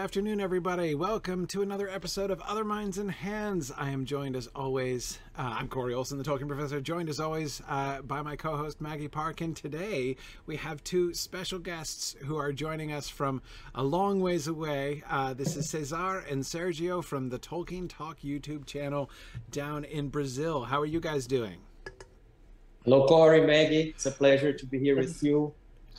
[0.00, 0.94] afternoon, everybody.
[0.94, 3.70] Welcome to another episode of Other Minds and Hands.
[3.76, 5.18] I am joined as always.
[5.36, 8.80] Uh, I'm Corey Olsen, the Tolkien Professor, joined as always uh, by my co host
[8.80, 9.52] Maggie Parkin.
[9.52, 13.42] Today, we have two special guests who are joining us from
[13.74, 15.02] a long ways away.
[15.06, 19.10] Uh, this is Cesar and Sergio from the Tolkien Talk YouTube channel
[19.50, 20.64] down in Brazil.
[20.64, 21.58] How are you guys doing?
[22.86, 23.90] Hello, Corey, Maggie.
[23.90, 25.52] It's a pleasure to be here with you.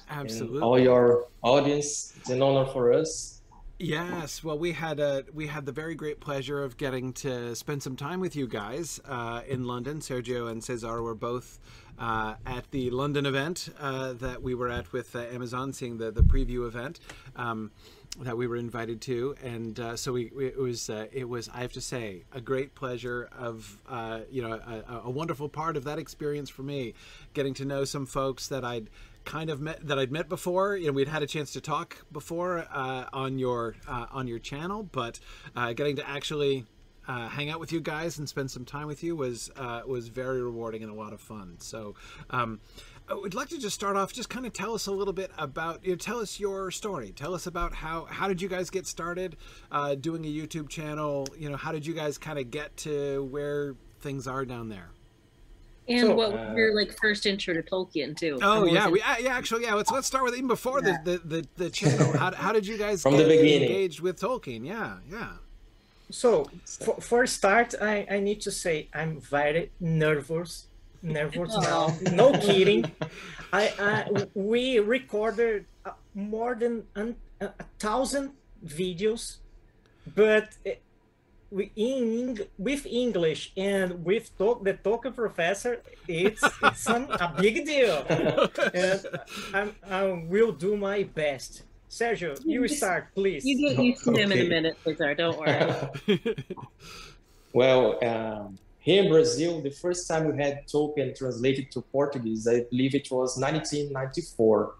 [0.09, 0.61] Absolutely.
[0.61, 2.13] all your audience.
[2.17, 3.40] It's an honor for us.
[3.83, 7.81] Yes, well, we had a we had the very great pleasure of getting to spend
[7.81, 10.01] some time with you guys uh, in London.
[10.01, 11.57] Sergio and Cesar were both
[11.97, 16.11] uh, at the London event uh, that we were at with uh, Amazon, seeing the
[16.11, 16.99] the preview event.
[17.35, 17.71] Um,
[18.19, 21.49] that we were invited to, and uh, so we, we, it was uh, it was
[21.49, 25.77] I have to say a great pleasure of uh, you know a, a, wonderful part
[25.77, 26.93] of that experience for me,
[27.33, 28.89] getting to know some folks that I'd
[29.25, 30.75] kind of met that I'd met before.
[30.75, 34.39] You know, we'd had a chance to talk before uh, on your uh, on your
[34.39, 35.19] channel, but
[35.55, 36.65] uh, getting to actually
[37.07, 40.07] uh, hang out with you guys and spend some time with you was uh, was
[40.07, 41.55] very rewarding and a lot of fun.
[41.59, 41.95] So.
[42.29, 42.59] Um,
[43.09, 45.31] I would like to just start off, just kind of tell us a little bit
[45.37, 47.11] about, you know, tell us your story.
[47.11, 49.35] Tell us about how, how did you guys get started
[49.69, 51.27] uh, doing a YouTube channel?
[51.37, 54.91] You know, how did you guys kind of get to where things are down there?
[55.87, 58.37] And so, what was your like first intro to Tolkien too?
[58.41, 59.73] Oh yeah, we uh, yeah actually yeah.
[59.73, 60.97] Let's let's start with even before yeah.
[61.03, 62.15] the, the, the the channel.
[62.17, 64.65] How, how did you guys from the beginning engaged with Tolkien?
[64.65, 65.31] Yeah, yeah.
[66.11, 70.67] So for, for start, I I need to say I'm very nervous,
[71.01, 71.97] nervous now.
[72.13, 72.85] No kidding.
[73.51, 78.33] I, I we recorded uh, more than an, a, a thousand
[78.63, 79.37] videos,
[80.15, 80.49] but.
[80.63, 80.81] It,
[81.75, 88.05] in with English and with talk, the Tolkien professor, it's it's some, a big deal.
[88.73, 89.05] and
[89.53, 91.63] I'm, I will do my best.
[91.89, 93.43] Sergio, you start, please.
[93.43, 95.13] You get used to him in a minute, Cesar.
[95.13, 96.17] Don't worry.
[97.53, 102.61] well, um, here in Brazil, the first time we had Tolkien translated to Portuguese, I
[102.69, 104.73] believe it was 1994.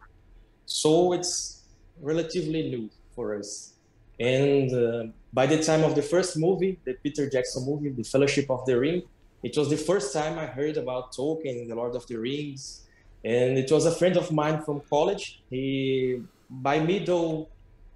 [0.66, 1.64] So it's
[2.02, 3.74] relatively new for us.
[4.18, 8.50] And uh, by the time of the first movie, the Peter Jackson movie, The Fellowship
[8.50, 9.04] of the Ring,
[9.44, 12.86] it was the first time I heard about Tolkien, The Lord of the Rings.
[13.24, 15.42] And it was a friend of mine from college.
[15.50, 17.50] He, by middle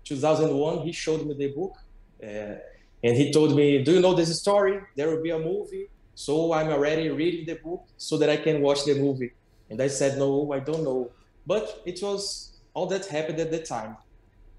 [0.06, 1.78] 2001, he showed me the book.
[2.24, 2.56] Uh,
[3.04, 4.80] and he told me, Do you know this story?
[4.96, 5.90] There will be a movie.
[6.16, 9.34] So I'm already reading the book so that I can watch the movie.
[9.70, 11.12] And I said, No, I don't know.
[11.46, 13.98] But it was all that happened at the time.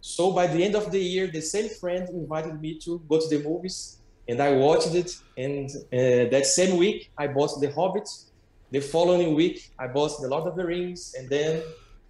[0.00, 3.28] So by the end of the year, the same friend invited me to go to
[3.28, 3.98] the movies,
[4.28, 5.16] and I watched it.
[5.36, 8.08] And uh, that same week, I bought The Hobbit.
[8.70, 11.62] The following week, I bought The Lord of the Rings, and then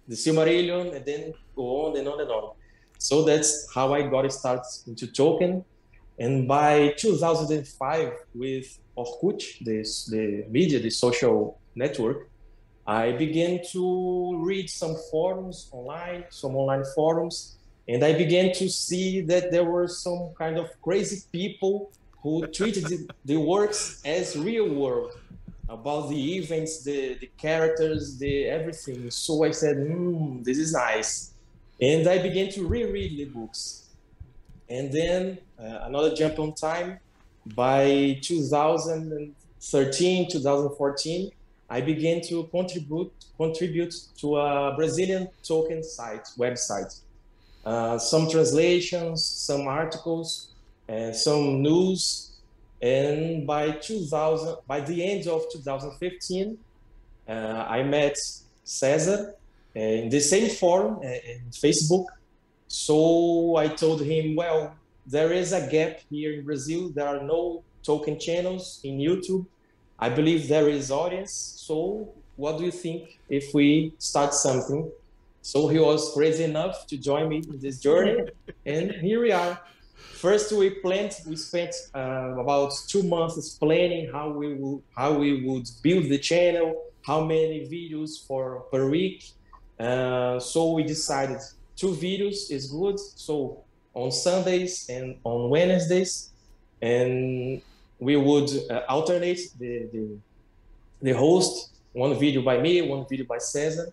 [0.07, 2.53] The Silmarillion, and then go on and on and on.
[2.99, 5.63] So that's how I got started into Tolkien.
[6.19, 12.29] And by 2005, with Orkut, the, the media, the social network,
[12.87, 17.56] I began to read some forums online, some online forums,
[17.87, 22.85] and I began to see that there were some kind of crazy people who treated
[22.85, 25.11] the, the works as real world
[25.69, 29.09] about the events, the, the characters, the everything.
[29.09, 31.33] So I said, hmm, this is nice.
[31.79, 33.85] And I began to reread the books.
[34.69, 36.99] And then uh, another jump on time,
[37.55, 41.31] by 2013, 2014,
[41.69, 47.01] I began to contribute contribute to a Brazilian Tolkien site website
[47.67, 50.51] uh, some translations, some articles,
[50.87, 52.31] and some news.
[52.81, 56.57] And by 2000, by the end of 2015,
[57.27, 57.31] uh,
[57.67, 58.15] I met
[58.63, 59.35] Cesar
[59.75, 62.05] in the same forum uh, in Facebook.
[62.69, 64.73] So I told him, well,
[65.05, 66.87] there is a gap here in Brazil.
[66.95, 69.45] There are no Tolkien channels in YouTube.
[69.99, 71.33] I believe there is audience.
[71.67, 74.89] So what do you think if we start something
[75.47, 78.17] so he was crazy enough to join me in this journey,
[78.65, 79.57] and here we are.
[79.95, 81.13] First, we planned.
[81.25, 86.17] We spent uh, about two months planning how we would how we would build the
[86.17, 86.67] channel,
[87.09, 89.19] how many videos for per week.
[89.79, 91.39] Uh, so we decided
[91.77, 92.99] two videos is good.
[92.99, 93.63] So
[93.93, 96.31] on Sundays and on Wednesdays,
[96.81, 97.61] and
[97.99, 100.03] we would uh, alternate the, the
[101.07, 101.53] the host.
[101.93, 103.87] One video by me, one video by Cesar,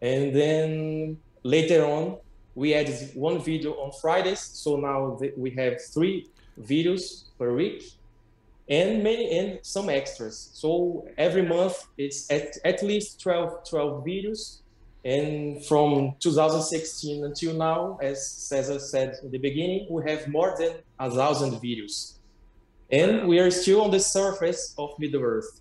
[0.00, 2.18] and then later on,
[2.54, 4.40] we added one video on Fridays.
[4.40, 6.28] So now we have three
[6.60, 7.84] videos per week
[8.68, 10.50] and many and some extras.
[10.54, 14.58] So every month it's at, at least 12, 12 videos.
[15.04, 20.76] And from 2016 until now, as Cesar said in the beginning, we have more than
[20.98, 22.14] a thousand videos.
[22.90, 25.60] And we are still on the surface of Middle Earth.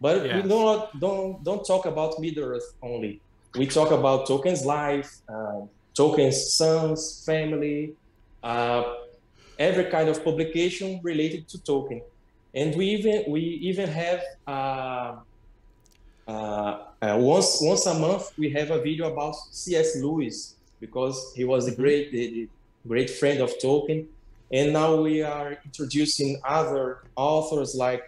[0.00, 0.42] But yes.
[0.42, 3.20] we don't, don't, don't talk about Middle Earth only.
[3.54, 5.62] We talk about Tolkien's life, uh,
[5.94, 7.94] Tolkien's sons, family,
[8.42, 8.94] uh,
[9.58, 12.02] every kind of publication related to Tolkien.
[12.54, 15.16] And we even, we even have uh,
[16.28, 19.96] uh, uh, once once a month we have a video about C.S.
[19.96, 21.82] Lewis because he was a mm-hmm.
[21.82, 22.48] great a
[22.86, 24.06] great friend of Tolkien,
[24.52, 28.02] and now we are introducing other authors like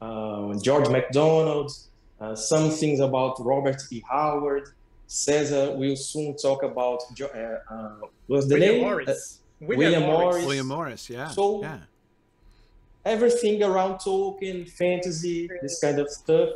[0.00, 1.72] uh, George MacDonald,
[2.20, 4.02] uh, some things about Robert E.
[4.08, 4.70] Howard.
[5.08, 7.90] Cesar will soon talk about uh, uh,
[8.28, 8.82] what's the William name?
[8.82, 9.40] Morris.
[9.60, 10.20] William, William Morris.
[10.22, 10.46] Morris.
[10.46, 11.28] William Morris, yeah.
[11.28, 11.78] So yeah.
[13.04, 16.50] everything around Tolkien, fantasy, this kind of stuff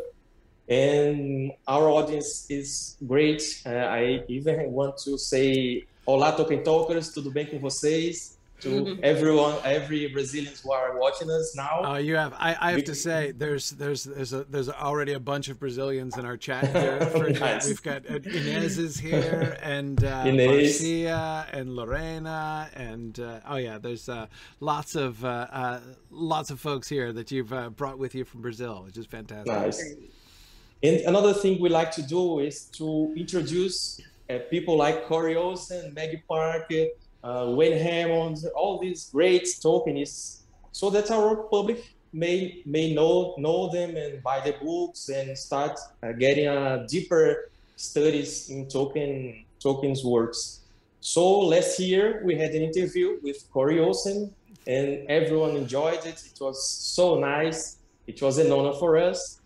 [0.69, 3.43] and our audience is great.
[3.67, 8.39] Uh, I even want to say Olá Tolkien Talkers, tudo bem com vocês?
[8.63, 11.83] To everyone, every Brazilians who are watching us now.
[11.85, 12.33] Oh, you have.
[12.35, 15.59] I, I have we, to say, there's there's there's a, there's already a bunch of
[15.59, 17.31] Brazilians in our chat here.
[17.41, 17.67] Nice.
[17.67, 20.81] We've got uh, Inez is here, and uh, Inez.
[20.81, 24.27] Marcia, and Lorena, and uh, oh yeah, there's uh,
[24.61, 25.81] lots of uh, uh,
[26.11, 29.53] lots of folks here that you've brought with you from Brazil, which is fantastic.
[29.53, 29.95] Nice.
[30.83, 35.95] And another thing we like to do is to introduce uh, people like Corey Olsen,
[35.95, 36.87] Maggie Parker,
[37.23, 40.41] uh, Wayne Hammond, all these great Tolkienists,
[40.73, 45.79] so that our public may may know know them and buy the books and start
[46.03, 50.61] uh, getting a deeper studies in Tolkien Tolkien's works.
[51.01, 54.33] So last year we had an interview with Corey Olsen,
[54.67, 56.23] and everyone enjoyed it.
[56.25, 57.79] It was so nice.
[58.07, 59.41] It was an honor for us,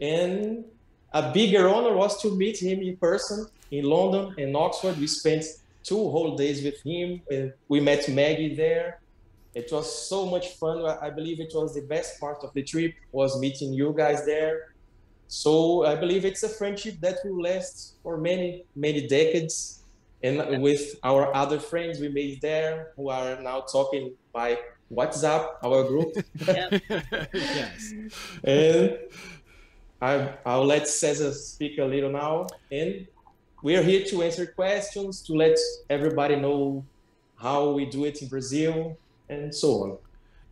[0.00, 0.64] and
[1.12, 4.98] a bigger honor was to meet him in person in London and Oxford.
[4.98, 5.44] We spent
[5.82, 7.22] two whole days with him.
[7.32, 9.00] Uh, we met Maggie there.
[9.54, 10.84] It was so much fun.
[11.02, 14.74] I believe it was the best part of the trip was meeting you guys there.
[15.26, 19.82] So I believe it's a friendship that will last for many, many decades.
[20.22, 24.58] And with our other friends we made there who are now talking by
[24.92, 26.12] WhatsApp, our group.
[27.32, 27.94] yes.
[28.44, 28.98] And
[30.02, 32.46] I, I'll let Cesar speak a little now.
[32.70, 33.06] And
[33.62, 35.56] we're here to answer questions, to let
[35.88, 36.84] everybody know
[37.36, 38.96] how we do it in Brazil,
[39.28, 39.98] and so on.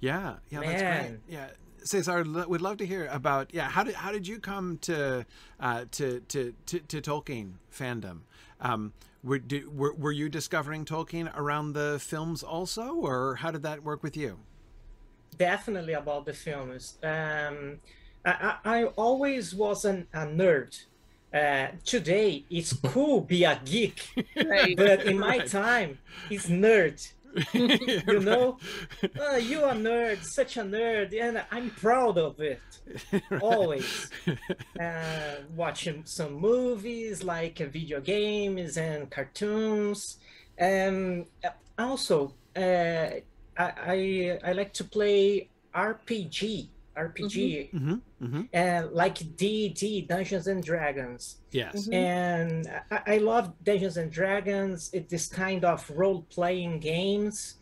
[0.01, 0.69] Yeah, yeah, Man.
[0.71, 1.21] that's great.
[1.29, 1.49] Yeah.
[1.85, 3.69] Cesar, we'd love to hear about yeah.
[3.69, 5.25] How did how did you come to
[5.59, 8.21] uh, to, to, to to Tolkien fandom?
[8.61, 13.63] Um, were, did, were were you discovering Tolkien around the films also, or how did
[13.63, 14.39] that work with you?
[15.37, 16.99] Definitely about the films.
[17.03, 17.79] Um,
[18.25, 20.85] I, I always was an, a nerd.
[21.33, 24.03] Uh, today it's cool be a geek,
[24.47, 24.75] right.
[24.77, 25.47] but in my right.
[25.47, 25.99] time
[26.31, 27.13] it's nerd.
[27.53, 28.57] you know,
[29.21, 32.61] uh, you are nerd, such a nerd, and I'm proud of it.
[33.43, 34.11] Always
[34.81, 40.17] uh, watching some movies like video games and cartoons,
[40.57, 41.27] and
[41.79, 43.21] also uh, I,
[43.59, 47.93] I I like to play RPG RPG, mm-hmm.
[47.93, 48.25] Mm-hmm.
[48.25, 48.43] mm-hmm.
[48.53, 51.37] and like D&D, Dungeons and Dragons.
[51.51, 51.95] Yes, mm-hmm.
[51.95, 54.91] and I, I, love Dungeons and Dragons.
[54.93, 57.55] It, this kind of role-playing games.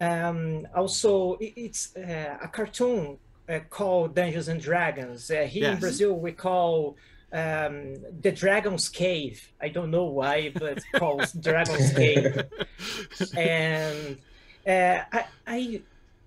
[0.00, 5.30] Um, also, it, it's uh, a cartoon uh, called Dungeons and Dragons.
[5.30, 5.74] Uh, here yes.
[5.74, 6.96] in Brazil, we call
[7.32, 9.52] um, the Dragon's Cave.
[9.60, 12.42] I don't know why, but it's called Dragon's Cave.
[13.36, 14.18] And
[14.66, 15.82] uh, I, I,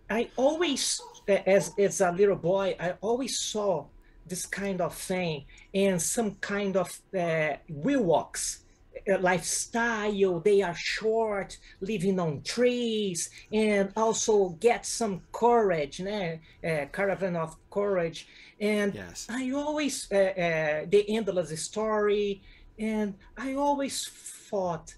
[0.10, 3.86] I always as as a little boy, I always saw
[4.26, 8.64] this kind of thing and some kind of uh, walks
[9.10, 10.40] uh, lifestyle.
[10.40, 16.40] They are short, living on trees, and also get some courage, né?
[16.64, 18.28] Uh, caravan of courage.
[18.60, 19.28] And yes.
[19.30, 22.42] I always uh, uh, the endless story,
[22.80, 24.08] and I always
[24.50, 24.96] thought,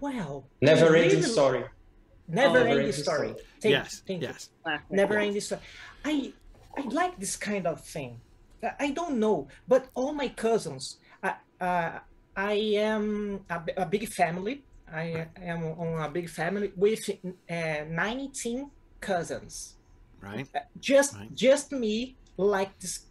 [0.00, 1.64] well, never ending story
[2.32, 3.28] never oh, ending story.
[3.28, 3.44] story.
[3.60, 4.50] Thank, yes, thank yes.
[4.66, 4.78] You.
[4.90, 5.60] Never ending story.
[6.04, 6.32] I
[6.76, 8.20] I like this kind of thing.
[8.78, 11.98] I don't know, but all my cousins, I, uh,
[12.36, 14.62] I am a, a, big family.
[14.90, 17.10] I am on a big family with
[17.50, 18.70] uh, 19
[19.00, 19.74] cousins.
[20.20, 20.46] Right.
[20.54, 21.34] Uh, just right.
[21.34, 23.06] just me like this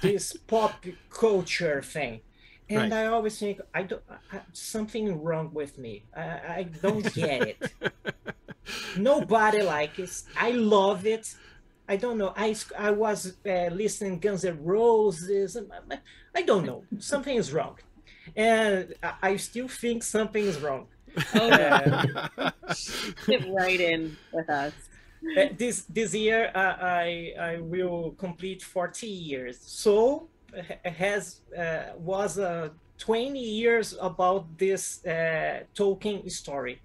[0.00, 2.20] this pop culture thing
[2.68, 2.92] and right.
[2.92, 6.04] I always think I don't I, something wrong with me.
[6.16, 7.72] I, I don't get it.
[8.96, 10.22] Nobody likes it.
[10.36, 11.34] I love it.
[11.88, 12.32] I don't know.
[12.36, 15.56] I I was uh, listening Guns N' Roses.
[16.34, 16.84] I don't know.
[16.98, 17.78] Something is wrong.
[18.36, 20.88] and I still think something is wrong.
[21.34, 22.04] Oh, yeah.
[23.26, 24.72] Get right in with us.
[25.36, 29.58] Uh, this this year uh, I I will complete 40 years.
[29.62, 30.28] So
[30.84, 36.80] has uh, was uh, 20 years about this uh, Tolkien story.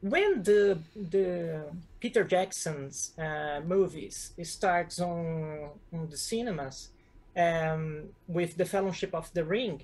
[0.00, 1.64] When the the
[2.00, 6.90] Peter Jackson's uh, movies starts on, on the cinemas
[7.36, 9.82] um, with the Fellowship of the Ring,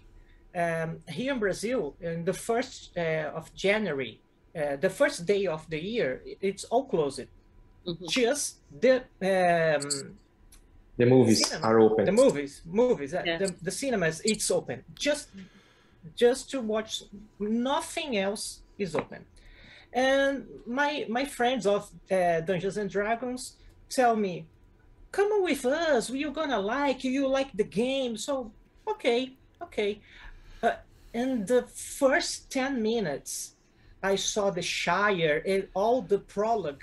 [0.55, 4.21] um, here in Brazil, in the first uh, of January,
[4.57, 7.29] uh, the first day of the year, it's all closed.
[7.87, 8.07] Mm-hmm.
[8.09, 10.19] Just the um,
[10.99, 12.05] the movies cinema, are open.
[12.05, 13.39] The movies, movies, yeah.
[13.39, 14.85] the, the cinemas, it's open.
[14.95, 15.29] Just
[16.17, 17.05] just to watch.
[17.39, 19.25] Nothing else is open.
[19.93, 23.57] And my my friends of uh, Dungeons and Dragons
[23.89, 24.47] tell me,
[25.13, 26.11] "Come with us.
[26.11, 27.05] You're gonna like.
[27.05, 28.17] You like the game.
[28.17, 28.53] So
[28.87, 30.01] okay, okay."
[30.63, 30.73] Uh,
[31.15, 33.55] in the first 10 minutes,
[34.03, 36.83] I saw the Shire and all the prologue.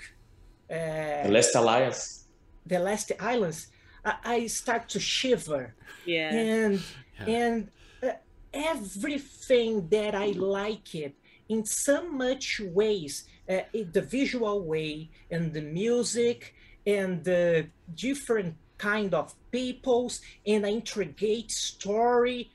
[0.70, 2.24] Uh, the Last Alliance.
[2.64, 3.68] The Last Islands.
[4.06, 5.74] I, I start to shiver.
[6.06, 6.30] Yeah.
[6.30, 6.82] And,
[7.18, 7.26] yeah.
[7.26, 7.70] and
[8.02, 8.10] uh,
[8.54, 11.14] everything that I like it
[11.48, 16.54] in so much ways, uh, the visual way and the music
[16.86, 22.50] and the different kind of peoples and an intricate story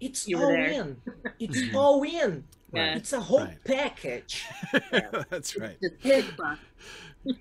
[0.00, 0.68] it's all there.
[0.68, 0.96] in.
[1.38, 2.44] It's all in.
[2.72, 2.96] Yeah.
[2.96, 3.64] It's a whole right.
[3.64, 4.44] package.
[5.30, 5.78] That's right.
[5.80, 6.60] The big box.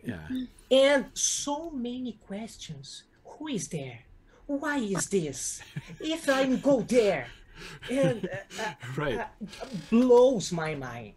[0.03, 0.27] yeah.
[0.69, 3.03] And so many questions.
[3.25, 3.99] Who is there?
[4.45, 5.61] Why is this?
[5.99, 7.27] if I go there,
[7.89, 9.25] and uh, uh right, uh,
[9.89, 11.15] blows my mind.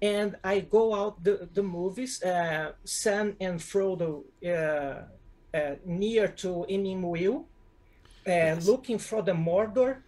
[0.00, 2.22] And I go out the the movies.
[2.22, 5.02] Uh, Sam and Frodo uh,
[5.56, 7.44] uh, near to Emyn Muil,
[8.26, 8.66] and yes.
[8.66, 10.02] looking for the Mordor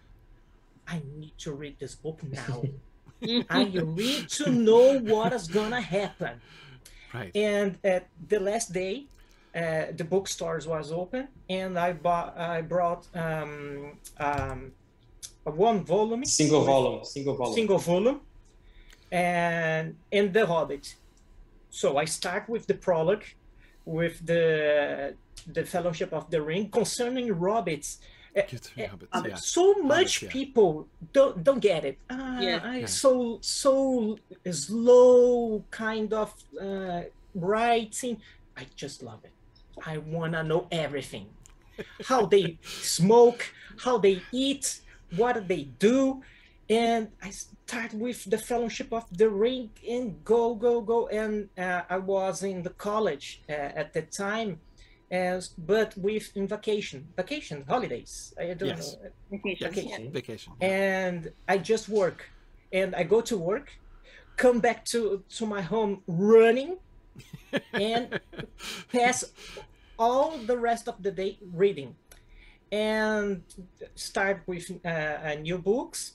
[0.89, 2.63] I need to read this book now.
[3.49, 6.41] I need to know what is gonna happen.
[7.13, 7.31] Right.
[7.35, 9.05] And at the last day,
[9.55, 14.71] uh, the bookstores was open, and I bought I brought um, um,
[15.43, 18.21] one volume, single volume, single volume, single volume,
[19.11, 20.95] and in the Hobbit.
[21.71, 23.25] So I start with the prologue,
[23.85, 25.15] with the
[25.47, 27.97] the Fellowship of the Ring concerning Hobbits
[29.11, 29.35] habits, yeah.
[29.35, 30.29] so much yeah.
[30.29, 31.97] people don't don't get it.
[32.09, 32.59] Uh, yeah.
[32.63, 34.17] I, So so
[34.51, 37.01] slow kind of uh,
[37.35, 38.17] writing.
[38.57, 39.33] I just love it.
[39.85, 41.27] I wanna know everything.
[42.05, 44.81] How they smoke, how they eat,
[45.15, 46.21] what they do,
[46.69, 51.07] and I start with the Fellowship of the Ring and go go go.
[51.07, 54.59] And uh, I was in the college uh, at the time
[55.11, 58.33] as but with in vacation vacation holidays.
[58.39, 58.95] I don't yes.
[58.95, 59.09] know.
[59.31, 60.11] Vacation vacation.
[60.11, 62.29] vacation and i just work.
[62.71, 63.71] And i go to work
[64.39, 66.77] come back to to my home running
[67.73, 68.19] and
[68.91, 69.25] pass
[69.99, 71.93] all the rest of the day reading.
[72.71, 73.43] And
[73.95, 76.13] start with uh, new books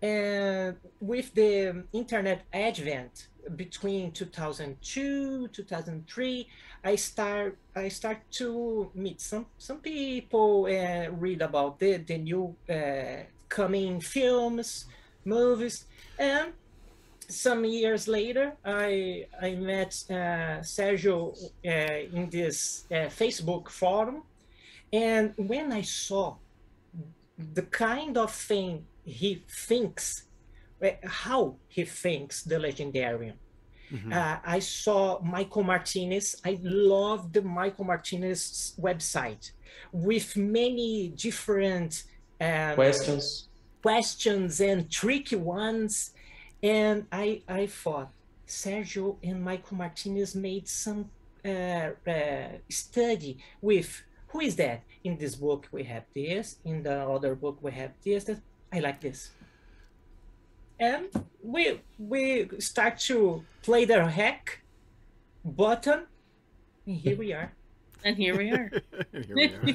[0.00, 6.48] and with the internet advent between 2002 2003
[6.84, 12.54] I start I start to meet some some people and read about the the new
[12.68, 14.86] uh, coming films,
[15.24, 15.86] movies,
[16.18, 16.52] and
[17.28, 21.34] some years later I I met uh, Sergio
[21.66, 21.70] uh,
[22.18, 24.22] in this uh, Facebook forum,
[24.92, 26.36] and when I saw
[27.54, 30.27] the kind of thing he thinks, uh,
[31.04, 33.34] how he thinks the legendarium
[33.92, 34.12] Mm-hmm.
[34.12, 36.40] Uh, I saw Michael Martinez.
[36.44, 39.52] I love the Michael Martinez website
[39.92, 42.04] with many different
[42.40, 43.48] um, questions,
[43.82, 46.12] questions and tricky ones.
[46.62, 48.10] And I, I thought
[48.46, 51.10] Sergio and Michael Martinez made some
[51.44, 54.82] uh, uh, study with who is that?
[55.04, 56.56] In this book we have this.
[56.64, 58.28] In the other book we have this.
[58.70, 59.30] I like this
[60.78, 61.06] and
[61.42, 64.62] we we start to play the hack
[65.44, 66.06] button.
[66.86, 67.52] And here we are.
[68.04, 68.70] And here we are.
[69.12, 69.74] Here we are.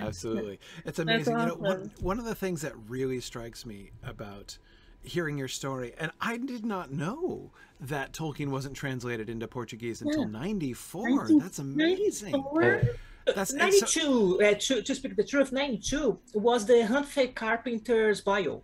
[0.00, 0.58] Absolutely.
[0.84, 1.36] It's amazing.
[1.36, 1.48] Awesome.
[1.48, 4.58] you know one, one of the things that really strikes me about
[5.04, 10.20] hearing your story and i did not know that tolkien wasn't translated into portuguese until
[10.20, 10.28] yeah.
[10.28, 12.30] 94 that's amazing.
[12.30, 12.82] 94?
[13.34, 18.62] That's 92 so, uh, to, to speak the truth 92 was the humphrey carpenter's bio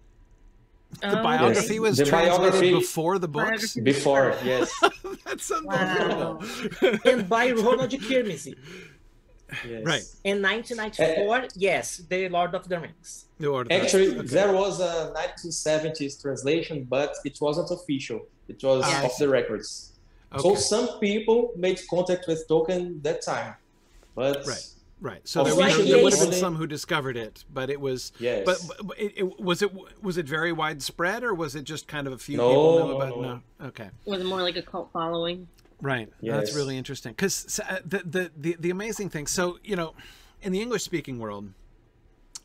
[1.00, 1.80] the oh, biography yes.
[1.80, 3.74] was the translated biography before the books.
[3.76, 4.72] Before, yes.
[5.24, 6.42] That's unbelievable.
[6.82, 6.98] Wow.
[7.04, 8.54] and by Ronald Kyrmse.
[9.66, 9.84] Yes.
[9.84, 10.04] Right.
[10.24, 13.26] In 1994, uh, yes, The Lord of the Rings.
[13.38, 14.26] The Lord Actually, okay.
[14.26, 18.26] there was a 1970s translation, but it wasn't official.
[18.48, 19.04] It was yes.
[19.04, 19.92] off the records.
[20.32, 20.42] Okay.
[20.42, 23.54] So some people made contact with Tolkien that time,
[24.14, 24.68] but right.
[25.00, 25.26] Right.
[25.28, 28.12] So there, was, there would have been some who discovered it, but it was.
[28.18, 28.42] Yes.
[28.44, 29.70] But, but it, it, was it
[30.02, 32.96] was it very widespread, or was it just kind of a few no, people knew
[32.96, 33.08] about?
[33.16, 33.22] No.
[33.60, 33.66] no.
[33.68, 33.90] Okay.
[34.04, 35.46] Was it more like a cult following?
[35.80, 36.08] Right.
[36.20, 36.36] Yes.
[36.36, 39.28] That's really interesting because uh, the, the the the amazing thing.
[39.28, 39.94] So you know,
[40.42, 41.52] in the English speaking world,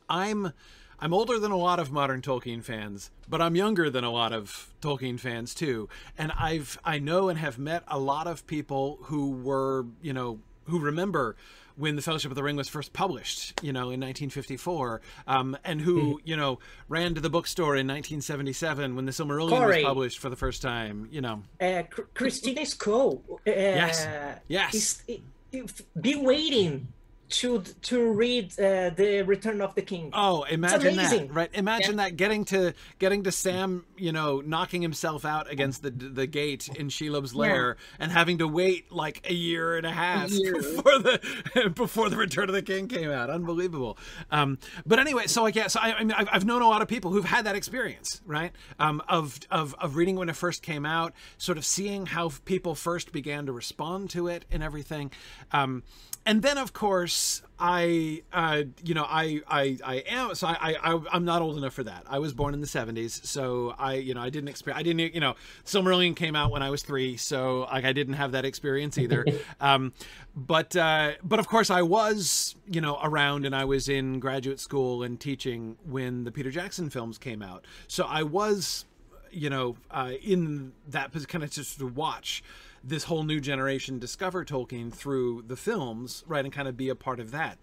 [0.08, 0.54] I'm
[1.00, 4.32] I'm older than a lot of modern Tolkien fans, but I'm younger than a lot
[4.32, 5.90] of Tolkien fans too.
[6.18, 10.40] And I've I know and have met a lot of people who were you know
[10.66, 11.36] who remember
[11.76, 15.82] when the Fellowship of the Ring was first published, you know, in 1954, um, and
[15.82, 16.18] who, hmm.
[16.24, 19.78] you know, ran to the bookstore in 1977 when the Silmarillion Corey.
[19.78, 21.44] was published for the first time, you know.
[21.60, 23.24] Uh, Christina Scull.
[23.32, 24.08] Uh, yes.
[24.48, 25.04] Yes.
[25.08, 26.88] Is, be waiting
[27.34, 30.12] to to read uh, the Return of the King.
[30.14, 31.34] Oh, imagine that!
[31.34, 31.50] Right?
[31.54, 32.06] Imagine yeah.
[32.06, 36.70] that getting to getting to Sam, you know, knocking himself out against the the gate
[36.70, 38.04] in Shelob's lair, yeah.
[38.04, 42.18] and having to wait like a year and a half a before the before the
[42.18, 43.32] Return of the King came out.
[43.32, 43.98] Unbelievable.
[44.30, 46.88] Um, but anyway, so I guess I, I mean I've, I've, known a lot of
[46.88, 48.52] people who've had that experience, right?
[48.78, 52.76] Um, of of of reading when it first came out, sort of seeing how people
[52.76, 55.12] first began to respond to it and everything.
[55.52, 55.84] Um,
[56.26, 60.36] and then of course I, uh, you know, I, I, I am.
[60.36, 62.04] So I, I, I'm not old enough for that.
[62.10, 64.80] I was born in the '70s, so I, you know, I didn't experience.
[64.82, 68.16] I didn't, you know, Silmarillion came out when I was three, so like I didn't
[68.16, 69.26] have that experience either.
[69.62, 69.94] um,
[70.36, 74.60] but, uh, but of course, I was, you know, around, and I was in graduate
[74.60, 77.66] school and teaching when the Peter Jackson films came out.
[77.88, 78.84] So I was,
[79.32, 82.44] you know, uh, in that kind of just to watch
[82.84, 86.96] this whole new generation discover Tolkien through the films, right, and kind of be a
[86.96, 87.58] part of that.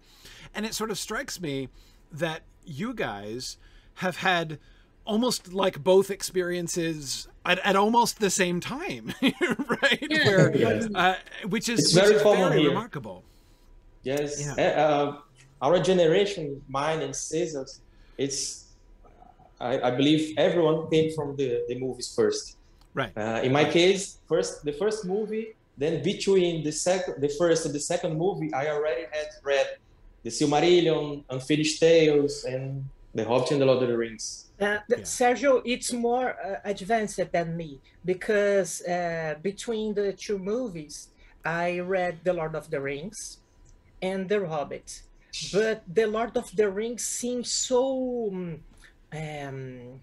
[0.53, 1.69] And it sort of strikes me
[2.11, 3.57] that you guys
[3.95, 4.59] have had
[5.05, 10.07] almost like both experiences at, at almost the same time, right?
[10.09, 10.25] Yeah.
[10.25, 10.87] Where, yes.
[10.93, 11.15] uh,
[11.47, 13.23] which is, it's very, very remarkable.
[14.03, 14.55] Yes, yeah.
[14.57, 15.17] Uh, uh,
[15.61, 17.81] our generation, mine and Cesar's,
[18.17, 18.65] it's
[19.59, 22.57] I, I, believe everyone came from the, the movies first.
[22.93, 23.15] Right.
[23.15, 27.73] Uh, in my case, first the first movie, then between the second, the first and
[27.73, 29.67] the second movie, I already had read
[30.23, 34.51] the Silmarillion, Unfinished Tales, and The Hobbit and the Lord of the Rings.
[34.59, 34.97] Uh, yeah.
[34.97, 41.09] Sergio, it's more uh, advanced than me because uh, between the two movies,
[41.43, 43.39] I read The Lord of the Rings
[44.01, 45.01] and The Hobbit.
[45.51, 48.29] But The Lord of the Rings seems so
[49.13, 50.01] um,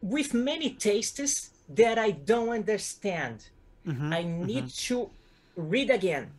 [0.00, 3.48] with many tastes that I don't understand.
[3.86, 4.94] Mm-hmm, I need mm-hmm.
[4.94, 5.10] to
[5.56, 6.30] read again.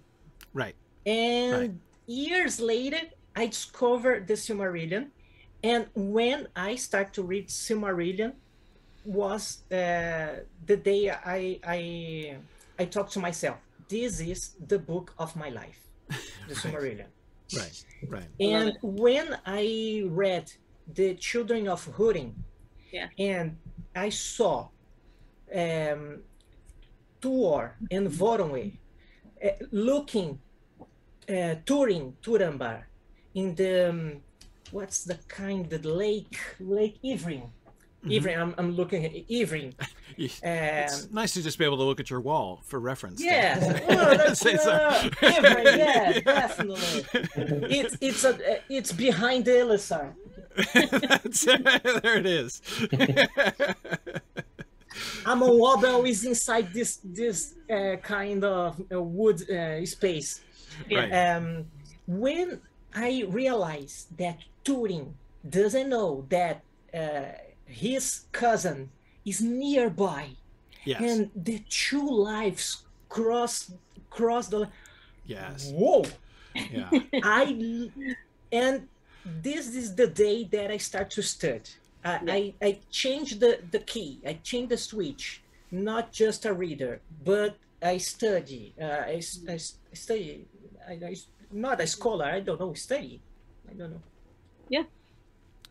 [0.53, 0.75] Right.
[1.05, 1.71] And right.
[2.07, 3.01] years later,
[3.35, 5.07] I discovered the Silmarillion.
[5.63, 8.33] And when I start to read Silmarillion,
[9.07, 12.37] was uh, the day I I
[12.77, 13.57] I talked to myself.
[13.87, 16.15] This is the book of my life, the
[16.49, 16.57] right.
[16.57, 17.09] Silmarillion.
[17.55, 18.29] Right, right.
[18.39, 20.51] And when I read
[20.93, 22.33] the Children of Húrin,
[22.91, 23.07] yeah.
[23.17, 23.57] And
[23.95, 24.67] I saw
[25.53, 26.21] um,
[27.21, 28.77] Tuor and Voronwë
[29.43, 30.39] uh, looking,
[31.29, 32.83] uh, Túrin Turambar
[33.35, 34.21] in the, um,
[34.71, 37.49] what's the kind, the lake, Lake Ivrin.
[38.05, 38.41] Mm-hmm.
[38.41, 39.73] I'm, I'm looking at Ivrin.
[40.17, 43.21] it's um, nice to just be able to look at your wall for reference.
[43.21, 43.57] Yeah,
[43.89, 47.05] oh, that's, uh, Ivrin, yeah, definitely.
[47.69, 50.13] It's it's a it's behind the Elessar.
[52.03, 52.61] there it is.
[55.25, 60.41] Amon is inside this this uh, kind of uh, wood uh, space.
[60.91, 61.11] Right.
[61.11, 61.65] Um,
[62.07, 62.59] when
[62.95, 65.13] I realized that Túrin
[65.47, 67.33] doesn't know that uh,
[67.65, 68.89] his cousin
[69.25, 70.29] is nearby,
[70.85, 71.01] yes.
[71.01, 73.71] and the two lives cross
[74.09, 74.69] cross the.
[75.25, 75.71] Yes.
[75.71, 76.05] Whoa.
[76.55, 76.89] Yeah.
[77.23, 77.91] I
[78.51, 78.87] and
[79.41, 81.61] this is the day that I start to study.
[82.03, 82.33] I, yeah.
[82.33, 87.57] I, I change the, the key, I change the switch, not just a reader, but
[87.81, 88.73] I study.
[88.79, 89.57] Uh, I, I,
[89.93, 90.45] study.
[90.87, 91.15] I, I,
[91.51, 93.21] not a scholar, I don't know, study.
[93.69, 94.01] I don't know.
[94.69, 94.79] Yeah.
[94.79, 94.85] You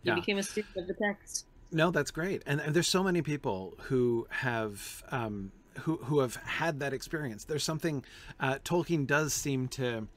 [0.02, 0.14] yeah.
[0.14, 1.46] became a student of the text.
[1.72, 2.42] No, that's great.
[2.46, 5.04] And, and there's so many people who have.
[5.10, 7.44] Um, who, who have had that experience.
[7.44, 8.02] There's something
[8.40, 10.08] uh, Tolkien does seem to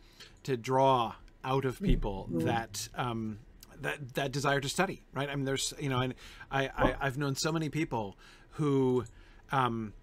[0.44, 2.46] to draw out of people mm-hmm.
[2.46, 3.40] that um,
[3.82, 5.30] that that desire to study, right?
[5.30, 6.14] I mean, there's you know, and
[6.52, 8.18] I, I I've known so many people
[8.52, 9.06] who
[9.52, 9.94] um,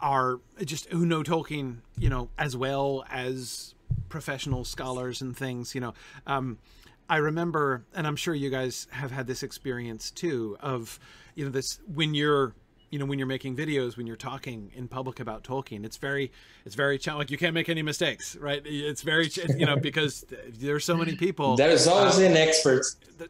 [0.00, 3.74] are just who know Tolkien, you know, as well as
[4.08, 5.74] professional scholars and things.
[5.74, 5.94] You know,
[6.26, 6.58] um,
[7.08, 10.98] I remember, and I'm sure you guys have had this experience too, of
[11.34, 12.54] you know this when you're
[12.90, 16.30] you know when you're making videos when you're talking in public about tolkien it's very
[16.64, 18.62] it's very challenging like you can't make any mistakes right?
[18.64, 22.84] It's very you know because there's so many people there's always uh, an expert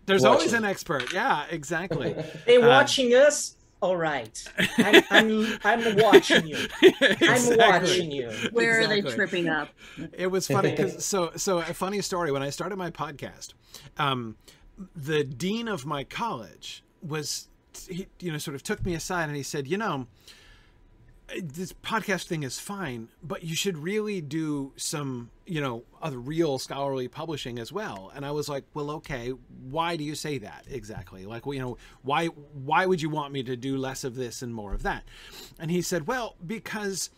[0.06, 0.34] there's watching.
[0.34, 1.12] always an expert.
[1.12, 2.14] Yeah exactly.
[2.46, 3.56] They uh, watching us?
[3.80, 4.42] All right.
[4.78, 6.56] I'm, I'm, I'm watching you.
[6.82, 7.60] Exactly.
[7.60, 8.30] i'm watching you.
[8.52, 8.84] Where exactly.
[8.84, 9.68] are they tripping up?
[10.12, 12.32] It was funny because so so a funny story.
[12.32, 13.52] When i started my podcast
[13.98, 14.36] um,
[14.96, 17.48] the dean of my college was
[17.88, 20.06] he you know sort of took me aside and he said you know
[21.42, 26.58] this podcast thing is fine, but you should really do some, you know, other real
[26.58, 28.12] scholarly publishing as well.
[28.14, 29.30] And I was like, well, okay,
[29.70, 31.24] why do you say that exactly?
[31.24, 34.42] Like, well, you know, why why would you want me to do less of this
[34.42, 35.04] and more of that?
[35.58, 37.10] And he said, well, because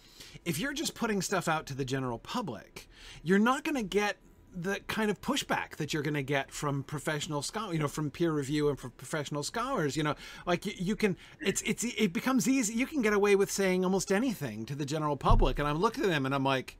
[0.44, 2.88] if you're just putting stuff out to the general public,
[3.22, 4.18] you're not going to get
[4.56, 8.10] the kind of pushback that you're going to get from professional scholars, you know, from
[8.10, 10.14] peer review and from professional scholars, you know,
[10.46, 12.72] like you, you, can, it's, it's, it becomes easy.
[12.72, 15.58] You can get away with saying almost anything to the general public.
[15.58, 16.78] And I'm looking at them and I'm like,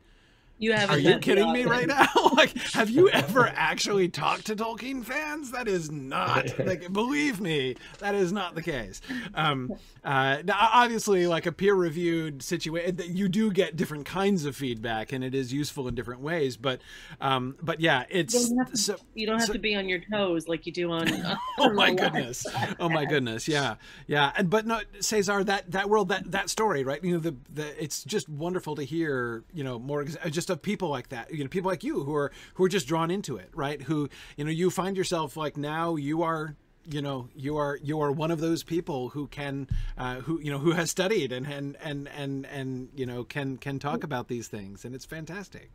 [0.59, 2.07] you have Are you kidding me right now?
[2.33, 5.51] like, have you ever actually talked to Tolkien fans?
[5.51, 9.03] That is not like, believe me, that is not the case.
[9.35, 15.13] Um, uh, now, obviously, like a peer-reviewed situation, you do get different kinds of feedback,
[15.13, 16.57] and it is useful in different ways.
[16.57, 16.81] But,
[17.21, 19.75] um, but yeah, it's you don't have to, so, you don't have so, to be
[19.75, 21.07] on your toes like you do on.
[21.59, 22.47] oh my goodness!
[22.81, 23.47] Oh my goodness!
[23.47, 23.75] Yeah,
[24.07, 24.33] yeah.
[24.37, 27.03] And but no, Cesar, that that world, that that story, right?
[27.03, 29.45] You know, the the it's just wonderful to hear.
[29.53, 32.15] You know, more just just of people like that you know people like you who
[32.15, 35.57] are who are just drawn into it right who you know you find yourself like
[35.57, 36.55] now you are
[36.85, 40.53] you know you are you are one of those people who can uh, who you
[40.53, 44.29] know who has studied and and and and and you know can can talk about
[44.29, 45.71] these things and it's fantastic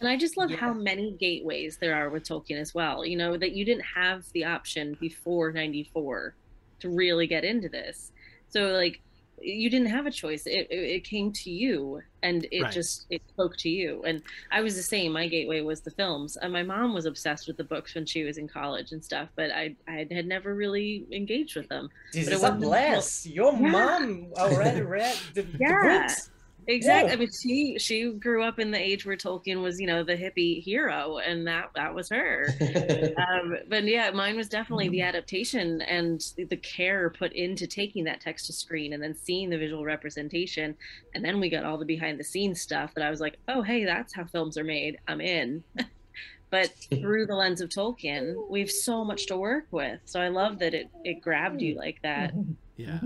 [0.00, 0.58] and I just love yeah.
[0.58, 3.02] how many gateways there are with Tolkien as well.
[3.02, 6.34] You know, that you didn't have the option before 94
[6.80, 8.12] to really get into this.
[8.50, 9.00] So, like,
[9.40, 12.72] you didn't have a choice it, it, it came to you and it right.
[12.72, 16.36] just it spoke to you and i was the same my gateway was the films
[16.36, 19.28] and my mom was obsessed with the books when she was in college and stuff
[19.36, 23.70] but i i had never really engaged with them this is a bless your yeah.
[23.70, 25.82] mom already read the, yeah.
[25.82, 26.30] the books
[26.68, 27.10] Exactly.
[27.10, 27.14] Yeah.
[27.14, 30.16] I mean, she she grew up in the age where Tolkien was, you know, the
[30.16, 32.48] hippie hero, and that that was her.
[33.18, 35.08] um, but yeah, mine was definitely the mm-hmm.
[35.08, 39.58] adaptation and the care put into taking that text to screen and then seeing the
[39.58, 40.74] visual representation,
[41.14, 43.62] and then we got all the behind the scenes stuff that I was like, oh
[43.62, 44.98] hey, that's how films are made.
[45.06, 45.62] I'm in.
[46.50, 50.00] but through the lens of Tolkien, we have so much to work with.
[50.04, 52.32] So I love that it it grabbed you like that.
[52.76, 52.98] Yeah,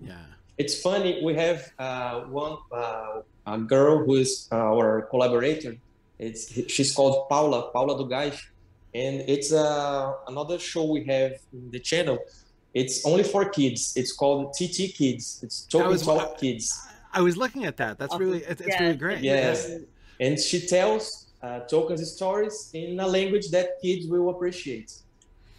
[0.00, 0.24] yeah
[0.58, 5.76] it's funny we have uh, one uh, a girl who is our collaborator.
[6.18, 8.40] It's she's called paula paula dugais
[8.94, 12.18] and it's uh, another show we have in the channel.
[12.72, 13.92] It's only for kids.
[13.96, 15.40] It's called tt kids.
[15.42, 16.80] It's Tolkien Talk kids.
[17.12, 17.98] I was looking at that.
[17.98, 19.20] That's really it's, it's really great.
[19.20, 20.26] Yes yeah.
[20.26, 24.92] and she tells uh, Tolkien's stories in a language that kids will appreciate.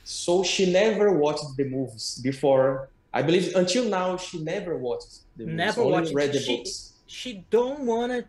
[0.03, 5.45] So she never watched the movies before I believe until now she never watched the
[5.45, 6.93] movies, never watched read the she, books.
[7.07, 8.21] She don't want to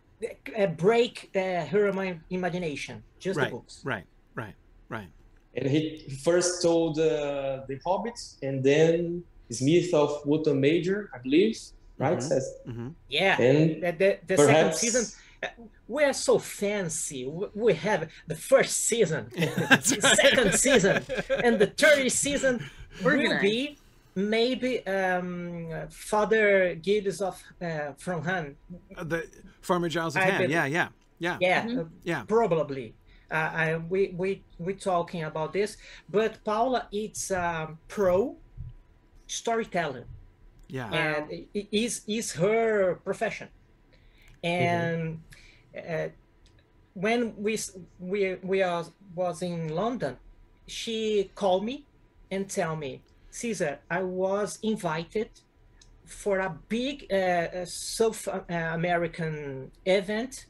[0.62, 1.88] uh, break uh, her
[2.30, 3.80] imagination, just right, the books.
[3.84, 4.54] Right, right,
[4.88, 5.08] right.
[5.56, 11.58] And he first told uh, the Hobbits, and then Smith of Wootton Major, I believe,
[11.98, 12.18] right?
[12.18, 12.28] Mm-hmm.
[12.28, 12.88] Says, mm-hmm.
[13.08, 13.40] yeah.
[13.40, 14.80] And the, the, the perhaps...
[14.80, 15.48] second season uh,
[15.88, 17.26] we are so fancy.
[17.54, 21.02] We have the first season, the second season,
[21.42, 22.70] and the third season
[23.02, 23.78] will be
[24.16, 28.56] maybe um, Father Giles of uh, from Ham.
[28.96, 29.28] Uh, the
[29.60, 30.50] Farmer Giles of Ham.
[30.50, 31.36] Yeah, yeah, yeah.
[31.40, 31.78] Yeah, mm-hmm.
[31.78, 32.22] uh, yeah.
[32.26, 32.94] Probably.
[33.30, 35.76] Uh, I, we we we talking about this,
[36.08, 38.36] but Paula, it's um, pro
[39.26, 40.04] storytelling.
[40.68, 43.48] Yeah, and it is is her profession,
[44.42, 45.20] and
[45.76, 46.06] mm-hmm.
[46.06, 46.08] uh,
[46.94, 47.58] when we
[47.98, 50.16] we we are, was in London,
[50.66, 51.84] she called me
[52.30, 53.02] and tell me
[53.36, 55.28] Cesar, I was invited
[56.06, 60.46] for a big uh, South uh, American event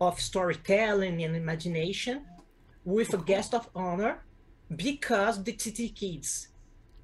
[0.00, 2.22] of storytelling and imagination
[2.84, 4.24] with a guest of honor
[4.74, 6.48] because the TT Kids.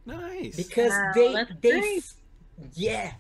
[0.05, 0.57] Nice.
[0.57, 2.15] Because wow, they they nice.
[2.75, 3.13] yeah.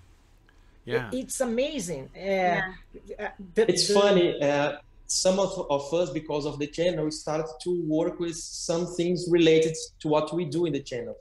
[0.84, 1.08] Yeah.
[1.12, 2.10] It, it's amazing.
[2.16, 2.72] Uh, yeah.
[3.20, 4.42] Uh, the, it's the, funny.
[4.42, 9.28] Uh, some of, of us, because of the channel, started to work with some things
[9.30, 11.16] related to what we do in the channel.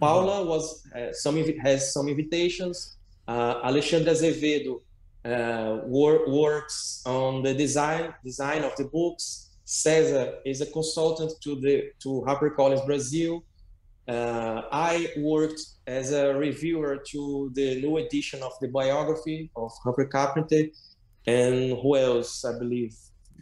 [0.00, 2.96] Paula was uh, some has some invitations.
[3.26, 4.80] Uh, Alexandre Azevedo
[5.24, 9.50] uh, wor- works on the design design of the books.
[9.64, 13.44] Cesar is a consultant to the to HarperCollins Brazil.
[14.06, 20.06] Uh, I worked as a reviewer to the new edition of the biography of Humphrey
[20.06, 20.64] Carpenter,
[21.26, 22.44] and who else?
[22.44, 22.96] I believe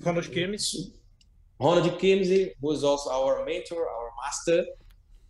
[0.05, 0.90] Ronald Kyrmse.
[1.61, 4.64] Ronald Kyrmse, who is also our mentor, our master,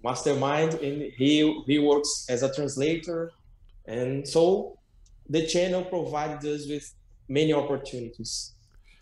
[0.09, 1.31] mastermind, and he
[1.71, 3.21] he works as a translator,
[3.97, 4.43] and so
[5.35, 6.87] the channel provided us with
[7.39, 8.33] many opportunities.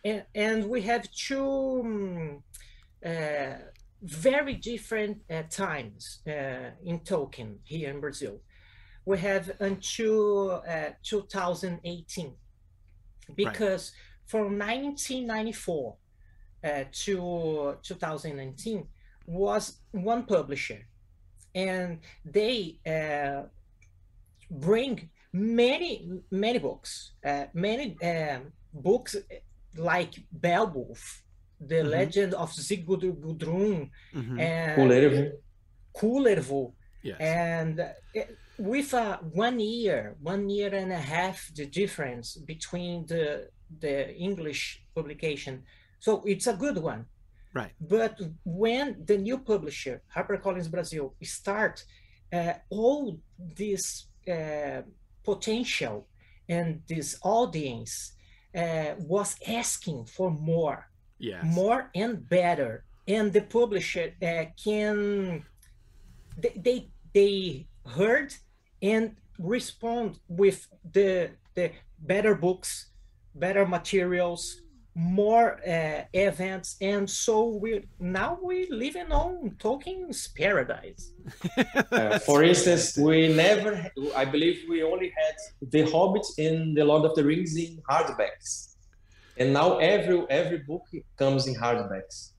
[0.05, 1.51] And, and we have two
[1.85, 2.43] um,
[3.05, 3.55] uh,
[4.03, 8.41] very different uh, times uh, in Tolkien here in Brazil.
[9.07, 12.33] We have until uh, 2018,
[13.35, 14.31] because right.
[14.31, 15.97] from 1994
[16.65, 18.87] uh, to 2019
[19.27, 20.87] was one publisher,
[21.55, 23.43] and they uh,
[24.51, 27.13] bring many many books,
[27.53, 29.17] many um, books
[29.77, 31.23] like Beowulf,
[31.61, 31.89] the mm-hmm.
[31.89, 34.41] legend of Sigurd Gudrun, mm-hmm.
[34.41, 35.33] and Kullervo.
[35.97, 36.73] Kullervo.
[37.03, 37.17] Yes.
[37.21, 43.49] And it, with a one year, one year and a half, the difference between the
[43.81, 45.65] the English publication,
[45.99, 47.07] so it's a good one.
[47.55, 47.73] Right.
[47.81, 51.85] But when the new publisher, HarperCollins Brazil, start
[52.33, 54.83] uh, all this uh,
[55.23, 56.09] potential
[56.49, 58.13] and this audience
[58.57, 60.89] uh, was asking for more,
[61.19, 61.45] yes.
[61.45, 65.45] more and better, and the publisher uh, can
[66.37, 68.35] they, they they heard
[68.83, 72.91] and respond with the the better books,
[73.35, 74.61] better materials,
[74.95, 81.13] more uh, events and so we now we live in on Tolkien's paradise.
[81.91, 85.37] Uh, for instance we never i believe we only had
[85.71, 88.75] the hobbit and the lord of the rings in hardbacks.
[89.37, 90.87] And now every every book
[91.19, 92.33] comes in hardbacks.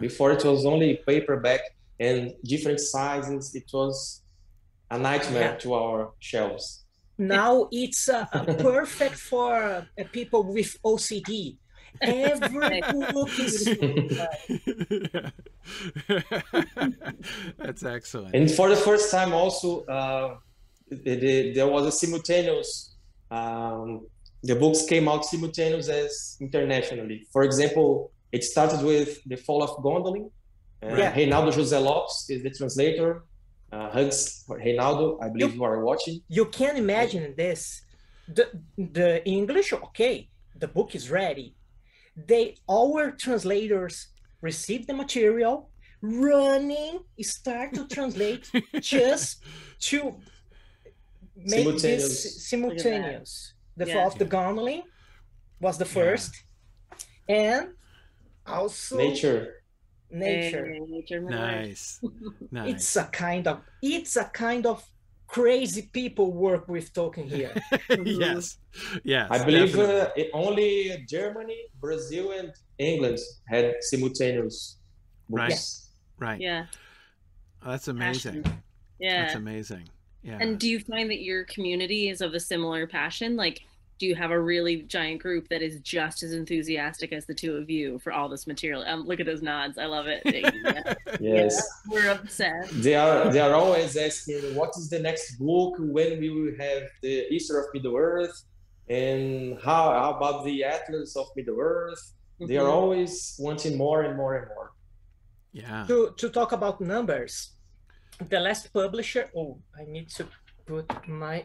[0.00, 1.60] Before it was only paperback
[2.00, 3.54] and different sizes.
[3.54, 4.22] It was
[4.90, 5.62] a nightmare yeah.
[5.62, 6.84] to our shelves.
[7.18, 8.26] Now it's uh,
[8.58, 11.56] perfect for uh, people with ocd
[12.00, 12.80] Every
[13.12, 13.64] book is
[17.58, 18.34] That's excellent.
[18.34, 20.36] And for the first time, also, uh,
[20.88, 22.94] the, the, there was a simultaneous.
[23.30, 24.06] Um,
[24.42, 27.26] the books came out simultaneous as internationally.
[27.32, 30.30] For example, it started with the Fall of Gondolin.
[30.82, 31.14] Uh, yeah.
[31.14, 33.22] Reinaldo José Lopes is the translator.
[33.70, 36.20] Uh, Hans Reinaldo, I believe you, you are watching.
[36.28, 37.82] You can imagine this.
[38.28, 41.54] The, the English, okay, the book is ready
[42.16, 44.08] they our translators
[44.40, 45.70] receive the material
[46.02, 49.42] running start to translate just
[49.78, 50.16] to
[51.36, 52.22] make simultaneous.
[52.22, 54.06] this simultaneous the yeah.
[54.06, 54.82] of the gondolin
[55.60, 56.44] was the first
[57.28, 57.36] yeah.
[57.36, 57.68] and
[58.46, 59.62] also nature
[60.10, 62.00] nature, nature nice.
[62.50, 64.84] nice it's a kind of it's a kind of
[65.32, 67.52] crazy people work with Tolkien here.
[68.04, 68.58] yes,
[69.02, 69.28] yes.
[69.30, 73.18] I believe uh, only Germany, Brazil, and England
[73.48, 74.76] had simultaneous
[75.28, 75.88] books.
[76.20, 76.28] Right.
[76.28, 76.40] Right.
[76.40, 76.66] Yeah.
[77.64, 78.42] Oh, that's amazing.
[78.42, 78.62] Passion.
[79.00, 79.22] Yeah.
[79.22, 79.88] That's amazing.
[80.22, 80.38] Yeah.
[80.40, 83.34] And do you find that your community is of a similar passion?
[83.34, 83.62] Like,
[84.02, 87.54] do you have a really giant group that is just as enthusiastic as the two
[87.54, 88.82] of you for all this material?
[88.84, 89.78] Um, look at those nods.
[89.78, 90.22] I love it.
[90.32, 90.94] Yeah.
[91.20, 91.54] yes.
[91.54, 92.68] Yeah, we're upset.
[92.86, 96.82] They are they are always asking what is the next book, when we will have
[97.00, 98.36] the history of Middle Earth,
[98.88, 102.02] and how, how about the Atlas of Middle Earth?
[102.02, 102.46] Mm-hmm.
[102.48, 102.80] They are mm-hmm.
[102.80, 104.68] always wanting more and more and more.
[105.52, 105.84] Yeah.
[105.86, 107.34] To to talk about numbers,
[108.32, 109.30] the last publisher.
[109.36, 110.24] Oh, I need to
[110.66, 111.36] put my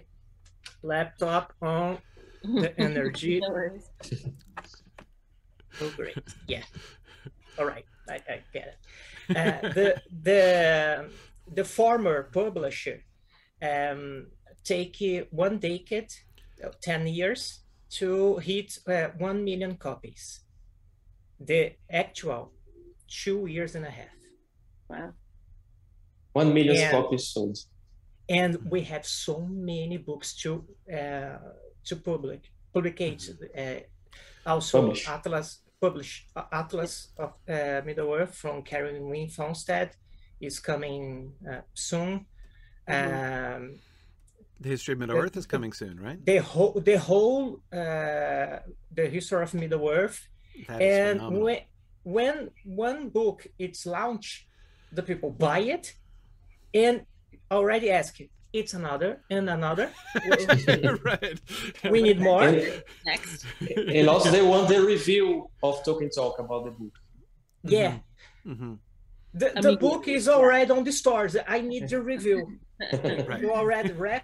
[0.81, 1.99] laptop on
[2.43, 3.39] the energy.
[3.39, 3.89] no worries.
[5.81, 6.17] Oh, great.
[6.47, 6.63] Yeah.
[7.59, 7.85] All right.
[8.09, 9.37] I, I get it.
[9.37, 11.09] Uh, the the
[11.53, 13.03] the former publisher
[13.61, 14.27] um,
[14.63, 16.13] take one decade,
[16.63, 20.41] uh, ten years to hit uh, one million copies.
[21.39, 22.53] The actual
[23.07, 24.17] two years and a half.
[24.89, 25.13] Wow.
[26.33, 27.57] One million and, copies sold.
[28.29, 31.37] And we have so many books to uh,
[31.87, 32.41] to public
[32.73, 33.21] publicate
[33.57, 33.79] uh,
[34.45, 35.07] also publish.
[35.07, 39.91] Atlas publish uh, Atlas of uh, Middle Earth from Karen Wynne Fonstad
[40.39, 42.25] is coming uh, soon.
[42.87, 43.63] Mm-hmm.
[43.63, 43.79] Um,
[44.59, 46.23] the history of Middle the, Earth is coming soon, right?
[46.25, 48.59] The whole the whole uh,
[48.97, 50.19] the history of Middle Earth,
[50.67, 51.59] and when
[52.03, 54.47] when one book it's launched,
[54.91, 55.93] the people buy it,
[56.73, 57.05] and
[57.51, 59.91] already ask it it's another and another.
[61.03, 61.39] right.
[61.89, 62.51] We need more.
[63.05, 63.45] Next.
[63.75, 66.93] And also they want the review of Tolkien Talk about the book.
[67.63, 67.97] Yeah.
[68.45, 68.75] Mm-hmm.
[69.33, 71.35] The, the book is already on the stores.
[71.47, 72.59] I need the review.
[72.81, 73.41] right.
[73.41, 74.23] You already read?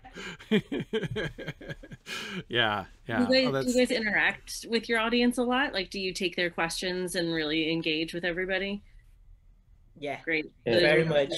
[2.47, 3.25] yeah, yeah.
[3.25, 5.73] Do you, guys, oh, do you guys interact with your audience a lot?
[5.73, 8.81] Like, do you take their questions and really engage with everybody?
[9.99, 10.51] Yeah, great.
[10.65, 11.33] Yeah, very much.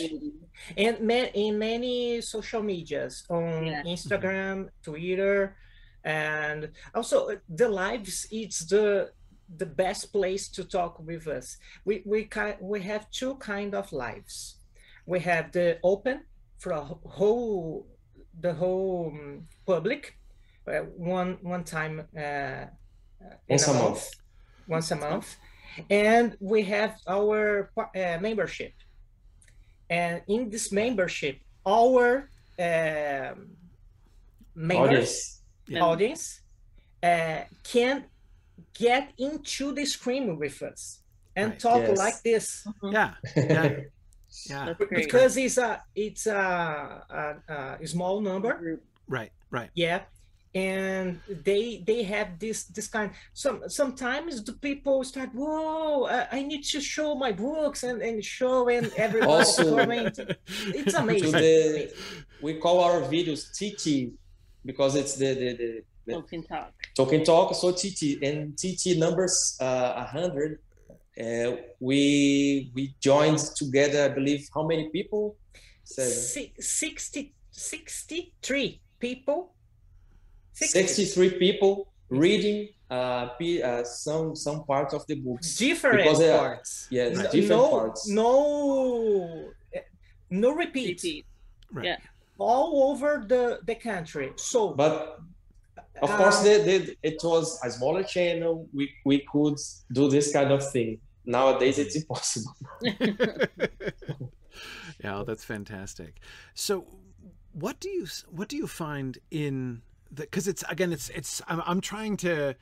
[0.78, 3.84] And man, in many social medias on yeah.
[3.84, 5.58] Instagram, Twitter,
[6.04, 8.28] and also the lives.
[8.32, 9.12] It's the
[9.58, 11.58] the best place to talk with us.
[11.84, 14.58] We we can we have two kind of lives.
[15.06, 16.24] We have the open
[16.58, 17.88] for a whole
[18.40, 20.18] the whole um, public
[20.68, 22.68] uh, one one time uh, uh
[23.50, 23.84] once a, month.
[23.84, 24.10] month.
[24.68, 25.38] once a month
[25.90, 28.74] and we have our uh, membership.
[29.90, 33.50] And in this membership our um,
[34.56, 36.42] members audience, audience
[37.04, 38.06] uh, can
[38.74, 41.02] get into the screen with us
[41.36, 41.60] and right.
[41.60, 41.98] talk yes.
[41.98, 42.68] like this.
[42.84, 43.80] Yeah, yeah.
[44.50, 44.74] yeah.
[44.90, 48.80] Because it's a it's a, a, a small number.
[49.08, 49.32] Right.
[49.52, 49.70] Right.
[49.76, 50.02] Yeah
[50.56, 56.64] and they they have this this kind some sometimes the people start whoa i need
[56.64, 60.18] to show my books and and show and everybody also comment.
[60.68, 61.32] it's amazing.
[61.32, 61.94] the,
[62.42, 64.14] we call our videos tt
[64.64, 66.74] because it's the the, the, the talking talk.
[66.96, 70.60] Talking talk so tt and tt numbers uh 100
[71.20, 75.36] uh, we we joined together i believe how many people?
[75.84, 76.54] Seven.
[76.60, 79.55] 60 63 people
[80.56, 83.30] 63 people reading uh,
[83.64, 85.58] uh, some some part of the books.
[85.58, 86.88] Different because, uh, parts.
[86.90, 87.32] Yes, right.
[87.32, 88.08] different no, parts.
[88.08, 89.52] No,
[90.30, 91.02] no repeat.
[91.04, 91.26] repeat.
[91.72, 91.86] Right.
[91.86, 91.98] Yeah.
[92.38, 94.32] All over the the country.
[94.36, 95.20] So, but
[96.02, 98.68] of uh, course, they, they, it was a smaller channel.
[98.74, 99.58] We we could
[99.92, 101.00] do this kind of thing.
[101.26, 102.56] Nowadays, it's impossible.
[105.04, 106.20] yeah, that's fantastic.
[106.54, 106.86] So,
[107.54, 109.82] what do you what do you find in
[110.16, 112.56] because it's again it's it's I'm, I'm trying to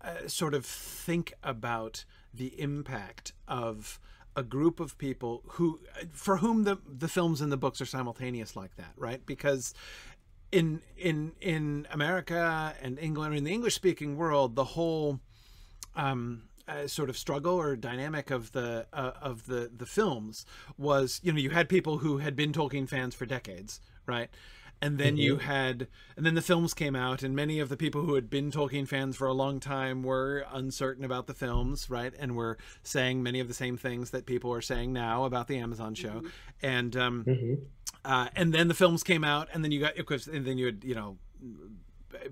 [0.00, 3.98] uh, sort of think about the impact of
[4.36, 5.80] a group of people who
[6.12, 9.24] for whom the the films and the books are simultaneous like that right?
[9.26, 9.74] Because
[10.52, 15.20] in in in America and England or in the English speaking world the whole
[15.96, 21.20] um, uh, sort of struggle or dynamic of the uh, of the the films was
[21.22, 24.30] you know you had people who had been Tolkien fans for decades right
[24.80, 25.22] and then mm-hmm.
[25.22, 28.30] you had and then the films came out and many of the people who had
[28.30, 32.56] been tolkien fans for a long time were uncertain about the films right and were
[32.82, 36.08] saying many of the same things that people are saying now about the amazon show
[36.08, 36.28] mm-hmm.
[36.62, 37.54] and um mm-hmm.
[38.04, 39.96] uh, and then the films came out and then you got
[40.28, 41.16] and then you had you know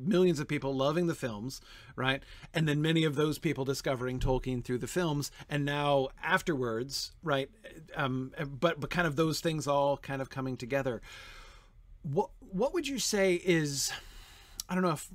[0.00, 1.61] millions of people loving the films,
[1.94, 2.22] right?
[2.54, 7.50] And then many of those people discovering Tolkien through the films, and now afterwards, right?
[7.94, 11.02] Um, but but kind of those things all kind of coming together
[12.12, 13.92] what what would you say is
[14.69, 15.09] I don't know if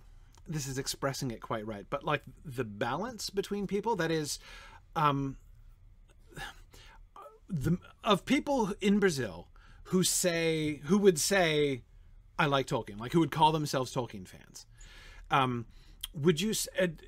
[0.48, 4.40] this is expressing it quite right, but like the balance between people that is
[4.96, 5.38] um
[7.50, 9.48] the of people in Brazil
[9.86, 11.84] who say who would say
[12.38, 14.66] I like Tolkien, like who would call themselves Tolkien fans.
[15.30, 15.66] Um
[16.14, 16.54] would you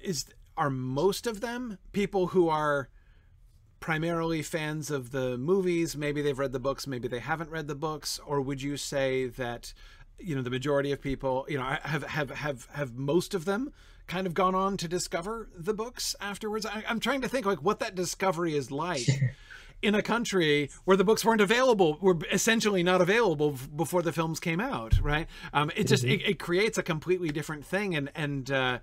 [0.01, 2.89] is are most of them people who are
[3.83, 5.97] primarily fans of the movies.
[5.97, 8.17] Maybe they've read the books maybe they haven't read the books.
[8.25, 9.73] Or would you say that
[10.17, 13.73] you know the majority of people you know have have have have most of them
[14.07, 16.65] kind of gone on to discover the books afterwards?
[16.65, 19.05] I, am trying to think like what that discovery is like
[19.81, 24.39] in a country where the books weren't available were essentially not available before the films
[24.39, 25.27] came out right?
[25.51, 26.21] Um, it just mm-hmm.
[26.21, 27.97] it, it, creates a completely different thing.
[27.97, 28.79] And and uh,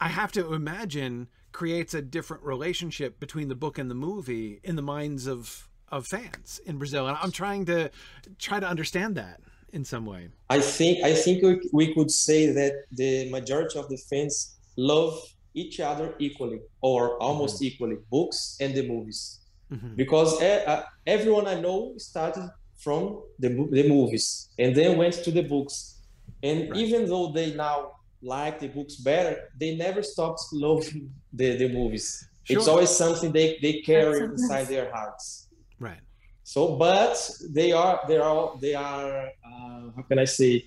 [0.00, 4.76] i have to imagine creates a different relationship between the book and the movie in
[4.76, 7.08] the minds of of fans in Brazil.
[7.08, 7.90] And I'm trying to
[8.38, 9.40] try to understand that
[9.72, 10.28] in some way.
[10.48, 11.42] I think I think
[11.72, 15.20] we could say that the majority of the fans love
[15.54, 17.66] each other equally or almost mm-hmm.
[17.66, 19.40] equally, books and the movies,
[19.72, 19.94] mm-hmm.
[19.96, 22.48] because uh, everyone I know started
[22.78, 25.98] from the the movies and then went to the books,
[26.42, 26.80] and right.
[26.80, 27.92] even though they now
[28.22, 32.26] like the books better, they never stopped loving the, the movies.
[32.44, 32.58] Sure.
[32.58, 35.48] It's always something they, they carry inside their hearts.
[35.78, 36.00] Right.
[36.42, 40.66] So, but they are they are they are uh, how can I say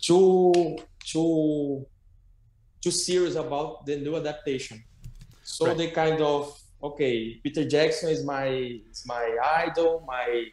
[0.00, 1.84] too too
[2.80, 4.84] too serious about the new adaptation.
[5.42, 5.76] So right.
[5.76, 8.46] they kind of okay, Peter Jackson is my
[8.90, 9.36] is my
[9.66, 10.46] idol, my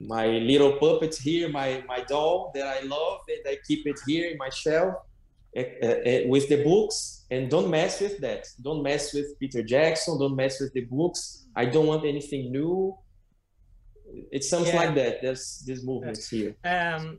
[0.00, 4.30] my little puppet here, my my doll that I love, and I keep it here
[4.30, 4.94] in my shelf
[5.56, 8.46] uh, uh, with the books and don't mess with that.
[8.62, 10.18] Don't mess with Peter Jackson.
[10.18, 11.46] Don't mess with the books.
[11.54, 12.96] I don't want anything new.
[14.32, 14.84] It's something yeah.
[14.84, 15.22] like that.
[15.22, 16.56] There's these movements here.
[16.64, 17.18] Um,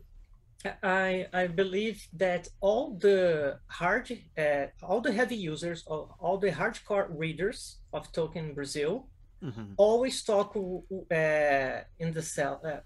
[0.83, 6.51] I I believe that all the hard, uh, all the heavy users, all, all the
[6.51, 9.07] hardcore readers of Tolkien Brazil,
[9.41, 9.73] mm-hmm.
[9.77, 12.81] always talk uh, in the cell uh,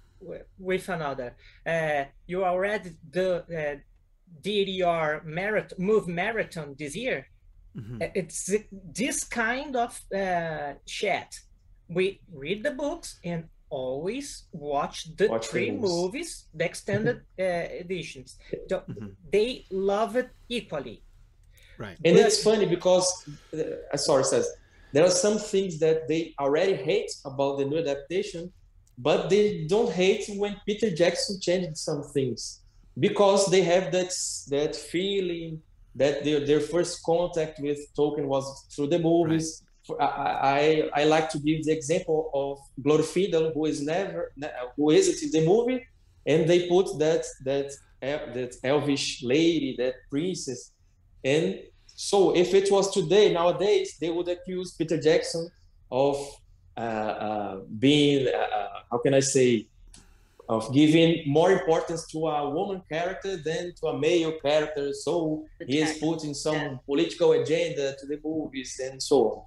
[0.60, 1.36] with another.
[1.66, 3.80] Uh, you already the uh,
[4.42, 7.28] DDR marathon move marathon this year.
[7.78, 8.02] Mm-hmm.
[8.02, 11.34] Uh, it's this kind of uh, chat.
[11.88, 15.90] We read the books and always watch the watch three movies.
[15.90, 16.46] movies.
[16.54, 17.44] the extended uh,
[17.84, 18.38] editions.
[18.70, 19.08] Mm-hmm.
[19.32, 21.04] They love it equally.
[21.78, 21.98] Right.
[22.06, 23.08] And but, it's funny because,
[23.54, 24.48] uh, sorry, says
[24.92, 28.54] there are some things that they already hate about the new adaptation,
[28.98, 32.63] but they don't hate when Peter Jackson changed some things
[33.00, 34.14] because they have that
[34.50, 35.62] that feeling
[35.96, 39.62] that their, their first contact with Tolkien was through the movies.
[39.62, 39.70] Right
[40.00, 44.32] I, I, I like to give the example of Glorfindel, who is never
[44.78, 45.86] who isn't in the movie,
[46.26, 47.72] and they put that that
[48.02, 50.72] that elvish lady, that princess,
[51.24, 51.60] and
[51.96, 55.50] so if it was today, nowadays, they would accuse Peter Jackson
[55.92, 56.18] of
[56.76, 59.68] uh, uh, being uh, uh how can I say
[60.50, 64.92] of giving more importance to a woman character than to a male character.
[64.94, 66.76] So he is putting some yeah.
[66.86, 69.46] political agenda to the movies and so on.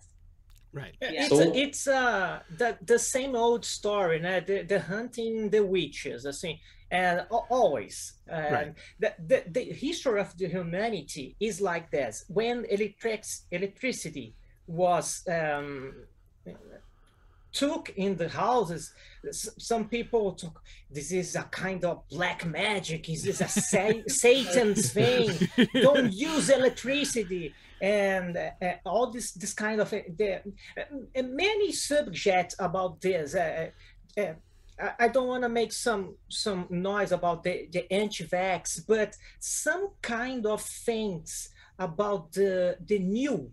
[0.73, 0.95] Right.
[1.01, 1.25] Yeah.
[1.25, 4.47] It's so, it's uh the the same old story, né?
[4.47, 6.59] The, the hunting the witches, assim,
[6.91, 8.15] and always.
[8.31, 8.75] Um, right.
[9.01, 12.25] the, the the history of the humanity is like this.
[12.29, 14.35] When electric electricity
[14.67, 15.95] was um,
[17.57, 18.93] took in the houses,
[19.33, 23.09] some people took this is a kind of black magic.
[23.09, 25.31] Is this a sa- Satan's thing?
[25.75, 31.73] Don't use electricity and uh, uh, all this this kind of uh, the, uh, many
[31.73, 33.35] subjects about this.
[33.35, 33.71] Uh,
[34.19, 34.35] uh,
[34.99, 40.47] I don't want to make some some noise about the, the anti-vax, but some kind
[40.47, 43.51] of things about the the new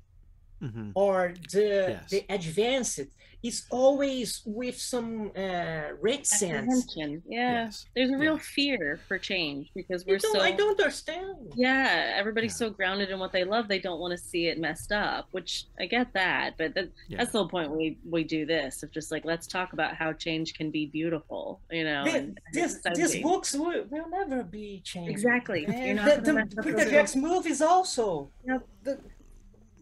[0.62, 0.90] mm-hmm.
[0.96, 2.10] or the yes.
[2.10, 3.10] the advanced
[3.44, 6.96] is always with some uh, reticence.
[6.96, 7.86] Yeah, yes.
[7.94, 8.42] there's a real yeah.
[8.42, 10.40] fear for change because we're so.
[10.40, 11.54] I don't understand.
[11.56, 12.68] Yeah, everybody's yeah.
[12.68, 15.28] so grounded in what they love, they don't want to see it messed up.
[15.32, 17.18] Which I get that, but that, yeah.
[17.18, 17.70] that's the whole point.
[17.72, 21.60] We we do this of just like let's talk about how change can be beautiful.
[21.70, 25.12] You know, the, and, this these books will, will never be changed.
[25.12, 25.66] Exactly.
[25.66, 28.30] the, the Peter Jackson movies also.
[28.46, 28.68] Yep.
[28.84, 29.00] The,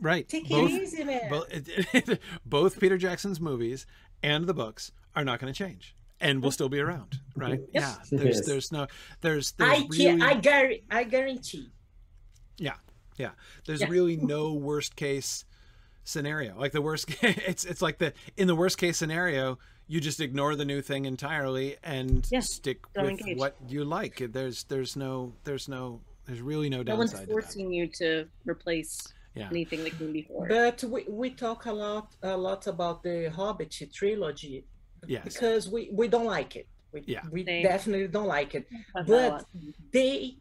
[0.01, 0.27] Right.
[0.27, 1.29] Take both, it easy, man.
[1.29, 3.85] Both, both Peter Jackson's movies
[4.23, 7.59] and the books are not going to change and will still be around, right?
[7.73, 7.95] Yeah.
[8.11, 8.45] There's yes.
[8.45, 8.87] there's no
[9.21, 11.71] there's there's I really, I guarantee I guarantee.
[12.57, 12.75] Yeah.
[13.17, 13.31] Yeah.
[13.65, 13.89] There's yeah.
[13.89, 15.45] really no worst case
[16.03, 16.57] scenario.
[16.57, 20.55] Like the worst it's it's like the in the worst case scenario, you just ignore
[20.55, 22.39] the new thing entirely and yeah.
[22.39, 23.37] stick Don't with engage.
[23.37, 24.21] what you like.
[24.31, 27.27] There's there's no there's no there's really no downside.
[27.27, 29.47] No one's forcing you to replace yeah.
[29.49, 30.47] anything that came before.
[30.47, 34.65] But we, we talk a lot a lot about the Hobbit trilogy
[35.07, 35.23] yes.
[35.23, 36.67] because we, we don't like it.
[36.91, 37.21] We, yeah.
[37.31, 38.67] we definitely don't like it.
[39.07, 39.45] But
[39.91, 40.37] they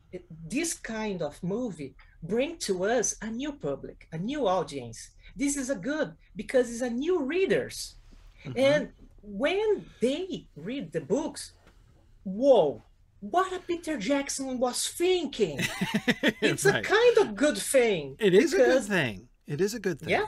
[0.48, 5.10] this kind of movie bring to us a new public, a new audience.
[5.36, 7.94] This is a good because it's a new readers.
[8.44, 8.58] Mm-hmm.
[8.58, 8.88] And
[9.22, 11.52] when they read the books,
[12.24, 12.82] whoa,
[13.20, 15.60] what a Peter Jackson was thinking.
[16.40, 16.84] it's right.
[16.84, 18.16] a kind of good thing.
[18.18, 18.66] It is because...
[18.66, 19.28] a good thing.
[19.46, 20.08] It is a good thing.
[20.08, 20.26] Yeah.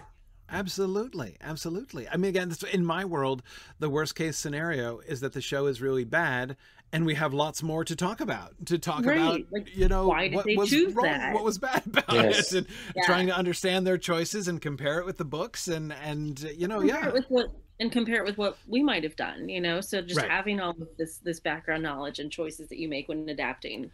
[0.50, 1.38] Absolutely.
[1.40, 2.06] Absolutely.
[2.08, 3.42] I mean, again, in my world,
[3.78, 6.56] the worst case scenario is that the show is really bad
[6.92, 8.52] and we have lots more to talk about.
[8.66, 9.16] To talk right.
[9.16, 11.32] about, like, you know, what was wrong, that?
[11.32, 12.52] what was bad about yes.
[12.52, 13.02] it, and yeah.
[13.06, 16.80] trying to understand their choices and compare it with the books, and and you know,
[16.80, 17.46] compare yeah, with what
[17.80, 20.30] and compare it with what we might have done you know so just right.
[20.30, 23.90] having all of this this background knowledge and choices that you make when adapting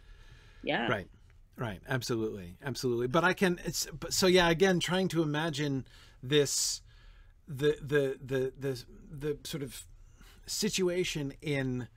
[0.63, 1.07] yeah right
[1.57, 5.85] right absolutely absolutely but i can it's so yeah again trying to imagine
[6.21, 6.81] this
[7.47, 9.83] the the the the the sort of
[10.45, 11.87] situation in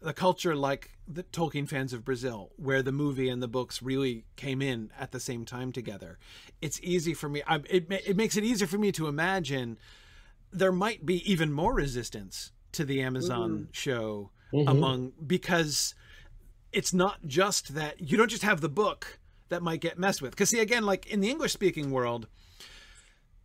[0.00, 4.24] the culture like the Tolkien fans of Brazil, where the movie and the books really
[4.36, 6.18] came in at the same time together.
[6.62, 7.42] It's easy for me.
[7.46, 9.78] I, it it makes it easier for me to imagine
[10.52, 13.64] there might be even more resistance to the Amazon mm-hmm.
[13.72, 14.68] show mm-hmm.
[14.68, 15.94] among because
[16.72, 20.30] it's not just that you don't just have the book that might get messed with.
[20.30, 22.26] Because see, again, like in the English speaking world,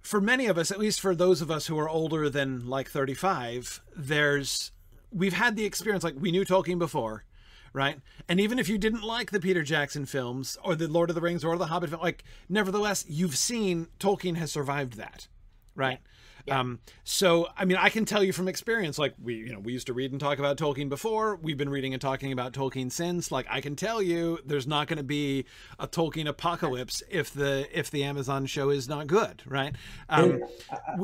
[0.02, 2.90] for many of us, at least for those of us who are older than like
[2.90, 4.72] 35, there's
[5.12, 7.26] we've had the experience like we knew Tolkien before,
[7.74, 8.00] right?
[8.30, 11.22] And even if you didn't like the Peter Jackson films or the Lord of the
[11.22, 15.28] Rings or the Hobbit film, like nevertheless, you've seen Tolkien has survived that,
[15.74, 16.00] right?
[16.04, 16.12] Yeah.
[16.50, 19.74] Um, so, I mean, I can tell you from experience, like we, you know, we
[19.74, 21.36] used to read and talk about Tolkien before.
[21.38, 23.32] We've been reading and talking about Tolkien since.
[23.32, 25.46] Like, I can tell you, there's not going to be
[25.80, 29.76] a Tolkien apocalypse if the if the Amazon show is not good, right?
[30.10, 30.42] Um,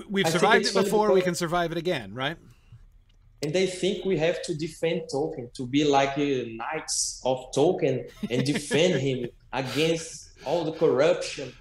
[0.10, 1.12] we, have survived it before.
[1.12, 2.38] We can survive it again, right?
[3.44, 8.46] and they think we have to defend Tolkien to be like knights of Tolkien and
[8.46, 11.52] defend him against all the corruption.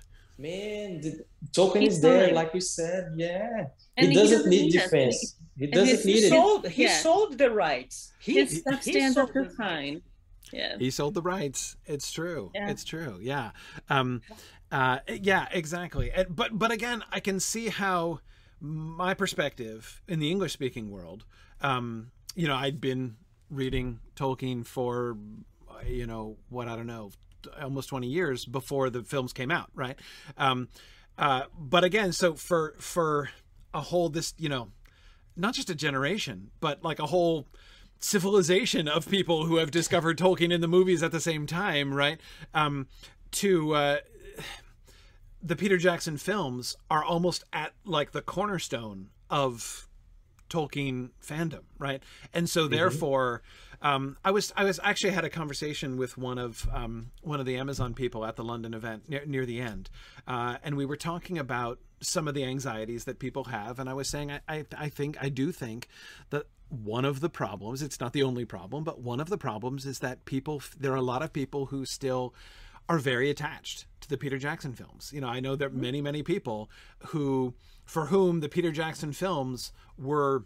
[0.41, 2.35] Man, the, Tolkien He's is there, fine.
[2.35, 3.13] like you said.
[3.17, 3.67] Yeah,
[3.97, 5.37] and he doesn't, doesn't need defense.
[5.59, 6.73] He doesn't need sold, it.
[6.73, 6.97] He yeah.
[6.97, 8.13] sold the rights.
[8.21, 10.03] He, His stuff stands up to fine.
[10.53, 10.77] Yeah.
[10.79, 11.77] He sold the rights.
[11.85, 12.51] It's true.
[12.55, 12.71] Yeah.
[12.71, 13.19] It's true.
[13.21, 13.51] Yeah.
[13.89, 14.23] Um,
[14.73, 16.11] uh, yeah, exactly.
[16.11, 18.21] And, but but again, I can see how
[18.61, 21.25] my perspective in the English speaking world
[21.61, 23.17] um, you know, I'd been
[23.51, 25.17] reading Tolkien for,
[25.87, 27.11] you know, what I don't know,
[27.61, 29.99] almost 20 years before the films came out, right?
[30.37, 30.69] Um,
[31.19, 33.31] uh, but again, so for for
[33.75, 34.69] a whole this, you know,
[35.37, 37.47] not just a generation, but like a whole
[37.99, 42.19] civilization of people who have discovered Tolkien in the movies at the same time, right?
[42.55, 42.89] Um,
[43.33, 43.97] to uh,
[45.43, 49.89] the Peter Jackson films are almost at like the cornerstone of
[50.49, 52.03] Tolkien fandom, right?
[52.35, 52.71] And so mm-hmm.
[53.83, 57.47] Um, I was I was actually had a conversation with one of um, one of
[57.47, 59.91] the Amazon people at the London event near, near the end,
[60.27, 63.95] uh, and we were talking about some of the anxieties that people have, and I
[63.95, 65.89] was saying I, I, I think I do think
[66.31, 69.85] that one of the problems it's not the only problem but one of the problems
[69.85, 72.33] is that people there are a lot of people who still
[72.91, 75.13] are very attached to the Peter Jackson films.
[75.15, 75.81] You know, I know there are mm-hmm.
[75.81, 76.69] many, many people
[77.07, 77.55] who
[77.85, 80.45] for whom the Peter Jackson films were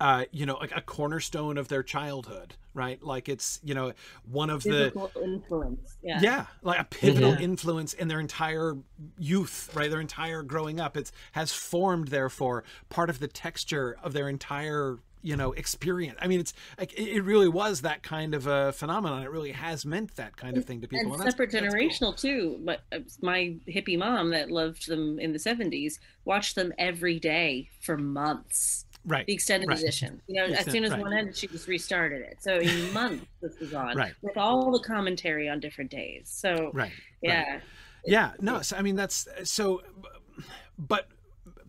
[0.00, 3.02] uh, you know, like a cornerstone of their childhood, right?
[3.02, 3.92] Like it's, you know,
[4.30, 5.96] one of pivotal the influence.
[6.02, 6.20] Yeah.
[6.20, 6.46] Yeah.
[6.62, 7.40] Like a pivotal yeah.
[7.40, 8.76] influence in their entire
[9.18, 9.90] youth, right?
[9.90, 10.96] Their entire growing up.
[10.96, 16.28] It's has formed, therefore, part of the texture of their entire you know experience i
[16.28, 20.14] mean it's like it really was that kind of a phenomenon it really has meant
[20.14, 22.12] that kind of thing to people and, and separate generational cool.
[22.12, 25.94] too but uh, my hippie mom that loved them in the 70s
[26.24, 29.26] watched them every day for months right.
[29.26, 29.78] the extended right.
[29.78, 31.00] edition you know as soon as right.
[31.00, 32.38] one ended she just restarted it.
[32.40, 34.12] So in months this was on right.
[34.22, 36.28] with all the commentary on different days.
[36.28, 36.92] So right.
[37.22, 37.50] yeah.
[37.50, 37.62] Right.
[38.04, 38.32] yeah.
[38.40, 39.82] No so, i mean that's so
[40.78, 41.08] but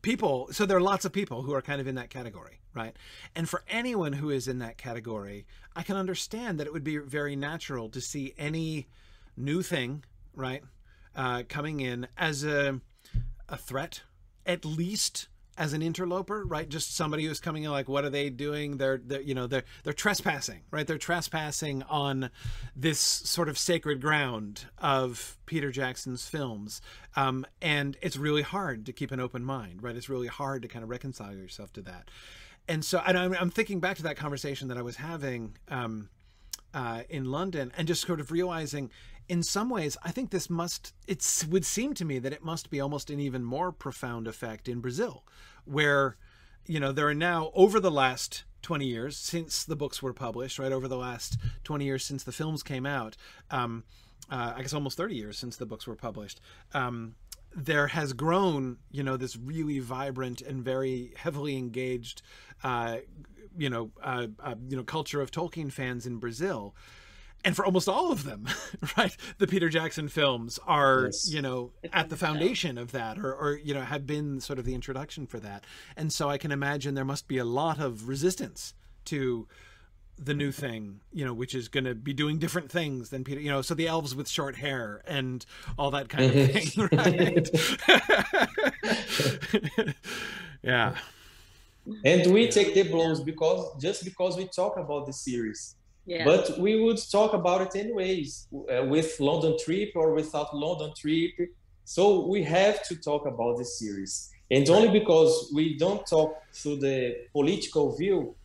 [0.02, 2.96] people so there are lots of people who are kind of in that category right?
[3.36, 6.98] And for anyone who is in that category i can understand that it would be
[6.98, 8.88] very natural to see any
[9.36, 10.04] new thing
[10.36, 10.64] right
[11.16, 12.80] uh, coming in as a
[13.50, 14.04] a threat
[14.46, 15.28] at least
[15.58, 16.70] as an interloper, right?
[16.70, 18.78] Just somebody who's coming in like, what are they doing?
[18.78, 20.86] They're, they're, you know, they're, they're trespassing, right?
[20.86, 22.30] They're trespassing on
[22.76, 26.82] this sort of sacred ground of Peter Jackson's films.
[27.16, 29.96] Um, and it's really hard to keep an open mind, right?
[29.96, 32.10] It's really hard to kind of reconcile yourself to that.
[32.68, 36.10] And so, and I'm, I'm thinking back to that conversation that I was having, um,
[36.74, 38.92] uh, in London and just sort of realizing
[39.30, 42.70] in some ways, I think this must, it would seem to me that it must
[42.70, 45.24] be almost an even more profound effect in Brazil,
[45.66, 46.18] where,
[46.66, 50.60] you know, there are now, over the last 20 years since the books were published,
[50.60, 53.18] right, over the last 20 years since the films came out,
[53.52, 53.84] um,
[54.32, 56.40] uh, I guess almost 30 years since the books were published,
[56.74, 57.16] um,
[57.56, 62.22] there has grown, you know, this really vibrant and very heavily engaged,
[62.64, 62.98] uh,
[63.58, 66.76] you know, uh, uh you know, culture of Tolkien fans in Brazil
[67.46, 68.48] and for almost all of them,
[68.98, 71.32] right, the Peter Jackson films are, yes.
[71.32, 74.66] you know, at the foundation of that, or, or, you know, have been sort of
[74.66, 75.64] the introduction for that.
[75.96, 78.74] And so I can imagine there must be a lot of resistance
[79.06, 79.48] to
[80.20, 83.40] the new thing, you know, which is going to be doing different things than Peter,
[83.40, 85.46] you know, so the elves with short hair and
[85.78, 87.50] all that kind of thing, right?
[90.64, 90.96] yeah.
[92.04, 95.76] And we take the blows because just because we talk about the series
[96.08, 96.24] yeah.
[96.24, 101.34] But we would talk about it anyways, uh, with London Trip or without London Trip.
[101.84, 104.32] So we have to talk about the series.
[104.50, 108.36] And only because we don't talk through the political view,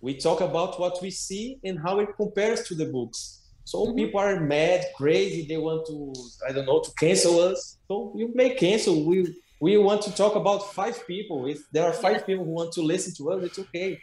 [0.00, 3.42] we talk about what we see and how it compares to the books.
[3.64, 3.96] So mm-hmm.
[3.96, 5.44] people are mad, crazy.
[5.44, 6.14] They want to,
[6.48, 7.78] I don't know, to cancel us.
[7.88, 9.04] So you may cancel.
[9.04, 11.46] We we want to talk about five people.
[11.46, 14.00] If there are five people who want to listen to us, it's okay.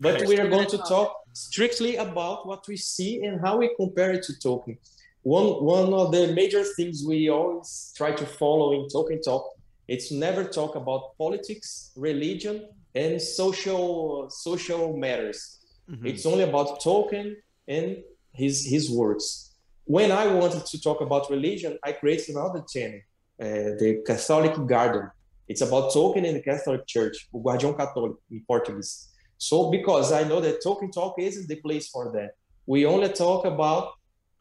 [0.00, 4.12] But we are going to talk strictly about what we see and how we compare
[4.12, 4.78] it to Tolkien.
[5.22, 9.44] One, one of the major things we always try to follow in Tolkien Talk
[9.88, 15.60] it's never talk about politics, religion, and social social matters.
[15.90, 16.06] Mm-hmm.
[16.06, 17.96] It's only about Tolkien and
[18.32, 19.54] his his works.
[19.84, 23.00] When I wanted to talk about religion, I created another channel,
[23.40, 25.10] uh, the Catholic Guardian,
[25.48, 29.08] It's about Tolkien in the Catholic Church, o Guardião Católico in Portuguese.
[29.38, 32.32] So because I know that Tolkien Talk isn't the place for that.
[32.66, 33.94] We only talk about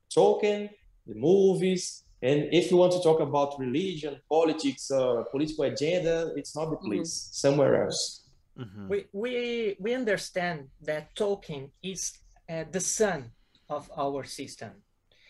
[0.09, 0.69] Tolkien,
[1.05, 6.55] the movies, and if you want to talk about religion, politics, uh, political agenda, it's
[6.55, 6.87] not the mm-hmm.
[6.87, 7.11] place.
[7.13, 7.33] Mm-hmm.
[7.33, 8.23] Somewhere else.
[8.57, 8.87] Mm-hmm.
[8.87, 12.17] We, we we understand that Tolkien is
[12.49, 13.29] uh, the sun
[13.69, 14.71] of our system,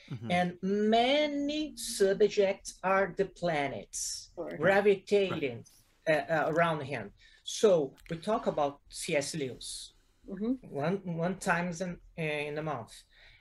[0.10, 0.32] mm-hmm.
[0.32, 5.66] and many subjects are the planets gravitating
[6.08, 6.24] right.
[6.30, 7.12] uh, uh, around him.
[7.50, 9.34] So we talk about C.S.
[9.34, 9.94] Lewis
[10.30, 10.54] mm-hmm.
[10.70, 12.92] one one times in, in a month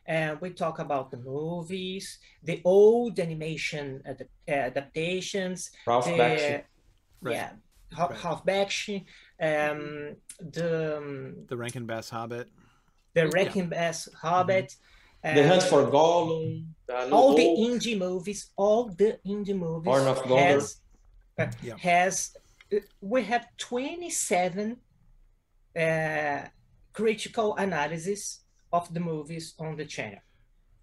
[0.06, 4.00] and we talk about the movies, the old animation
[4.46, 6.62] adaptations, Ralph the, Bakshi.
[7.24, 7.50] yeah,
[8.00, 8.22] right.
[8.22, 9.04] Ralph Bakshi,
[9.42, 12.48] um, the um, the Rankin Bass Hobbit,
[13.12, 13.70] the Rankin yeah.
[13.70, 14.76] Bass Hobbit.
[15.24, 15.36] Mm-hmm.
[15.36, 16.66] the Hunt for Gollum,
[17.10, 20.76] all the indie movies, all the indie movies Horn of has,
[21.40, 21.76] uh, yeah.
[21.78, 22.36] has
[23.00, 24.76] we have 27
[25.78, 26.38] uh,
[26.92, 28.40] critical analysis
[28.72, 30.20] of the movies on the channel.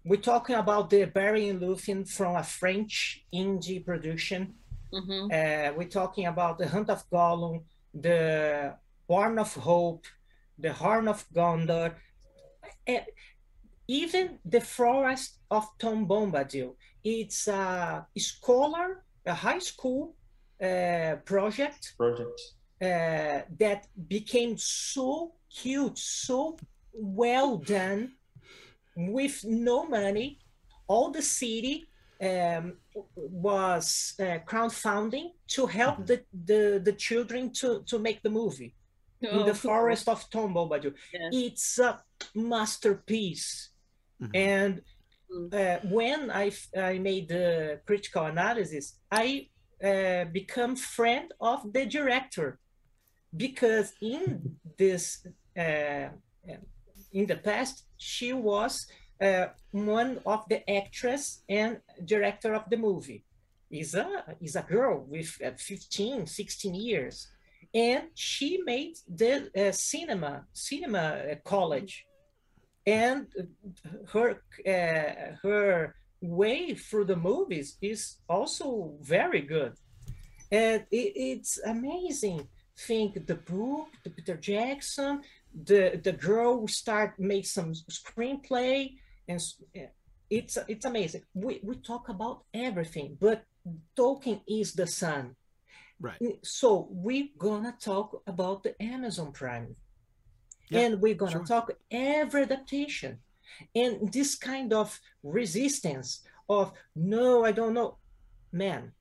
[0.04, 4.54] We're talking about the Beren and Luthien from a French indie production.
[4.92, 5.26] Mm-hmm.
[5.32, 7.62] Uh, we're talking about the Hunt of Gollum,
[7.92, 8.74] the
[9.08, 10.04] Horn of Hope,
[10.58, 11.94] the Horn of Gondor,
[12.86, 13.04] and
[13.88, 16.74] even the Forest of Tom Bombadil.
[17.02, 20.14] It's a scholar, a high school
[20.62, 22.40] uh, project, project.
[22.82, 26.56] Uh, that became so cute, so
[26.92, 28.12] well done
[28.96, 30.38] with no money.
[30.86, 31.86] All the city
[32.20, 32.76] um,
[33.16, 36.04] was uh, crowdfunding to help mm-hmm.
[36.04, 38.74] the, the, the children to, to make the movie.
[39.26, 40.92] Oh, in the forest of Tom Bombadil.
[41.12, 41.28] Yeah.
[41.32, 42.02] It's a
[42.34, 43.70] masterpiece.
[44.20, 44.36] Mm-hmm.
[44.36, 44.82] And
[45.32, 45.54] mm.
[45.54, 49.48] uh, when I, I made the critical analysis, I
[49.82, 52.58] uh, become friend of the director.
[53.36, 55.26] Because in this
[55.58, 56.08] uh,
[57.12, 58.86] in the past, she was
[59.20, 63.24] uh, one of the actress and director of the movie.
[63.70, 67.28] Is a is a girl with uh, 15, 16 years,
[67.74, 70.98] and she made the uh, cinema cinema
[71.32, 72.06] uh, college,
[72.86, 73.26] and
[74.12, 75.94] her uh, her
[76.24, 79.74] way through the movies is also very good,
[80.50, 82.48] and it, it's amazing.
[82.76, 85.22] Think the book, the Peter Jackson,
[85.54, 88.96] the the girl who start make some screenplay
[89.28, 89.40] and
[89.74, 89.86] eh,
[90.30, 91.22] it's it's amazing.
[91.34, 93.44] We, we talk about everything but
[93.96, 95.36] tolkien is the sun.
[96.00, 96.18] Right.
[96.20, 99.76] Mm, so we're gonna talk about the amazon prime.
[100.72, 101.44] And we're gonna sure.
[101.44, 103.20] talk every adaptation
[103.74, 107.96] and this kind of resistance of no i don't know
[108.52, 108.92] man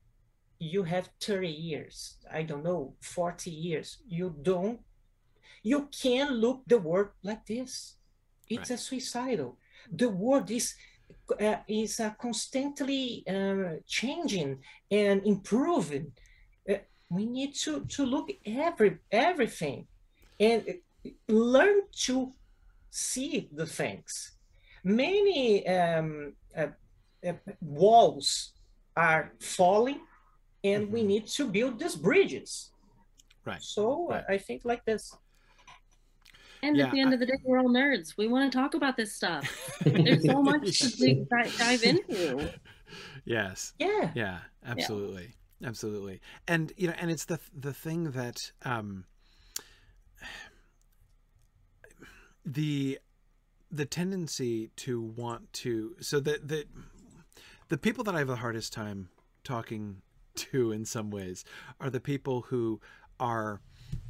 [0.60, 4.80] you have 30 years i don't know 40 years you don't
[5.64, 7.96] you can't look the world like this.
[8.50, 8.78] It's right.
[8.80, 9.58] a suicidal.
[9.92, 10.76] The world is
[11.40, 14.60] uh, is uh, constantly uh, changing
[14.92, 16.12] and improving.
[16.70, 19.88] Uh, we need to to look every everything
[20.40, 20.80] and
[21.30, 22.34] learn to
[22.90, 24.33] see the things.
[24.84, 26.68] Many um, uh,
[27.26, 28.52] uh, walls
[28.96, 30.02] are falling,
[30.64, 30.94] and mm-hmm.
[30.94, 32.72] we need to build these bridges.
[33.46, 33.62] Right.
[33.62, 34.24] So right.
[34.30, 35.16] I think like this.
[36.62, 38.16] And yeah, at the end I, of the day, we're all nerds.
[38.18, 39.46] We want to talk about this stuff.
[39.86, 41.26] There's so much to
[41.58, 42.50] dive into.
[43.26, 43.74] Yes.
[43.80, 44.12] Yeah.
[44.16, 44.40] Yeah.
[44.66, 45.34] Absolutely.
[45.60, 45.68] Yeah.
[45.68, 46.22] Absolutely.
[46.48, 49.06] And you know, and it's the the thing that um,
[52.46, 53.00] the
[53.74, 56.66] the tendency to want to so that the
[57.70, 59.10] the people that I have the hardest time
[59.44, 60.02] talking
[60.36, 61.44] to in some ways
[61.80, 62.80] are the people who
[63.20, 63.62] are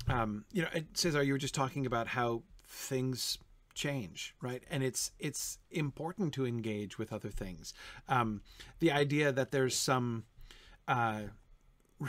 [0.07, 3.38] um, you know, Cesar, you were just talking about how things
[3.74, 4.36] change?
[4.41, 4.64] Right?
[4.70, 7.74] And it's it's important to engage with other things.
[8.07, 8.41] Um,
[8.80, 10.26] the idea that there's some
[10.88, 11.22] uh,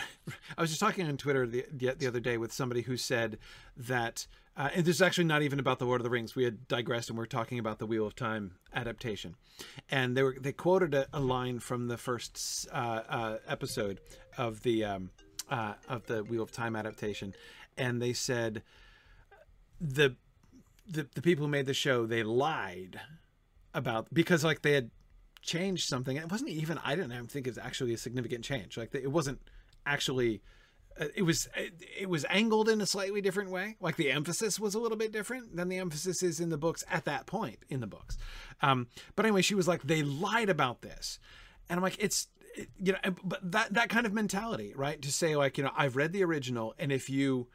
[0.59, 3.39] I was just talking on Twitter the, the other day with somebody who said
[3.77, 4.27] that,
[4.57, 6.37] uh, and this is actually not even about the Lord of the Rings.
[6.37, 9.35] We had digressed and we are talking about the Wheel of Time adaptation,
[9.91, 14.01] and they were they quoted a, a line from the first uh, uh, episode
[14.39, 15.11] of the um,
[15.51, 17.35] uh, of the Wheel of Time adaptation,
[17.77, 18.63] and they said
[19.81, 20.15] the
[20.87, 23.01] the the people who made the show they lied
[23.75, 24.91] about because like they had
[25.43, 26.17] changed something.
[26.17, 28.77] It wasn't even I didn't think it was actually a significant change.
[28.77, 29.41] Like it wasn't
[29.85, 30.43] actually
[31.15, 34.79] it was it was angled in a slightly different way like the emphasis was a
[34.79, 37.87] little bit different than the emphasis is in the books at that point in the
[37.87, 38.17] books
[38.63, 38.87] um,
[39.17, 41.19] but anyway she was like they lied about this
[41.69, 42.29] and i'm like it's
[42.79, 45.01] you know, but that that kind of mentality, right?
[45.03, 47.49] To say like, you know, I've read the original, and if you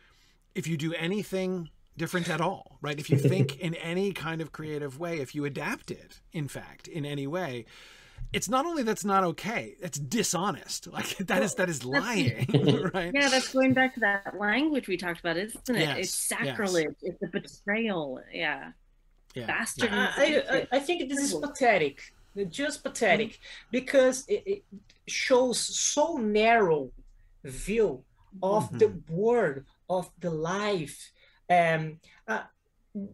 [0.55, 2.99] if you do anything different at all, right?
[2.99, 6.87] If you think in any kind of creative way, if you adapt it, in fact,
[6.87, 7.65] in any way,
[8.31, 10.87] it's not only that's not okay, it's dishonest.
[10.99, 12.47] Like that is that is lying,
[12.93, 13.11] right?
[13.13, 15.79] Yeah, that's going back to that language we talked about, isn't it?
[15.79, 16.95] Yes, it's sacrilege.
[17.01, 17.13] Yes.
[17.13, 18.21] It's a betrayal.
[18.33, 18.71] Yeah.
[19.35, 19.45] Yeah.
[19.45, 19.91] Bastard.
[19.91, 20.11] Yeah.
[20.17, 22.01] I, I, I think this is pathetic
[22.45, 23.71] just pathetic mm-hmm.
[23.71, 24.63] because it, it,
[25.07, 26.91] shows so narrow
[27.43, 28.03] view
[28.43, 28.77] of mm-hmm.
[28.77, 31.11] the world of the life
[31.49, 32.43] um, uh,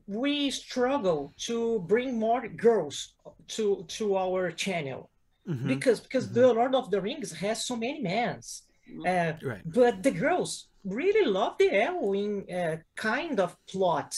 [0.07, 3.13] we struggle to bring more girls
[3.47, 5.09] to to our channel
[5.47, 5.67] mm-hmm.
[5.67, 6.57] because because the mm-hmm.
[6.57, 9.01] lord of the rings has so many men mm-hmm.
[9.01, 9.61] uh, right.
[9.65, 14.15] but the girls really love the Elwin uh, kind of plot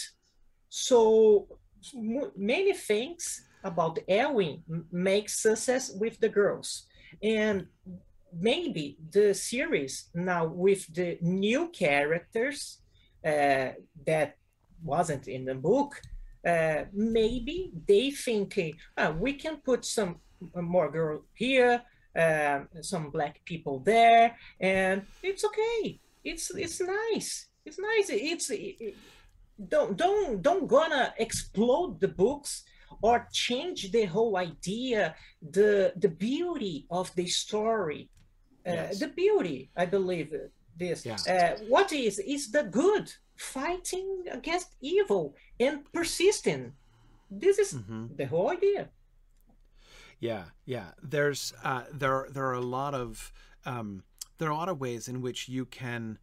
[0.69, 1.47] so
[1.95, 6.87] m- many things about Elwin makes success with the girls.
[7.21, 7.67] And
[8.33, 12.79] maybe the series now with the new characters
[13.25, 13.69] uh,
[14.05, 14.36] that
[14.83, 16.01] wasn't in the book,
[16.45, 20.17] uh, maybe they thinking oh, we can put some
[20.55, 21.81] more girl here,
[22.17, 25.99] uh, some black people there, and it's okay.
[26.23, 27.47] It's it's nice.
[27.65, 28.09] It's nice.
[28.09, 28.95] It's it,
[29.69, 32.63] don't don't don't gonna explode the books
[33.01, 38.09] or change the whole idea, the the beauty of the story,
[38.67, 38.99] uh, yes.
[38.99, 39.69] the beauty.
[39.75, 40.33] I believe
[40.77, 41.05] this.
[41.05, 41.17] Yeah.
[41.27, 46.73] Uh, what is is the good fighting against evil and persisting.
[47.29, 48.15] This is mm-hmm.
[48.15, 48.89] the whole idea.
[50.19, 50.91] Yeah, yeah.
[51.01, 53.31] There's uh, there there are a lot of
[53.65, 54.03] um,
[54.37, 56.17] there are a lot of ways in which you can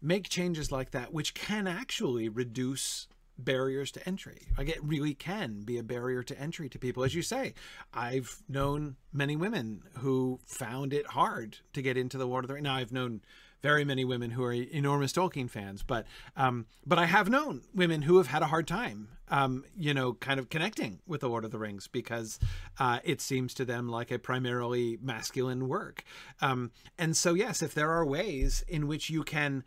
[0.00, 4.46] make changes like that, which can actually reduce barriers to entry.
[4.56, 7.02] Like it really can be a barrier to entry to people.
[7.02, 7.54] As you say,
[7.92, 12.54] I've known many women who found it hard to get into the Lord of the
[12.54, 12.64] Rings.
[12.64, 13.22] Now I've known
[13.64, 16.04] very many women who are enormous Tolkien fans, but
[16.36, 20.12] um, but I have known women who have had a hard time, um, you know,
[20.12, 22.38] kind of connecting with the Lord of the Rings because
[22.78, 26.04] uh, it seems to them like a primarily masculine work.
[26.42, 29.64] Um, and so, yes, if there are ways in which you can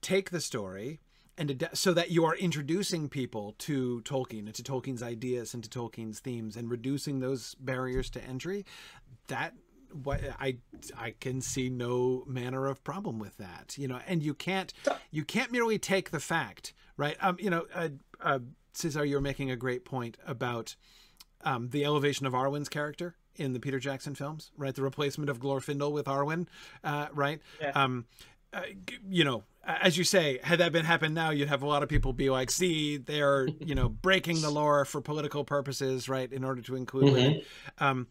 [0.00, 1.00] take the story
[1.36, 5.68] and so that you are introducing people to Tolkien and to Tolkien's ideas and to
[5.68, 8.64] Tolkien's themes and reducing those barriers to entry,
[9.28, 9.52] that
[9.92, 10.58] what I
[10.96, 13.76] I can see no manner of problem with that.
[13.78, 14.72] You know, and you can't
[15.10, 17.16] you can't merely take the fact, right?
[17.20, 17.88] Um, you know, uh,
[18.20, 18.38] uh,
[18.72, 20.76] Cesar, you're making a great point about
[21.42, 24.74] um, the elevation of Arwen's character in the Peter Jackson films, right?
[24.74, 26.46] The replacement of Glorfindel with Arwen,
[26.82, 27.40] uh, right?
[27.60, 27.70] Yeah.
[27.70, 28.06] Um,
[28.52, 28.62] uh,
[29.08, 31.88] you know, as you say, had that been happened now, you'd have a lot of
[31.88, 36.44] people be like, "See, they're you know breaking the lore for political purposes, right, in
[36.44, 37.14] order to include mm-hmm.
[37.14, 37.42] women."
[37.78, 38.06] Um,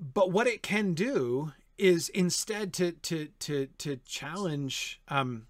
[0.00, 5.00] but what it can do is instead to to to to challenge.
[5.08, 5.46] Um,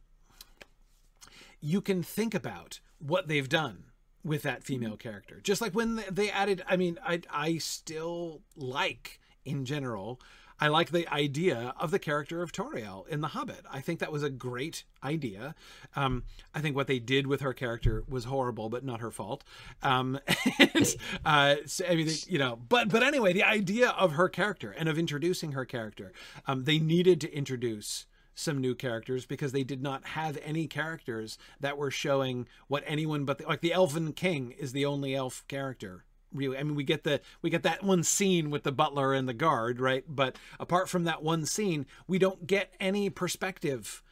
[1.60, 3.84] you can think about what they've done
[4.24, 6.62] with that female character, just like when they added.
[6.68, 10.20] I mean, I I still like in general
[10.60, 13.64] I like the idea of the character of Tauriel in The Hobbit.
[13.70, 15.54] I think that was a great idea.
[15.96, 19.42] Um, I think what they did with her character was horrible, but not her fault.
[19.82, 20.20] Um,
[20.58, 24.70] and, uh, so, I mean, you know, but but anyway, the idea of her character
[24.76, 26.12] and of introducing her character,
[26.46, 31.38] um, they needed to introduce some new characters because they did not have any characters
[31.60, 35.44] that were showing what anyone but the, like the elven king is the only elf
[35.46, 39.12] character really i mean we get the we get that one scene with the butler
[39.14, 40.04] and the guard right?
[40.08, 44.02] But apart from that one scene we don't get any perspective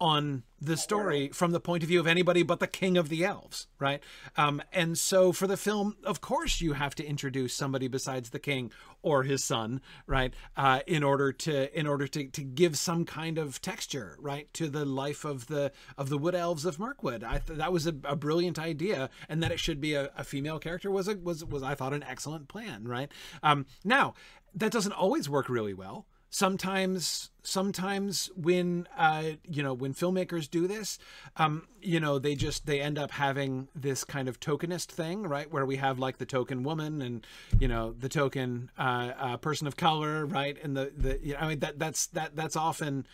[0.00, 3.24] on the story from the point of view of anybody but the king of the
[3.24, 4.02] elves, right?
[4.36, 8.38] Um, and so for the film, of course, you have to introduce somebody besides the
[8.38, 8.72] king
[9.02, 10.34] or his son, right?
[10.56, 14.68] Uh, in order to in order to, to give some kind of texture, right, to
[14.68, 17.22] the life of the of the wood elves of Mirkwood.
[17.22, 20.24] I th- that was a, a, brilliant idea, and that it should be a, a,
[20.24, 23.10] female character was a, was was I thought an excellent plan, right?
[23.42, 24.14] Um, now
[24.54, 30.66] that doesn't always work really well sometimes sometimes when uh, you know when filmmakers do
[30.66, 30.98] this
[31.36, 35.50] um, you know they just they end up having this kind of tokenist thing right?
[35.50, 37.26] Where we have like the token woman and
[37.58, 40.56] you know the token uh, uh, person of color right?
[40.62, 43.06] And the the you know, i mean that that's that that's often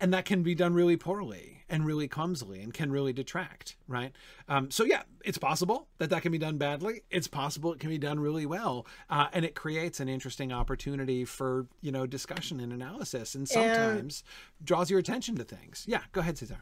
[0.00, 4.12] and that can be done really poorly and really clumsily and can really detract right?
[4.48, 7.02] Um, so yeah it's possible that that can be done badly.
[7.10, 11.24] It's possible it can be done really well uh, and it creates an interesting opportunity
[11.24, 14.24] for you know discussion and analysis and sometimes
[14.58, 15.84] and, draws your attention to things.
[15.86, 16.58] Yeah go ahead cesar.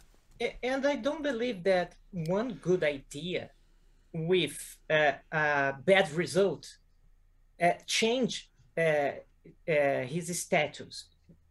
[0.63, 3.51] And i don't believe that one good idea
[4.13, 6.79] with uh, a bad result
[7.61, 9.11] uh, change uh,
[9.69, 11.07] uh, his status.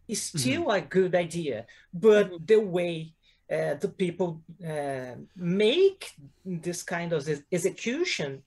[0.08, 0.72] It's still mm-hmm.
[0.72, 2.46] a good idea, but mm-hmm.
[2.46, 3.14] the way
[3.52, 6.12] uh, the people uh, make
[6.46, 8.44] this kind of execution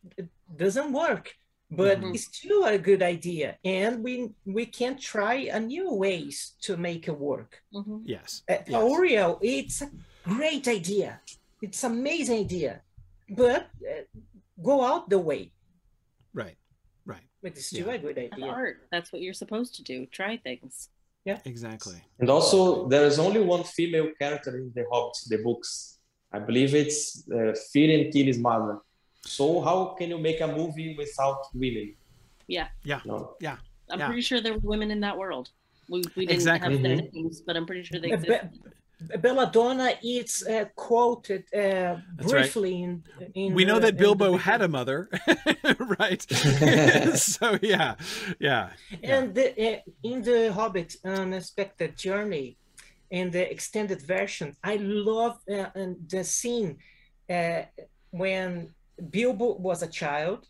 [0.57, 1.35] doesn't work
[1.71, 2.15] but mm-hmm.
[2.15, 7.07] it's still a good idea and we we can try a new ways to make
[7.07, 7.99] it work mm-hmm.
[8.05, 8.69] yes, uh, yes.
[8.69, 9.91] Tauriel, it's a
[10.25, 11.21] great idea
[11.63, 12.81] it's amazing idea
[13.31, 14.03] but uh,
[14.63, 15.53] go out the way
[16.35, 16.57] right
[17.07, 17.95] right but it's still yeah.
[17.95, 20.89] a good idea art that's what you're supposed to do try things
[21.25, 25.99] yeah exactly and also there is only one female character in the hobbit the books
[26.33, 28.79] i believe it's uh, Finnian mother
[29.27, 31.95] so how can you make a movie without women?
[32.47, 32.69] Yeah.
[32.85, 33.01] Yeah.
[33.05, 33.37] No?
[33.41, 33.57] Yeah.
[33.91, 34.07] I'm yeah.
[34.07, 35.51] pretty sure there were women in that world.
[35.89, 36.77] We, we didn't exactly.
[36.77, 37.17] have mm-hmm.
[37.17, 38.61] names, but I'm pretty sure they exist.
[39.21, 43.01] Belladonna is uh, quoted uh, briefly right.
[43.21, 45.09] in, in, We know that Bilbo had a mother,
[45.99, 46.23] right?
[47.15, 47.95] so yeah,
[48.39, 48.71] yeah.
[49.03, 49.43] And yeah.
[49.55, 52.57] The, uh, in the Hobbit Unexpected Journey,
[53.11, 55.67] in the extended version, I love uh,
[56.07, 56.79] the scene
[57.29, 57.63] uh,
[58.11, 58.75] when
[59.11, 60.47] Bilbo was a child,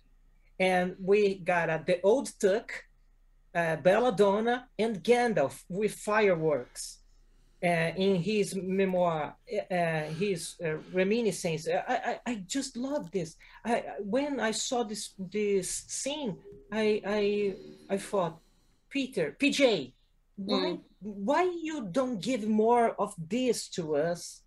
[0.58, 2.84] and we got uh, the old Took,
[3.54, 6.99] uh, Belladonna, and Gandalf with fireworks.
[7.62, 9.36] Uh, in his memoir,
[9.70, 13.36] uh, his uh, reminiscence, I, I, I just love this.
[13.66, 16.38] I, when I saw this this scene,
[16.72, 17.54] I I,
[17.90, 18.40] I thought,
[18.88, 19.92] Peter, PJ,
[20.36, 20.80] why mm.
[21.00, 24.40] why you don't give more of this to us?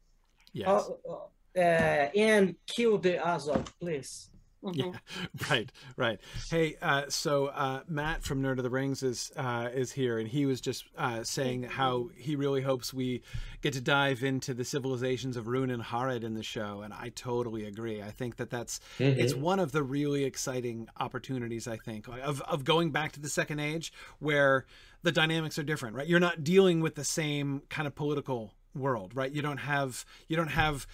[0.52, 0.68] Yes.
[0.68, 1.18] Uh, uh,
[1.56, 4.33] uh, and kill the Azog, please.
[4.64, 4.80] Mm-hmm.
[4.80, 4.92] Yeah,
[5.50, 6.20] right, right.
[6.50, 10.28] Hey, uh, so uh, Matt from Nerd of the Rings is uh, is here, and
[10.28, 13.22] he was just uh, saying how he really hopes we
[13.62, 17.10] get to dive into the civilizations of Rhûn and Harad in the show, and I
[17.10, 18.02] totally agree.
[18.02, 19.20] I think that that's mm-hmm.
[19.20, 21.68] it's one of the really exciting opportunities.
[21.68, 24.66] I think of of going back to the Second Age, where
[25.02, 25.96] the dynamics are different.
[25.96, 29.14] Right, you're not dealing with the same kind of political world.
[29.14, 30.88] Right, you don't have you don't have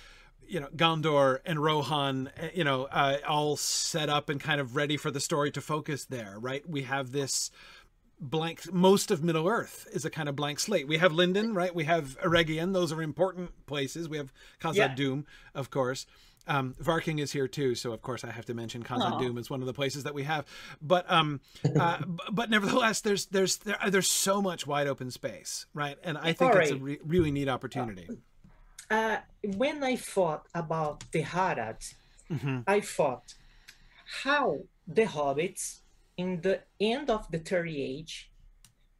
[0.49, 4.75] you know Gondor and Rohan, eh, you know, uh, all set up and kind of
[4.75, 6.67] ready for the story to focus there, right?
[6.67, 7.51] We have this
[8.19, 8.71] blank.
[8.73, 10.87] Most of Middle Earth is a kind of blank slate.
[10.87, 11.73] We have Lindon, right?
[11.73, 14.09] We have Eregion; those are important places.
[14.09, 14.95] We have Khazad yeah.
[14.95, 16.05] Dûm, of course.
[16.47, 19.49] Um, Varking is here too, so of course I have to mention Khazad Dûm is
[19.51, 20.45] one of the places that we have.
[20.81, 21.41] But um,
[21.79, 21.99] uh,
[22.31, 25.97] but nevertheless, there's there's there, there's so much wide open space, right?
[26.03, 28.07] And I think it's a re- really neat opportunity.
[28.09, 28.15] Uh,
[28.89, 31.93] uh, when I thought about the Harad,
[32.31, 32.59] mm-hmm.
[32.67, 33.33] I thought
[34.23, 35.79] how the hobbits
[36.17, 38.31] in the end of the third age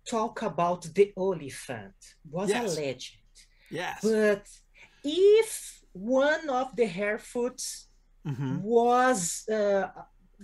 [0.06, 2.78] talk about the Oliphant was yes.
[2.78, 3.24] a legend.
[3.70, 4.00] Yes.
[4.02, 4.48] But
[5.04, 7.86] if one of the Harfoots
[8.26, 8.62] mm-hmm.
[8.62, 9.88] was uh,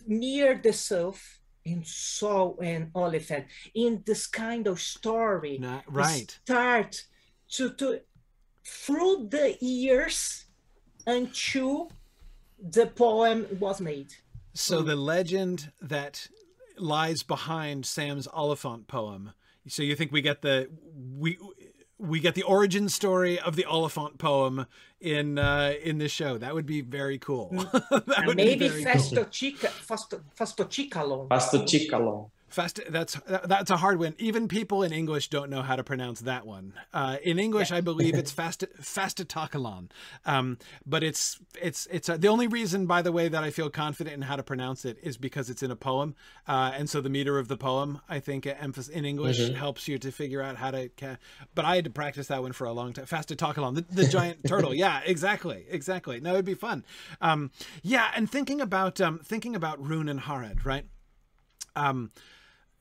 [0.08, 6.30] near the south and saw an elephant in this kind of story, Not, right?
[6.43, 7.04] Start
[7.50, 8.02] to to
[8.66, 10.45] through the years
[11.07, 11.91] until
[12.59, 14.13] the poem was made.
[14.53, 16.28] So the legend that
[16.78, 19.34] lies behind Sam's Oliphant poem.
[19.68, 20.70] So you think we get the
[21.18, 21.38] we
[21.97, 24.66] we get the origin story of the Oliphant poem
[24.99, 26.38] in uh, in this show.
[26.38, 27.49] That would be very cool.
[27.72, 29.26] that would maybe Fasto cool.
[29.26, 31.28] Chica, Fasto, Fasto Chicalon.
[31.30, 32.30] Fasto Chicalon.
[32.48, 34.16] Fast, that's that's a hard one.
[34.20, 36.74] Even people in English don't know how to pronounce that one.
[36.93, 37.72] Uh, in English.
[37.72, 39.89] I believe it's fast Fastitocalon,
[40.26, 43.70] um, but it's it's it's uh, the only reason, by the way, that I feel
[43.70, 46.16] confident in how to pronounce it is because it's in a poem,
[46.48, 49.56] uh, and so the meter of the poem, I think, emphasis in English mm-hmm.
[49.56, 50.89] helps you to figure out how to.
[50.89, 51.18] Ca-
[51.56, 53.06] but I had to practice that one for a long time.
[53.06, 54.74] Fastitocalon, the, the giant turtle.
[54.74, 56.20] Yeah, exactly, exactly.
[56.20, 56.86] No, it'd be fun.
[57.22, 60.86] Um, yeah, and thinking about um, thinking about Rhûn and Harad, right?
[61.76, 62.12] Um,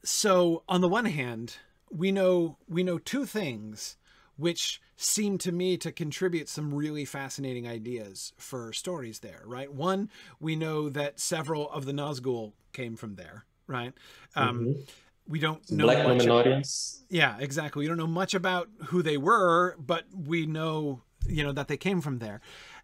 [0.05, 1.57] so on the one hand,
[1.91, 3.97] we know we know two things
[4.37, 9.73] which seem to me to contribute some really fascinating ideas for stories there, right?
[9.73, 13.93] One, we know that several of the Nazgul came from there, right?
[14.37, 14.81] Um, mm-hmm.
[15.27, 17.01] We don't know Black much Numenoreans.
[17.09, 17.81] yeah, exactly.
[17.81, 21.79] We don't know much about who they were, but we know, you know, that they
[21.79, 22.41] came from there.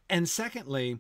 [0.08, 0.98] And secondly,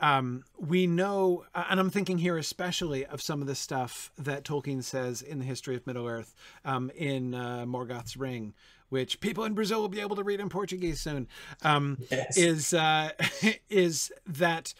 [0.00, 4.44] um, we know, uh, and I'm thinking here especially of some of the stuff that
[4.44, 6.34] Tolkien says in the history of Middle Earth
[6.64, 8.54] um, in uh, Morgoth's Ring,
[8.88, 11.28] which people in Brazil will be able to read in Portuguese soon.
[11.62, 12.36] Um, yes.
[12.36, 13.10] Is uh,
[13.70, 14.74] is that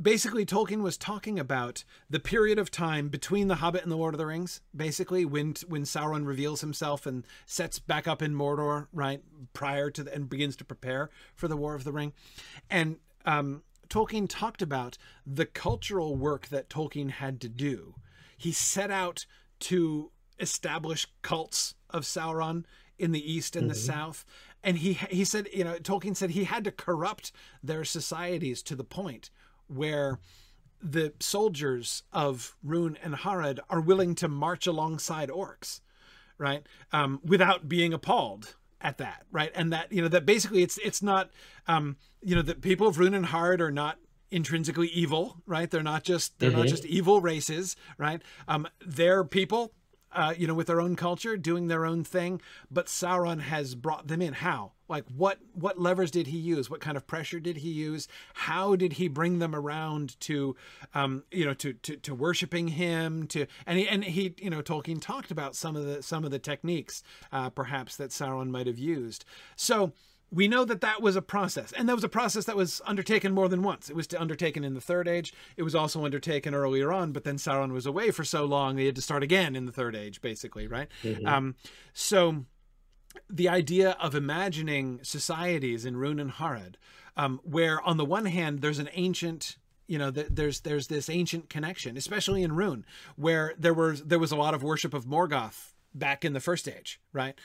[0.00, 4.14] basically Tolkien was talking about the period of time between The Hobbit and The Lord
[4.14, 8.88] of the Rings, basically when when Sauron reveals himself and sets back up in Mordor,
[8.92, 9.22] right
[9.52, 12.12] prior to the, and begins to prepare for the War of the Ring,
[12.68, 13.62] and um,
[13.92, 17.94] Tolkien talked about the cultural work that Tolkien had to do.
[18.38, 19.26] He set out
[19.60, 22.64] to establish cults of Sauron
[22.98, 23.68] in the east and mm-hmm.
[23.68, 24.24] the south.
[24.62, 27.32] And he he said, you know, Tolkien said he had to corrupt
[27.62, 29.28] their societies to the point
[29.66, 30.18] where
[30.80, 35.82] the soldiers of Rhûn and Harad are willing to march alongside orcs,
[36.38, 36.66] right?
[36.92, 39.50] Um, without being appalled at that, right?
[39.54, 41.30] And that you know that basically it's it's not
[41.66, 43.98] um, you know that people of Rhûn and Harad are not
[44.30, 45.70] intrinsically evil, right?
[45.70, 46.60] They're not just they're mm-hmm.
[46.60, 48.22] not just evil races, right?
[48.48, 49.72] Um, they're people,
[50.14, 52.40] uh, you know, with their own culture, doing their own thing.
[52.70, 54.34] But Sauron has brought them in.
[54.34, 54.72] How?
[54.88, 55.38] Like what?
[55.54, 56.68] What levers did he use?
[56.68, 58.08] What kind of pressure did he use?
[58.34, 60.56] How did he bring them around to,
[60.94, 63.26] um, you know, to to, to worshiping him?
[63.28, 66.30] To and he and he, you know, Tolkien talked about some of the some of
[66.30, 67.02] the techniques,
[67.32, 69.24] uh, perhaps that Sauron might have used.
[69.56, 69.92] So
[70.32, 73.32] we know that that was a process and that was a process that was undertaken
[73.32, 73.90] more than once.
[73.90, 75.34] It was undertaken in the third age.
[75.56, 78.86] It was also undertaken earlier on but then sauron was away for so long they
[78.86, 80.88] had to start again in the third age basically right?
[81.02, 81.26] Mm-hmm.
[81.26, 81.54] um,
[81.92, 82.46] so
[83.28, 86.76] the idea of imagining societies in Rhûn and Harad
[87.16, 89.56] um, where on the one hand there's an ancient
[89.86, 92.84] you know there's there's this ancient connection especially in Rhûn
[93.16, 96.66] where there was there was a lot of worship of morgoth back in the first
[96.68, 97.38] age right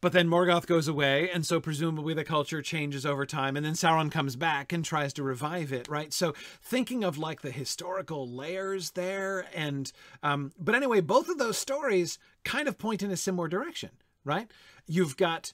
[0.00, 3.74] but then Morgoth goes away, and so presumably the culture changes over time, and then
[3.74, 6.12] Sauron comes back and tries to revive it, right?
[6.12, 9.92] So thinking of like the historical layers there, and
[10.22, 13.90] um, but anyway, both of those stories kind of point in a similar direction,
[14.24, 14.50] right?
[14.86, 15.52] You've got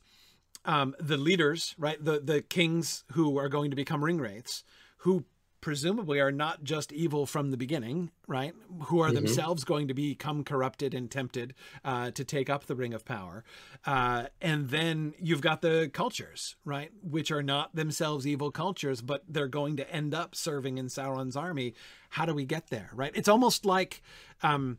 [0.64, 2.02] um, the leaders, right?
[2.02, 4.64] The the kings who are going to become ring wraiths,
[4.98, 5.24] who
[5.66, 8.54] presumably are not just evil from the beginning, right?
[8.84, 9.16] Who are mm-hmm.
[9.16, 11.54] themselves going to become corrupted and tempted
[11.84, 13.42] uh, to take up the ring of power.
[13.84, 16.92] Uh, and then you've got the cultures, right?
[17.02, 21.34] Which are not themselves evil cultures, but they're going to end up serving in Sauron's
[21.34, 21.74] army.
[22.10, 23.10] How do we get there, right?
[23.16, 24.04] It's almost like.
[24.44, 24.78] Um,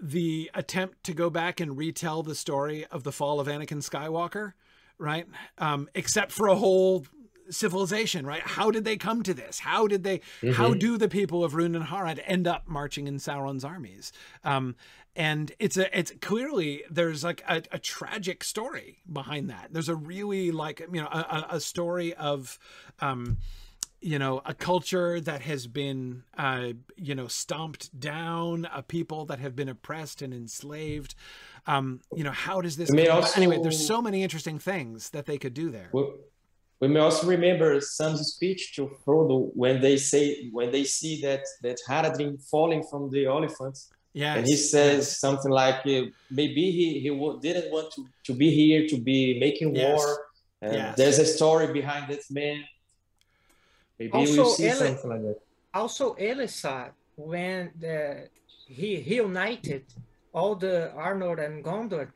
[0.00, 4.52] the attempt to go back and retell the story of the fall of Anakin Skywalker,
[4.96, 5.26] right?
[5.58, 7.04] Um, except for a whole
[7.50, 8.42] civilization, right?
[8.42, 9.60] How did they come to this?
[9.60, 10.18] How did they?
[10.18, 10.52] Mm-hmm.
[10.52, 14.12] How do the people of Rhûn and Harad end up marching in Sauron's armies?
[14.44, 14.76] Um,
[15.16, 19.68] and it's a it's clearly there's like a, a, tragic story behind that.
[19.72, 22.58] There's a really like you know a, a story of.
[23.00, 23.38] Um,
[24.00, 29.40] you know a culture that has been uh, you know stomped down a people that
[29.40, 31.16] have been oppressed and enslaved
[31.66, 35.36] um, you know how does this also, anyway there's so many interesting things that they
[35.36, 36.12] could do there well,
[36.80, 41.44] we may also remember Sam's speech to Frodo when they say when they see that
[41.62, 43.78] that Haradrim falling from the elephant.
[44.14, 45.20] Yeah, and he says yes.
[45.20, 49.38] something like uh, maybe he he w- didn't want to to be here to be
[49.38, 49.98] making yes.
[49.98, 50.24] war.
[50.60, 50.96] And yes.
[50.96, 52.64] there's a story behind that man.
[53.98, 55.38] Maybe also, we see Ele- something like that.
[55.74, 58.28] Also, Elessar, when the,
[58.66, 59.84] he, he united
[60.32, 62.08] all the Arnor and Gondor,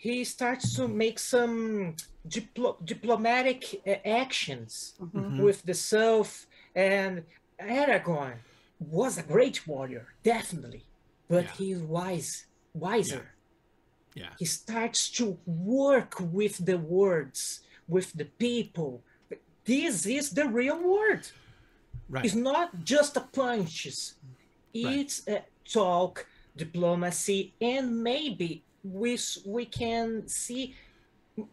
[0.00, 1.94] he starts to make some
[2.26, 5.42] diplo- diplomatic uh, actions mm-hmm.
[5.42, 6.46] with the South.
[6.74, 7.24] And
[7.60, 8.38] Aragorn
[8.78, 10.84] was a great warrior, definitely,
[11.28, 11.52] but yeah.
[11.58, 13.26] he's wise, wiser.
[14.14, 14.22] Yeah.
[14.22, 14.32] yeah.
[14.38, 19.02] He starts to work with the words, with the people.
[19.66, 21.28] This is the real word.
[22.08, 22.24] Right.
[22.24, 24.14] It's not just a punches.
[24.72, 25.44] It's right.
[25.44, 26.26] a talk,
[26.56, 30.74] diplomacy, and maybe we we can see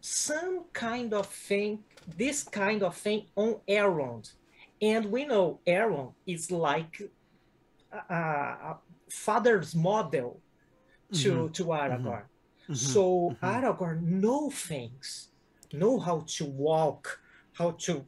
[0.00, 1.84] some kind of thing,
[2.16, 4.32] this kind of thing on Elrond.
[4.80, 7.02] And we know Elrond is like
[7.92, 8.76] a, a
[9.08, 10.40] father's model
[11.12, 11.52] to, mm-hmm.
[11.52, 12.02] to Aragorn.
[12.02, 12.72] Mm-hmm.
[12.72, 12.74] mm-hmm.
[12.74, 13.44] So mm-hmm.
[13.44, 15.28] Aragorn know things,
[15.72, 17.20] know how to walk,
[17.52, 18.04] how to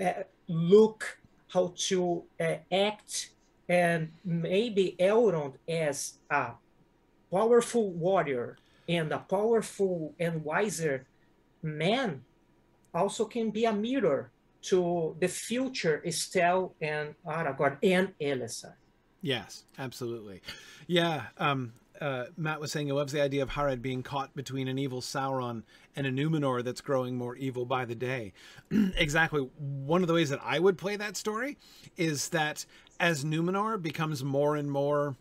[0.00, 0.12] uh,
[0.46, 1.18] look,
[1.48, 3.30] how to uh, act,
[3.68, 6.52] and maybe Elrond as a
[7.32, 8.58] powerful warrior
[8.88, 11.06] and a powerful and wiser
[11.62, 12.22] man
[12.94, 14.30] also can be a mirror
[14.60, 18.74] to the future Estel and Aragorn and Elessar.
[19.22, 20.42] Yes, absolutely.
[20.86, 24.66] Yeah, um, uh, Matt was saying he loves the idea of Harad being caught between
[24.66, 25.62] an evil Sauron
[25.94, 28.32] and a Numenor that's growing more evil by the day.
[28.96, 29.48] exactly.
[29.58, 31.58] One of the ways that I would play that story
[31.96, 32.66] is that
[32.98, 35.16] as Numenor becomes more and more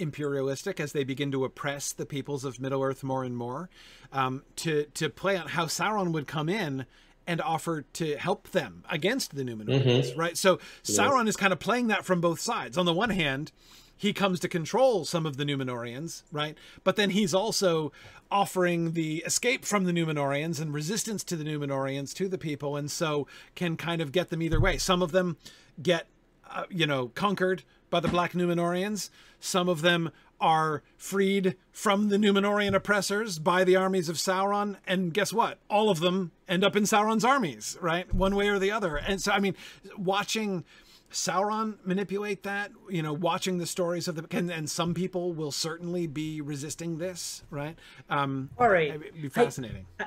[0.00, 3.68] imperialistic as they begin to oppress the peoples of Middle Earth more and more.
[4.12, 6.86] Um, to to play on how Sauron would come in
[7.26, 10.18] and offer to help them against the Numenorians, mm-hmm.
[10.18, 10.36] right?
[10.36, 12.76] So Sauron is kind of playing that from both sides.
[12.76, 13.52] On the one hand,
[13.96, 16.56] he comes to control some of the Numenorians, right?
[16.82, 17.92] But then he's also
[18.30, 22.90] offering the escape from the Numenorians and resistance to the Numenorians to the people, and
[22.90, 24.78] so can kind of get them either way.
[24.78, 25.36] Some of them
[25.82, 26.06] get,
[26.50, 29.10] uh, you know, conquered by the Black Numenorians.
[29.40, 30.10] Some of them
[30.40, 34.76] are freed from the Numenorian oppressors by the armies of Sauron.
[34.86, 35.58] And guess what?
[35.68, 38.12] All of them end up in Sauron's armies, right?
[38.14, 38.96] One way or the other.
[38.96, 39.54] And so, I mean,
[39.96, 40.64] watching
[41.10, 45.52] Sauron manipulate that, you know, watching the stories of the, and, and some people will
[45.52, 47.76] certainly be resisting this, right?
[48.08, 48.94] Um, All right.
[48.94, 49.86] It'd be fascinating.
[49.98, 50.06] I,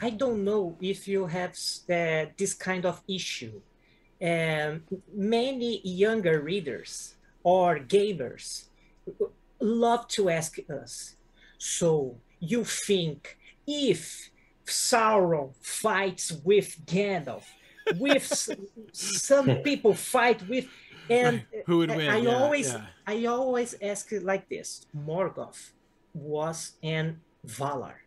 [0.00, 1.50] I don't know if you have
[1.90, 3.60] uh, this kind of issue.
[4.20, 7.14] Um, many younger readers
[7.48, 8.64] or gamers
[9.60, 11.16] love to ask us,
[11.56, 11.88] so
[12.40, 14.02] you think if
[14.66, 17.46] Sauron fights with Gandalf,
[17.96, 18.26] with
[18.92, 20.66] some people fight with
[21.08, 21.34] and
[21.64, 22.10] who would win?
[22.10, 22.84] I yeah, always yeah.
[23.06, 24.84] I always ask it like this.
[24.94, 25.70] Morgoth
[26.12, 27.06] was an
[27.46, 27.98] Valar,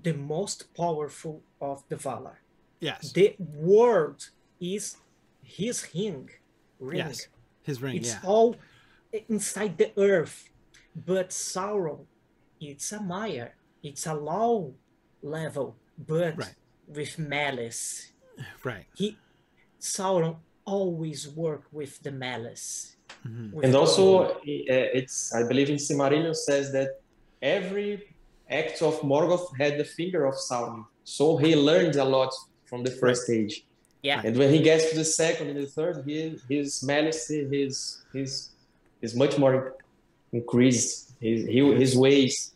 [0.00, 2.38] the most powerful of the Valar.
[2.78, 3.12] Yes.
[3.12, 4.96] The world is
[5.42, 6.30] his ring.
[6.78, 6.98] ring.
[6.98, 7.26] Yes.
[7.62, 7.96] His ring.
[7.96, 8.20] It's yeah.
[8.24, 8.56] all
[9.28, 10.48] inside the earth.
[10.94, 12.06] But Sauron,
[12.60, 13.48] it's a Maia.
[13.82, 14.74] It's a low
[15.22, 16.54] level, but Right.
[16.86, 18.12] with malice.
[18.64, 18.86] Right.
[18.94, 19.16] He
[19.80, 22.96] Sauron always work with the malice.
[23.26, 23.52] Mhm.
[23.52, 24.04] with And the also,
[24.44, 24.76] evil.
[24.76, 26.88] uh, it's I believe in Silmarillion says that
[27.42, 27.90] every
[28.48, 32.32] act of Morgoth had the finger of Sauron, so he learned a lot
[32.68, 33.66] from the first stage.
[34.02, 38.02] Yeah, And when he gets to the second and the third, he, his malice, his
[38.12, 38.50] his
[39.02, 39.74] is much more
[40.32, 41.12] increased.
[41.20, 42.52] His he, his ways.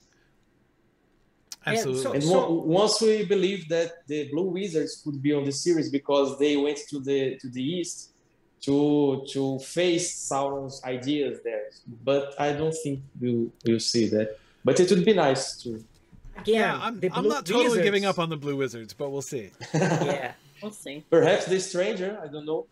[1.66, 2.02] Absolutely.
[2.02, 5.88] so- And on- once we believe that the Blue Wizards could be on the series
[5.90, 8.10] because they went to the to the east
[8.62, 11.64] to to face Sauron's ideas there,
[12.04, 14.28] but I don't think we'll we'll see that.
[14.64, 15.68] But it would be nice to.
[16.38, 19.50] again, yeah, I'm, I'm not totally giving up on the Blue Wizards, but we'll see.
[19.74, 20.32] yeah,
[20.64, 21.04] We'll see.
[21.10, 22.18] Perhaps this stranger.
[22.22, 22.66] I don't know.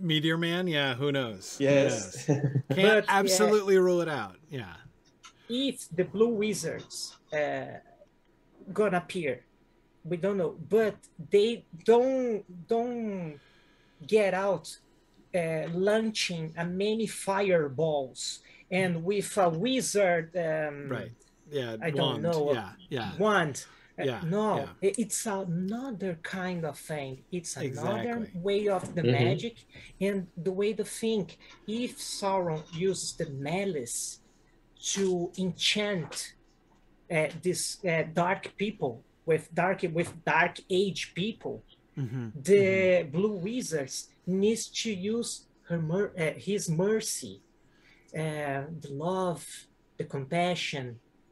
[0.00, 1.56] Meteor Man, yeah, who knows?
[1.58, 2.28] Who Yes.
[2.28, 2.38] knows?
[2.50, 3.02] Can't But, yeah.
[3.08, 4.36] absolutely rule it out.
[4.50, 4.74] Yeah.
[5.48, 7.78] if the Blue Wizards uh,
[8.72, 9.44] gonna appear,
[10.04, 10.56] we don't know.
[10.68, 10.96] But
[11.30, 13.38] they don't don't
[14.06, 14.66] get out
[15.34, 18.40] uh, launching a many fireballs
[18.70, 21.12] and with a wizard um, Right.
[21.50, 21.76] Yeah.
[21.80, 22.22] I don't wand.
[22.22, 22.52] know.
[22.54, 22.70] Yeah.
[22.88, 23.10] Yeah.
[23.18, 23.64] wand.
[23.98, 24.94] Uh, Yeah, no, yeah.
[25.00, 27.24] it's another kind of thing.
[27.30, 28.30] It's another Exactly.
[28.34, 29.10] way of the Mhm.
[29.12, 29.56] magic
[30.00, 31.38] and the way to think.
[31.66, 34.20] If Sauron uses the malice
[34.94, 36.34] to enchant
[37.10, 41.62] uh, this uh, dark people with dark with dark age people,
[41.94, 47.42] hmm the blue wizards needs to use her mer- uh, his mercy
[48.16, 49.44] uh, the love
[49.98, 50.86] the compassion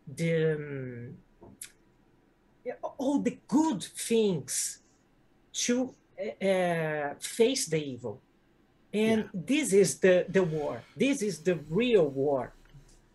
[0.07, 1.30] the um, yeah,
[2.99, 4.81] all the good things
[5.53, 5.95] to
[6.43, 8.21] uh, face the evil
[8.93, 12.53] and this is the the war this is the real war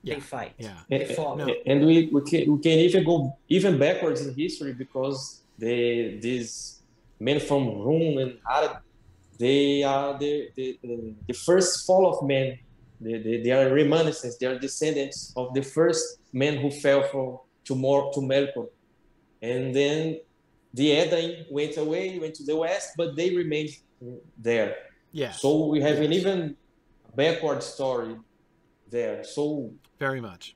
[0.02, 0.80] Yeah, they fight yeah.
[0.90, 1.46] they And, No.
[1.66, 3.16] and we, we, can, we can even go
[3.50, 6.82] even backwards in history because they these
[7.20, 8.78] men from Rhûn and Arad,
[9.40, 12.48] they are the, the, the, the first fall of men.
[13.00, 17.40] They, they, they are reminiscence, they are descendants of the first men who fell from
[17.66, 18.68] to more to Melkor.
[19.42, 20.20] And then
[20.74, 23.78] the Edain went away, went to the west, but they remained
[24.38, 24.76] there.
[25.12, 25.32] Yeah.
[25.32, 26.58] So we have an even
[27.16, 28.18] backward story
[28.90, 29.24] there.
[29.24, 30.56] So Very much.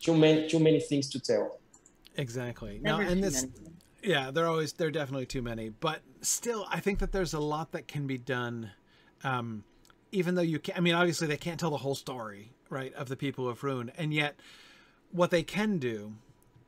[0.00, 1.60] too many too many things to tell.
[2.16, 2.78] Exactly.
[2.82, 3.74] Now, and this, many.
[4.02, 7.34] yeah, there are always there are definitely too many, but still, I think that there's
[7.34, 8.70] a lot that can be done.
[9.22, 9.64] Um,
[10.12, 13.08] even though you can, I mean, obviously they can't tell the whole story, right, of
[13.08, 14.38] the people of Rhûn, and yet,
[15.10, 16.14] what they can do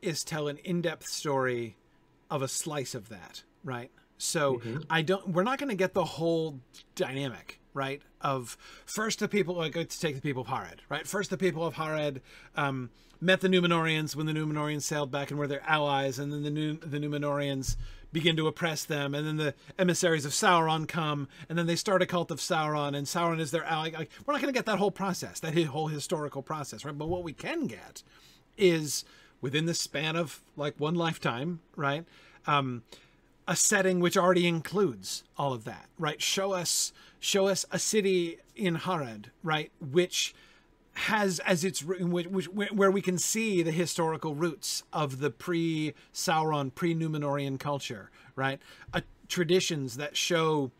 [0.03, 1.77] is tell an in-depth story
[2.31, 3.91] of a slice of that, right?
[4.19, 5.29] So I don't.
[5.29, 6.61] We're not going to get the whole
[6.95, 8.01] dynamic, right?
[8.21, 8.57] Of
[8.87, 9.57] first the people.
[9.57, 11.07] Like let's take the people of Harad, right?
[11.07, 12.21] First the people of Harad
[12.57, 12.91] um,
[13.21, 16.51] met the Numenorians when the Numenorians sailed back and were their allies, and then the
[16.51, 17.77] Nu- the Numenorians
[18.13, 22.01] begin to oppress them, and then the emissaries of Sauron come, and then they start
[22.01, 23.91] a cult of Sauron, and Sauron is their ally.
[23.91, 26.97] Like, we're not going to get that whole process, that whole historical process, right?
[26.97, 28.03] But what we can get
[28.57, 29.05] is
[29.41, 32.05] within the span of like one lifetime, right?
[32.47, 32.83] Um,
[33.49, 36.21] a setting which already includes all of that, right?
[36.21, 40.35] Show us, show us a city in Harad, right, which
[40.95, 46.75] has as its which, which where we can see the historical roots of the pre-Sauron,
[46.75, 48.61] pre-Numenorian culture, right?
[48.95, 50.71] Uh, traditions that show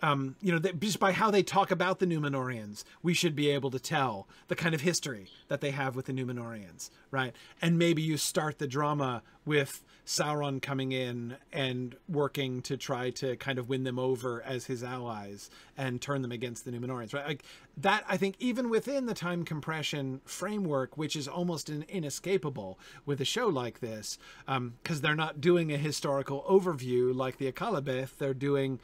[0.00, 3.50] um, you know, that just by how they talk about the Numenorians, we should be
[3.50, 7.34] able to tell the kind of history that they have with the Numenorians, right?
[7.60, 13.36] And maybe you start the drama with Sauron coming in and working to try to
[13.36, 17.26] kind of win them over as his allies and turn them against the Numenorians, right?
[17.26, 17.42] Like
[17.76, 23.20] that, I think, even within the time compression framework, which is almost an inescapable with
[23.20, 28.16] a show like this, because um, they're not doing a historical overview like the Akallabeth,
[28.16, 28.80] they're doing,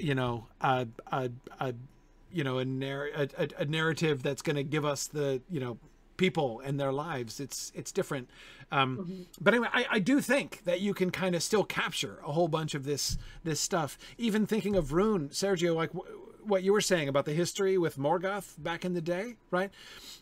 [0.00, 1.30] you know, a, a,
[1.60, 1.74] a
[2.32, 5.78] you know, a, narr- a, a narrative that's going to give us the, you know,
[6.16, 7.40] people and their lives.
[7.40, 8.28] It's it's different.
[8.70, 9.22] Um, mm-hmm.
[9.40, 12.48] But anyway, I, I do think that you can kind of still capture a whole
[12.48, 13.98] bunch of this this stuff.
[14.18, 17.98] Even thinking of Rhûn, Sergio, like w- what you were saying about the history with
[17.98, 19.70] Morgoth back in the day, right?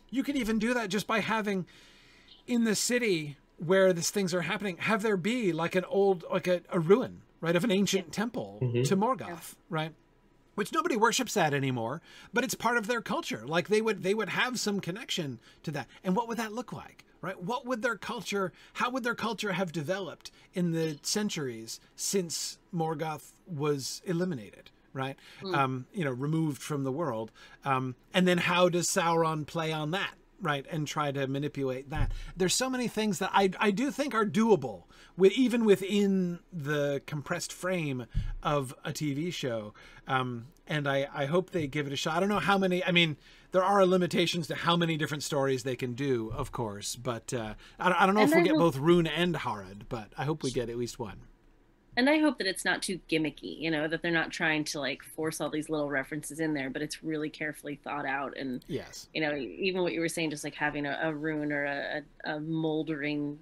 [0.09, 1.65] You could even do that just by having
[2.47, 6.47] in the city where these things are happening, have there be like an old like
[6.47, 8.83] a, a ruin, right, of an ancient temple mm-hmm.
[8.83, 9.37] to Morgoth, yeah.
[9.69, 9.91] right?
[10.55, 12.01] Which nobody worships that anymore
[12.31, 13.43] but it's part of their culture.
[13.45, 15.87] Like they would they would have some connection to that.
[16.03, 17.41] And what would that look like right?
[17.41, 23.31] What would their culture how would their culture have developed in the centuries since morgoth
[23.47, 25.17] was eliminated right?
[25.41, 25.55] Mm.
[25.55, 27.31] um, you know removed from the world.
[27.65, 30.13] Um, and then how does sauron play on that
[30.43, 32.11] right and try to manipulate that.
[32.35, 34.83] There's so many things that i, I do think are doable
[35.17, 38.05] with even within the compressed frame
[38.41, 39.73] of a tv show.
[40.07, 42.17] Um, and I, I hope they give it a shot.
[42.17, 43.17] I don't know how many i mean
[43.51, 47.53] there are limitations to how many different stories they can do of course but uh,
[47.79, 50.43] I, I don't know and if we'll get both Rhûn and harad but i hope
[50.43, 51.21] we get at least one
[51.95, 54.79] and I hope that it's not too gimmicky, you know, that they're not trying to
[54.79, 58.35] like force all these little references in there, but it's really carefully thought out.
[58.37, 61.51] And yes, you know, even what you were saying, just like having a, a rune
[61.51, 63.37] or a, a, moldering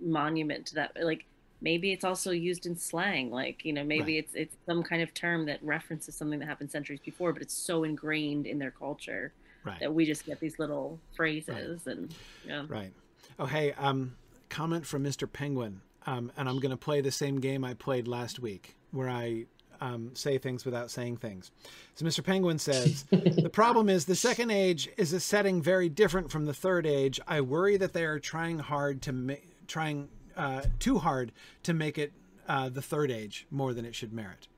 [0.00, 1.24] monument to that, like
[1.60, 4.24] maybe it's also used in slang, like you know, maybe right.
[4.24, 7.54] it's it's some kind of term that references something that happened centuries before, but it's
[7.54, 9.32] so ingrained in their culture
[9.64, 9.80] right.
[9.80, 11.96] that we just get these little phrases right.
[11.96, 12.14] and
[12.46, 12.64] yeah.
[12.68, 12.92] Right.
[13.38, 14.16] Oh, hey, um,
[14.48, 15.30] comment from Mr.
[15.30, 19.10] Penguin um, and I'm going to play the same game I played last week, where
[19.10, 19.44] I
[19.80, 21.50] um, say things without saying things.
[21.96, 22.24] So Mr.
[22.24, 26.54] Penguin says, The problem is the second age is a setting very different from the
[26.54, 27.20] third age.
[27.28, 29.34] I worry that they are trying hard to ma-
[29.66, 31.30] trying uh, too hard
[31.64, 32.12] to make it
[32.48, 34.48] uh, the third age more than it should merit.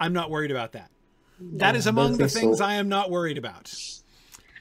[0.00, 0.90] I'm not worried about that.
[1.38, 2.64] That is among the things so.
[2.64, 3.72] I am not worried about.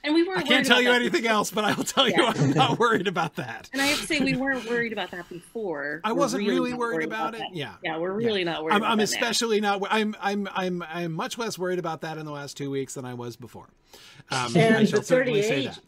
[0.03, 0.39] And we weren't.
[0.39, 2.17] I can't tell you anything else, but I will tell yeah.
[2.17, 3.69] you I'm not worried about that.
[3.73, 6.01] And I have to say we weren't worried about that before.
[6.05, 7.55] I wasn't really, really worried, worried, about, about it.
[7.55, 7.75] Yeah.
[7.83, 8.51] Yeah, we're really yeah.
[8.51, 8.75] not worried.
[8.75, 9.81] I'm, I'm especially not.
[9.89, 13.05] I'm I'm I'm I'm much less worried about that in the last two weeks than
[13.05, 13.69] I was before.
[14.31, 15.79] Um, and the 30 age,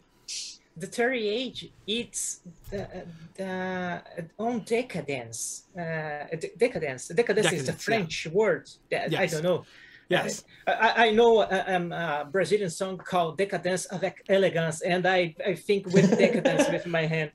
[0.76, 2.40] the 30 age, it's
[2.70, 3.04] the,
[3.36, 4.02] the
[4.38, 5.64] own decadence.
[5.76, 6.58] Uh, decadence.
[6.58, 8.32] Decadence, decadence is the French yeah.
[8.32, 8.70] word.
[8.90, 9.20] That, yes.
[9.20, 9.64] I don't know.
[10.12, 10.44] Yes.
[10.66, 15.54] I, I know a, um, a Brazilian song called Decadence avec Elegance, and I, I
[15.54, 17.30] think with decadence with my hand.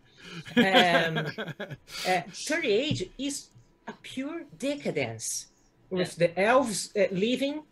[0.56, 1.28] Um,
[2.08, 3.50] uh, 38 is
[3.88, 5.48] a pure decadence
[5.90, 7.64] with the elves uh, leaving,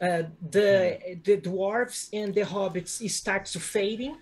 [0.00, 4.16] uh, the, the dwarves and the hobbits start to fading,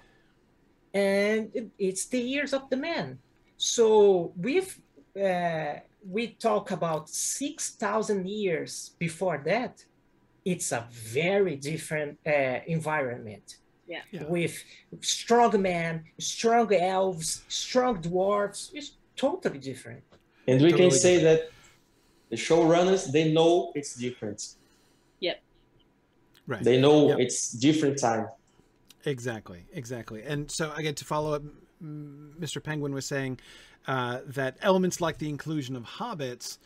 [0.95, 3.19] and it's the years of the man.
[3.57, 4.81] So we've
[5.21, 5.75] uh,
[6.09, 9.85] we talk about 6,000 years before that
[10.45, 13.57] it's a very different uh, environment.
[13.87, 14.01] Yeah.
[14.13, 14.25] yeah.
[14.25, 14.63] With
[15.01, 18.71] strong men, strong elves, strong dwarves.
[18.73, 20.03] It's totally different.
[20.47, 21.41] And we totally can say different.
[21.41, 21.51] that
[22.31, 24.55] the showrunners they know it's different.
[25.19, 25.43] Yep.
[26.47, 26.63] Right.
[26.63, 27.19] They know yep.
[27.19, 28.29] it's different time.
[29.05, 29.65] Exactly.
[29.73, 30.23] Exactly.
[30.23, 31.43] And so again, to follow up,
[31.83, 32.63] Mr.
[32.63, 33.41] Penguin was saying
[33.87, 36.59] uh, that elements like the inclusion of hobbits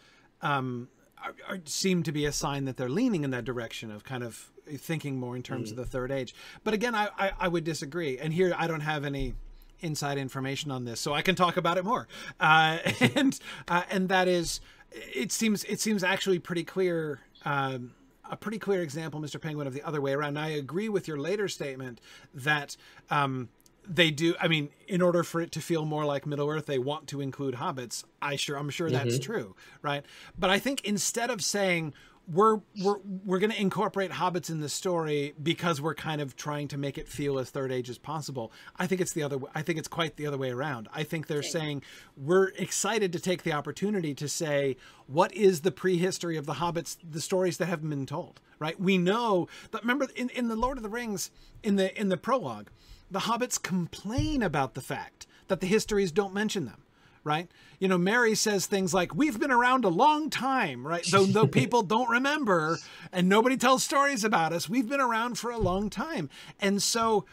[0.43, 0.89] um,
[1.25, 4.23] are, are, seem to be a sign that they're leaning in that direction of kind
[4.23, 5.73] of thinking more in terms mm.
[5.73, 6.35] of the third age.
[6.63, 8.19] But again, I, I, I, would disagree.
[8.19, 9.35] And here I don't have any
[9.81, 12.09] inside information on this, so I can talk about it more.
[12.41, 12.79] Uh,
[13.15, 13.39] and
[13.69, 14.61] uh, and that is,
[14.91, 17.21] it seems it seems actually pretty clear.
[17.45, 17.93] Um,
[18.31, 19.39] a pretty clear example, Mr.
[19.39, 20.39] Penguin, of the other way around.
[20.39, 22.01] I agree with your later statement
[22.33, 22.75] that
[23.11, 23.51] um,
[23.87, 26.79] they do i mean in order for it to feel more like middle earth they
[26.79, 29.33] want to include hobbits i sure i'm sure that's mm-hmm.
[29.33, 30.05] true right
[30.39, 31.93] but i think instead of saying
[32.27, 36.67] we're we're we're going to incorporate hobbits in the story because we're kind of trying
[36.69, 39.61] to make it feel as third age as possible i think it's the other i
[39.61, 41.49] think it's quite the other way around i think they're okay.
[41.49, 41.83] saying
[42.17, 46.97] we're excited to take the opportunity to say what is the prehistory of the hobbits
[47.09, 50.79] the stories that haven't been told right we know that remember in, in the lord
[50.79, 51.31] of the rings
[51.63, 52.71] in the in the prologue
[53.11, 56.85] the hobbits complain about the fact that the histories don't mention them
[57.25, 57.49] right?
[57.81, 61.05] You know, Merry says things like, "We've been around a long time," right?
[61.11, 62.79] Though though people don't remember
[63.13, 66.29] and nobody tells stories about us, we've been around for a long time,
[66.61, 67.25] and so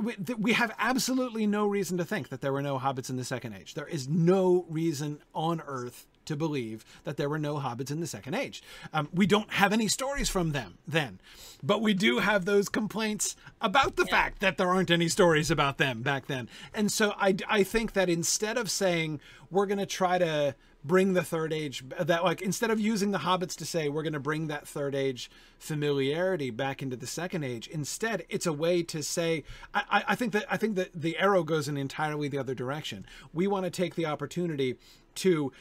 [0.00, 3.24] we, we have absolutely no reason to think that there were no hobbits in the
[3.24, 3.74] Second Age.
[3.74, 8.06] There is no reason on Earth to believe that there were no hobbits in the
[8.06, 8.62] Second Age.
[8.92, 11.20] Um, we don't have any stories from them then,
[11.62, 14.10] but we do have those complaints about the yeah.
[14.10, 16.48] fact that there aren't any stories about them back then.
[16.72, 21.12] And so I, I think that instead of saying we're going to try to bring
[21.12, 24.20] the third age that like instead of using the hobbits to say we're going to
[24.20, 29.02] bring that third age familiarity back into the second age instead it's a way to
[29.02, 29.42] say
[29.74, 33.06] i, I think that i think that the arrow goes in entirely the other direction
[33.32, 34.76] we want to take the opportunity
[35.16, 35.52] to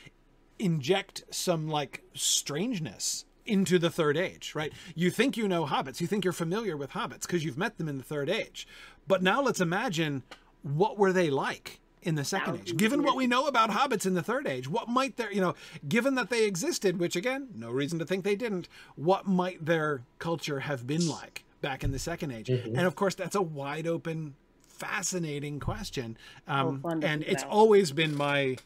[0.59, 4.73] inject some like strangeness into the third age, right?
[4.95, 7.88] You think you know hobbits, you think you're familiar with hobbits because you've met them
[7.88, 8.67] in the third age.
[9.07, 10.23] But now let's imagine
[10.63, 12.77] what were they like in the second age?
[12.77, 15.55] Given what we know about hobbits in the third age, what might their, you know,
[15.88, 20.03] given that they existed, which again, no reason to think they didn't, what might their
[20.19, 22.47] culture have been like back in the second age?
[22.47, 22.77] Mm-hmm.
[22.77, 26.17] And of course, that's a wide open, fascinating question.
[26.47, 28.57] Um, oh, and it's always been my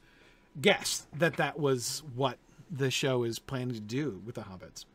[0.60, 2.38] guess that that was what
[2.69, 4.86] the show is planning to do with the hobbits.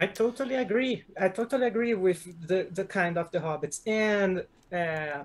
[0.00, 1.04] I totally agree.
[1.18, 3.80] I totally agree with the, the kind of the hobbits.
[3.86, 5.24] And uh,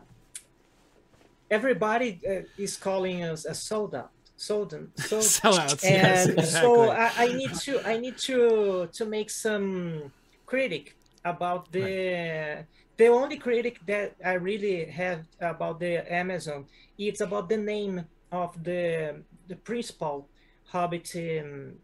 [1.50, 4.12] everybody uh, is calling us a sold out.
[4.38, 5.84] Sold, sold sellouts.
[5.84, 6.62] And yes, exactly.
[6.62, 10.14] so I, I, need to I need to to make some
[10.46, 12.66] critic about the right.
[13.00, 16.66] The only critic that I really have about the Amazon
[16.98, 20.28] it's about the name of the the principal
[20.66, 21.76] hobbit in,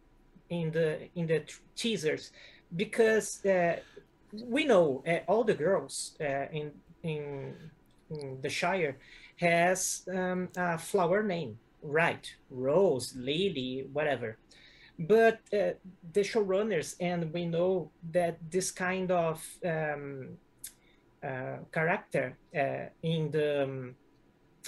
[0.49, 1.41] in the in the
[1.75, 2.31] teasers
[2.75, 3.77] because uh,
[4.43, 6.71] we know uh, all the girls uh, in,
[7.03, 7.55] in,
[8.09, 8.97] in the Shire
[9.37, 12.25] has um, a flower name, right?
[12.49, 14.37] Rose, Lily, whatever.
[14.97, 15.75] But uh,
[16.13, 20.37] the showrunners, and we know that this kind of um,
[21.71, 23.95] character uh, in the um,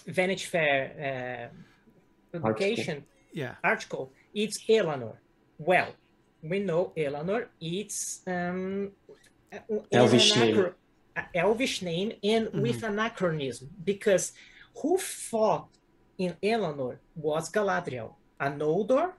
[0.05, 1.51] Vanity Fair
[2.33, 3.13] uh, publication article.
[3.33, 3.55] Yeah.
[3.63, 5.17] article, it's Elanor.
[5.57, 5.89] Well,
[6.41, 7.47] we know Elanor.
[7.59, 8.91] It's um,
[9.91, 10.73] Elvish name.
[11.33, 12.61] Elvish name and mm-hmm.
[12.61, 14.33] with anachronism because
[14.81, 15.67] who fought
[16.17, 19.13] in Elanor was Galadriel, an Noldor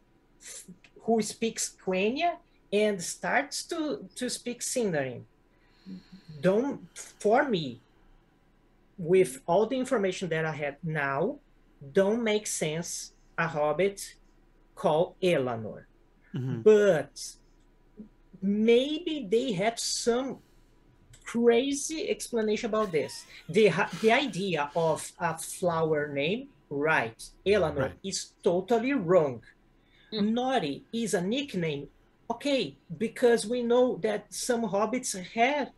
[1.03, 2.37] who speaks Quenya
[2.73, 5.23] and starts to, to speak Sindarin.
[6.41, 7.81] Don't, for me,
[8.97, 11.39] with all the information that I had now,
[11.93, 14.17] don't make sense a hobbit
[14.75, 15.85] called Elanor.
[16.35, 16.63] Mm-hmm.
[16.63, 17.21] But
[18.43, 20.39] maybe they had some
[21.25, 23.25] crazy explanation about this.
[23.49, 27.93] The, the idea of a flower name, right, Elanor, right.
[28.03, 29.43] is totally wrong.
[30.13, 30.33] Mm.
[30.33, 31.89] Nori is a nickname,
[32.31, 35.71] okay, because we know that some hobbits have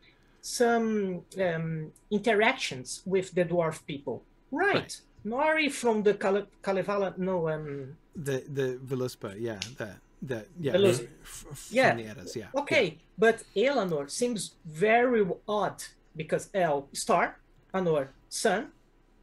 [0.43, 4.23] some um, interactions with the dwarf people.
[4.51, 4.75] Right.
[4.75, 5.01] right.
[5.25, 11.07] Nori from the Kale- Kalevala, no, um, the the Völuspá, yeah, that that yeah, Velus-
[11.23, 11.95] f- yeah.
[11.95, 12.47] the Eddas, yeah.
[12.55, 12.95] Okay, yeah.
[13.19, 15.83] but Elanor seems very odd
[16.17, 17.39] because El star,
[17.75, 18.69] Anor sun,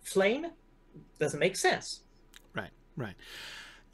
[0.02, 0.48] flame
[1.19, 2.02] doesn't make sense.
[2.53, 3.15] Right, right.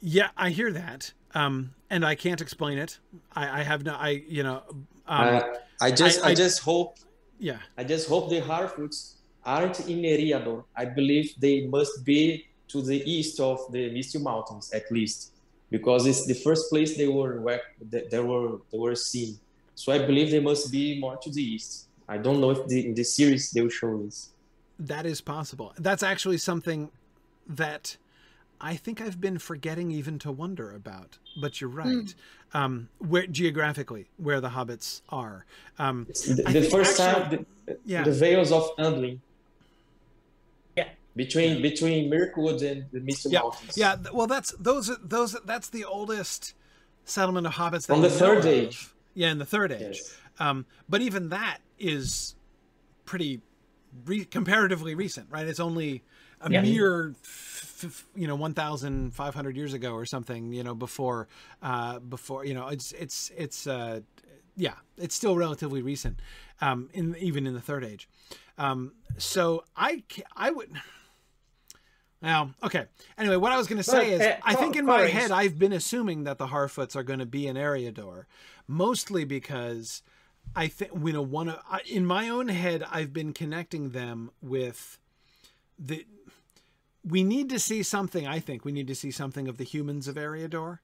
[0.00, 2.98] Yeah, I hear that, um, and I can't explain it.
[3.32, 4.62] I, I have no, I you know,
[5.06, 5.42] um, uh,
[5.80, 6.98] I just I, I, I just hope
[7.38, 7.58] yeah.
[7.76, 10.64] I just hope the Harfoots aren't in Eriador.
[10.76, 15.32] I believe they must be to the east of the Misty Mountains at least,
[15.70, 19.38] because it's the first place they were they were they were seen.
[19.74, 21.88] So I believe they must be more to the east.
[22.08, 24.30] I don't know if the, in the series they will show this.
[24.78, 25.72] That is possible.
[25.78, 26.90] That's actually something
[27.46, 27.96] that
[28.64, 31.18] I think I've been forgetting even to wonder about.
[31.36, 31.86] But you're right.
[31.86, 32.14] Mm.
[32.54, 35.44] Um, where geographically, where the hobbits are.
[35.78, 38.04] Um, the, the first actually, time, the, yeah.
[38.04, 39.18] the Vales of Anduin.
[40.76, 40.88] Yeah.
[41.14, 43.40] Between between Mirkwood and the Misty yeah.
[43.40, 43.76] Mountains.
[43.76, 43.96] Yeah.
[44.14, 46.54] Well, that's those those that's the oldest
[47.04, 48.84] settlement of hobbits from the third age.
[48.84, 48.94] Of.
[49.12, 49.98] Yeah, in the third age.
[50.00, 50.16] Yes.
[50.38, 52.34] Um, but even that is
[53.04, 53.42] pretty
[54.06, 55.46] re- comparatively recent, right?
[55.46, 56.02] It's only
[56.44, 56.62] a yeah.
[56.62, 57.14] mere
[58.14, 61.28] you know 1500 years ago or something you know before
[61.62, 64.00] uh before you know it's it's it's uh
[64.56, 66.20] yeah it's still relatively recent
[66.60, 68.08] um in even in the third age
[68.58, 70.02] um so i
[70.36, 70.70] i would
[72.22, 72.86] now, okay.
[73.18, 75.58] Anyway, what I was going to say is, uh, I think in my head I've
[75.58, 78.24] been assuming that the Harfoots are going to be in Eriador,
[78.66, 80.02] mostly because
[80.56, 84.98] I think you know one of in my own head I've been connecting them with
[85.78, 86.06] the
[87.06, 88.26] we need to see something.
[88.26, 90.78] I think we need to see something of the humans of Eriador,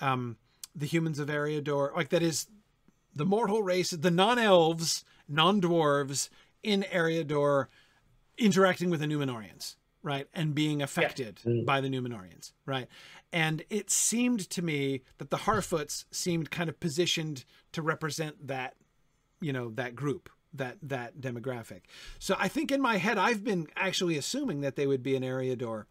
[0.00, 0.36] um,
[0.74, 2.46] the humans of Eriador, like that is
[3.14, 6.28] the mortal race, the non-elves, non-dwarves
[6.62, 7.66] in Eriador,
[8.38, 11.52] interacting with the Numenorians, right, and being affected yeah.
[11.52, 11.64] Mm.
[11.64, 12.88] by the Numenorians, right.
[13.32, 18.74] And it seemed to me that the Harfoots seemed kind of positioned to represent that,
[19.40, 21.82] you know, that group, that that demographic.
[22.18, 25.22] So I think in my head I've been actually assuming that they would be an
[25.22, 25.84] Eriador,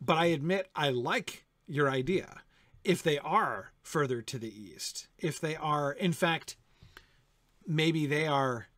[0.00, 2.42] but I admit I like your idea.
[2.84, 6.56] If they are further to the east, if they are in fact
[7.66, 8.68] maybe they are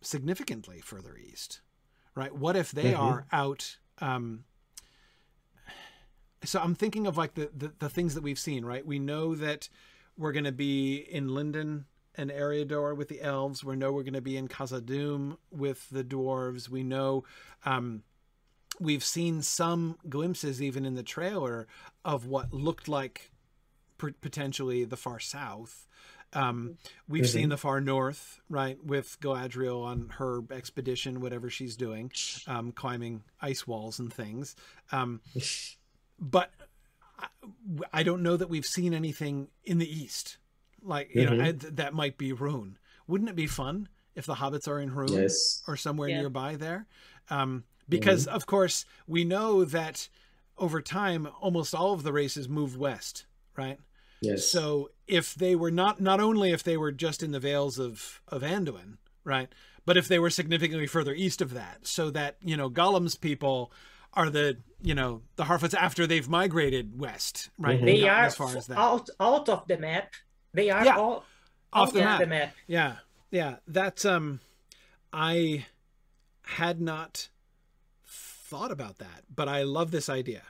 [0.00, 1.60] significantly further east,
[2.14, 2.34] right?
[2.34, 3.02] What if they mm-hmm.
[3.02, 4.44] are out um
[6.44, 8.84] so I'm thinking of like the, the the things that we've seen, right?
[8.84, 9.68] We know that
[10.16, 13.64] we're going to be in Lindon and Eriador with the elves.
[13.64, 16.68] We know we're going to be in Khazad-dûm with the dwarves.
[16.68, 17.24] We know
[17.64, 18.02] um,
[18.78, 21.66] we've seen some glimpses, even in the trailer,
[22.04, 23.30] of what looked like
[23.98, 25.86] potentially the far south.
[26.34, 26.78] Um,
[27.08, 27.30] we've mm-hmm.
[27.30, 32.10] seen the far north, right, with Galadriel on her expedition, whatever she's doing,
[32.46, 34.56] um, climbing ice walls and things.
[34.90, 35.20] Um,
[36.18, 36.50] but
[37.18, 37.26] I,
[37.92, 40.38] I don't know that we've seen anything in the east
[40.82, 41.36] like you mm-hmm.
[41.36, 42.74] know I, that might be Rhûn.
[43.06, 45.62] Wouldn't it be fun if the hobbits are in Rhûn yes.
[45.66, 46.20] or somewhere yeah.
[46.20, 46.86] nearby there?
[47.30, 48.34] Um, because mm-hmm.
[48.34, 50.08] of course we know that
[50.58, 53.26] over time almost all of the races moved west,
[53.56, 53.78] right?
[54.20, 54.46] Yes.
[54.46, 58.22] So if they were not not only if they were just in the vales of
[58.28, 59.48] of Anduin, right,
[59.84, 63.72] but if they were significantly further east of that, so that you know Gollum's people
[64.14, 67.76] are the you know the Harfoots after they've migrated west, right?
[67.76, 67.86] Mm-hmm.
[67.86, 68.78] They are as far as that.
[68.78, 70.12] out out of the map
[70.54, 70.96] they are yeah.
[70.96, 71.24] all
[71.72, 72.20] off the map.
[72.20, 72.54] the map.
[72.66, 72.96] Yeah,
[73.30, 73.56] yeah.
[73.66, 74.40] That's um,
[75.12, 75.66] I
[76.42, 77.28] had not
[78.04, 80.42] thought about that, but I love this idea.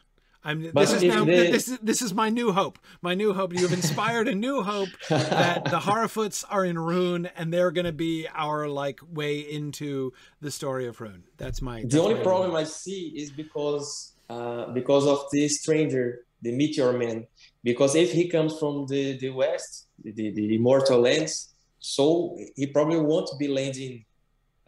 [0.45, 1.53] I'm, this is now, they...
[1.53, 2.79] this is this is my new hope.
[3.01, 3.53] My new hope.
[3.53, 7.93] You've inspired a new hope that the Harfoots are in Rhûn and they're going to
[7.93, 11.23] be our like way into the story of Rhûn.
[11.37, 11.85] That's my.
[11.87, 17.27] The only problem I see is because uh, because of the stranger, the meteor man.
[17.63, 21.49] Because if he comes from the the west, the, the immortal lands.
[21.85, 24.05] So he probably won't be landing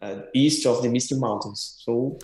[0.01, 1.77] uh, east of the Misty Mountains.
[1.79, 2.19] So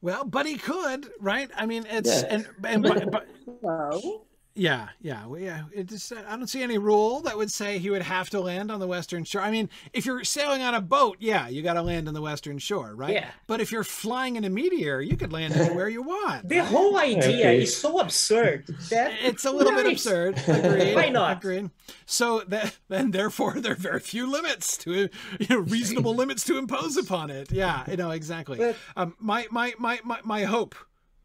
[0.00, 1.50] well, but he could, right?
[1.56, 2.28] I mean, it's yeah.
[2.30, 3.26] and and but, but
[3.60, 4.26] well,
[4.58, 5.62] yeah, yeah, yeah.
[5.72, 8.70] It just, I don't see any rule that would say he would have to land
[8.70, 9.40] on the western shore.
[9.40, 12.20] I mean, if you're sailing on a boat, yeah, you got to land on the
[12.20, 13.14] western shore, right?
[13.14, 13.30] Yeah.
[13.46, 16.48] But if you're flying in a meteor, you could land anywhere you want.
[16.48, 17.62] The whole idea okay.
[17.62, 18.66] is so absurd.
[18.90, 19.84] That it's a little nice.
[19.84, 20.42] bit absurd.
[20.48, 20.94] Agreed.
[20.94, 21.38] Why not?
[21.38, 21.70] Agreed.
[22.06, 25.08] So that then, therefore, there are very few limits to
[25.38, 27.52] you know reasonable limits to impose upon it.
[27.52, 28.58] Yeah, you know exactly.
[28.58, 30.74] But, um, my, my my my my hope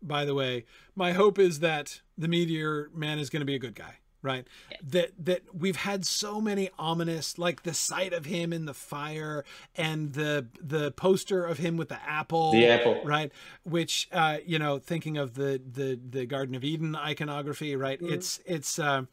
[0.08, 0.66] by the way,
[0.96, 4.48] my hope is that the Meteor Man is going to be a good guy, right?
[4.72, 4.78] Yeah.
[4.84, 9.44] That that we've had so many ominous, like the sight of him in the fire
[9.76, 13.32] and the the poster of him with the apple, the apple, right?
[13.64, 18.00] Which uh, you know, thinking of the the the Garden of Eden iconography, right?
[18.00, 18.14] Mm-hmm.
[18.14, 19.04] It's it's uh,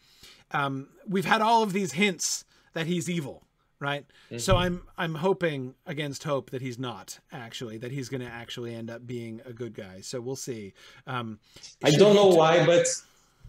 [0.50, 3.44] um, we've had all of these hints that he's evil,
[3.80, 4.04] right?
[4.26, 4.38] Mm-hmm.
[4.38, 8.74] So I'm I'm hoping against hope that he's not actually that he's going to actually
[8.74, 10.02] end up being a good guy.
[10.02, 10.74] So we'll see.
[11.06, 11.40] Um,
[11.82, 12.86] I don't know why, but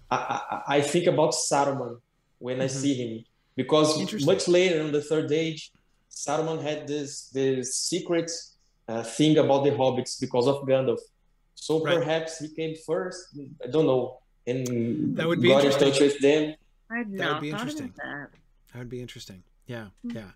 [0.10, 2.00] I, I, I, think about Saruman
[2.40, 2.64] when mm-hmm.
[2.64, 3.26] I see him
[3.56, 5.72] because much later in the Third Age,
[6.10, 8.32] Saruman had this this secret
[8.88, 11.00] uh, thing about the hobbits because of Gandalf.
[11.56, 11.98] So right.
[11.98, 13.38] perhaps he came first.
[13.64, 16.56] I don't know, and that would be got in touch with them.
[16.90, 17.94] that would be interesting.
[17.98, 18.30] That.
[18.72, 20.12] that would be interesting yeah hmm.
[20.12, 20.32] yeah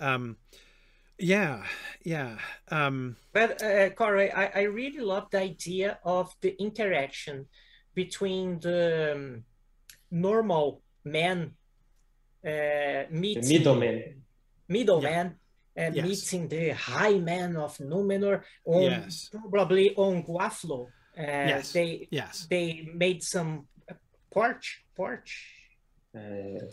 [0.00, 0.36] um
[1.18, 1.62] yeah
[2.04, 2.36] yeah
[2.70, 7.46] um but uh, corey I, I really love the idea of the interaction
[7.94, 9.44] between the um,
[10.10, 11.52] normal man
[12.44, 14.22] uh meeting the middleman
[14.68, 15.36] middleman
[15.76, 15.86] yeah.
[15.86, 16.04] and yes.
[16.04, 19.30] meeting the high man of numenor on yes.
[19.50, 20.86] probably on Guathlo
[21.18, 21.72] uh, yes.
[21.72, 23.66] they yes they made some
[24.30, 25.55] porch porch uh,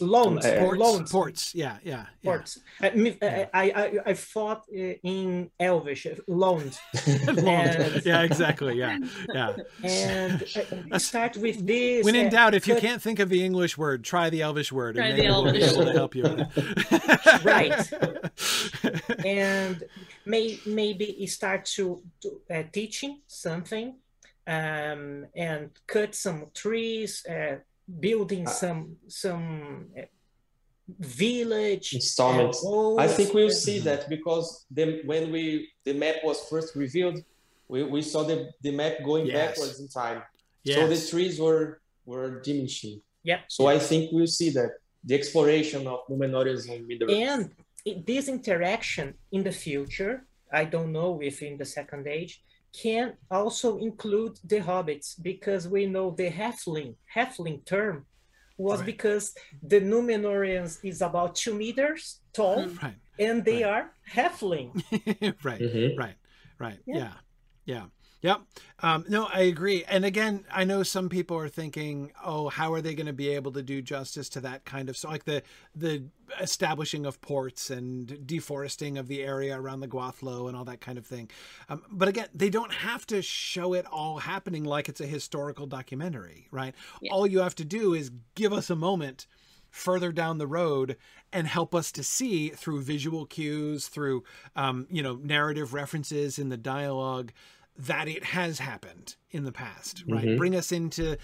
[0.02, 2.32] loans, uh, ports, loans, ports, yeah, yeah, yeah.
[2.32, 2.60] ports.
[2.82, 3.48] Uh, yeah.
[3.54, 6.80] I, I, I fought in Elvish, loans.
[7.06, 9.00] and, yeah, exactly, yeah,
[9.34, 9.56] yeah.
[9.84, 10.46] And
[10.92, 12.06] uh, start with this.
[12.06, 14.96] When in doubt, if you can't think of the English word, try the Elvish word,
[14.96, 15.76] try and the Elvish.
[15.76, 16.24] we'll to help you.
[17.44, 17.92] right.
[19.26, 19.84] and
[20.26, 23.96] may maybe start to, to uh, teaching something,
[24.48, 27.26] um, and cut some trees.
[27.26, 27.58] Uh,
[28.00, 30.02] building uh, some some uh,
[31.00, 32.66] village installments.
[33.00, 37.24] I think we'll see that because the, when we the map was first revealed,
[37.68, 39.36] we, we saw the, the map going Yes.
[39.36, 40.24] backwards in time.
[40.64, 40.78] Yes.
[40.78, 43.02] So the trees were were diminishing.
[43.24, 43.40] Yeah.
[43.48, 44.72] So I think we'll see that
[45.04, 47.52] the exploration of Numenorians on Middle And
[48.06, 52.42] this interaction in the future, I don't know if in the second age,
[52.82, 58.06] can also include the hobbits because we know the halfling halfling term
[58.58, 58.86] was Right.
[58.88, 62.82] because the Numenorians is about two meters tall Mm.
[62.82, 62.96] Right.
[63.20, 63.72] and they Right.
[63.74, 64.70] are halfling.
[65.44, 65.62] right.
[65.62, 65.98] Mhm.
[65.98, 66.16] Right.
[66.60, 66.80] Right.
[66.86, 66.96] Yeah.
[66.98, 67.14] Yeah.
[67.66, 67.86] Yeah.
[68.24, 68.42] Yep.
[68.80, 69.84] Um, no, I agree.
[69.84, 73.30] And again, I know some people are thinking, "Oh, how are they going to be
[73.30, 75.44] able to do justice to that kind of so like the
[75.76, 76.06] the
[76.40, 80.98] establishing of ports and deforesting of the area around the Guathlo and all that kind
[80.98, 81.30] of thing?"
[81.68, 85.66] Um, but again, they don't have to show it all happening like it's a historical
[85.68, 86.74] documentary, right?
[87.02, 87.12] Yeah.
[87.12, 89.28] All you have to do is give us a moment
[89.70, 90.98] further down the road
[91.32, 94.24] and help us to see through visual cues, through
[94.56, 97.34] um, you know narrative references in the dialogue
[97.78, 100.26] that it has happened in the past, right?
[100.26, 100.38] Mhm.
[100.38, 101.18] Bring us into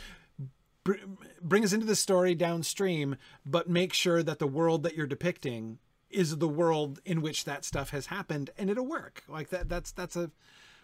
[0.84, 0.95] br-
[1.41, 3.15] bring us into the story downstream,
[3.45, 5.77] but make sure that the world that you're depicting
[6.09, 9.23] is the world in which that stuff has happened, and it'll work.
[9.27, 9.69] Like that.
[9.69, 10.31] That's that's a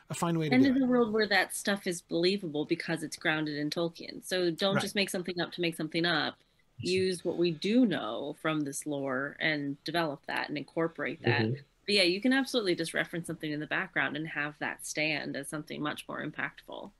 [0.08, 0.84] a fine way to and do in it.
[0.84, 4.24] a world where that stuff is believable because it's grounded in Tolkien.
[4.24, 4.82] So don't Right.
[4.84, 6.36] just make something up to make something up.
[6.78, 11.42] Use what we do know from this lore and develop that and incorporate that.
[11.46, 11.60] Mhm.
[11.86, 15.36] But yeah, you can absolutely just reference something in the background and have that stand
[15.36, 16.92] as something much more impactful.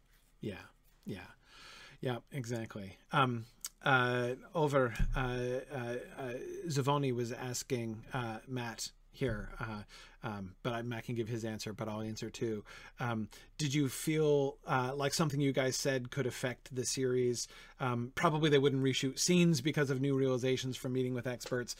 [0.42, 0.62] Yeah,
[1.06, 1.20] yeah,
[2.02, 2.98] yeah, exactly.
[3.12, 3.46] Um,
[3.84, 6.34] uh, over, uh, uh, uh,
[6.68, 9.84] Zavoni was asking uh, Matt here, uh,
[10.26, 12.64] um, but I, Matt can give his answer, but I'll answer too.
[13.00, 13.30] Um,
[13.60, 17.48] did you feel uh, like something you guys said could affect the series?
[17.80, 21.76] Um, probably they wouldn't reshoot scenes because of new realizations from meeting with experts.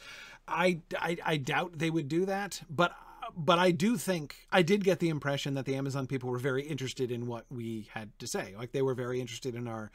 [0.46, 2.92] I, I, I doubt they would do that, but
[3.36, 6.62] but I do think I did get the impression that the Amazon people were very
[6.62, 8.54] interested in what we had to say.
[8.56, 9.90] Like they were very interested in our.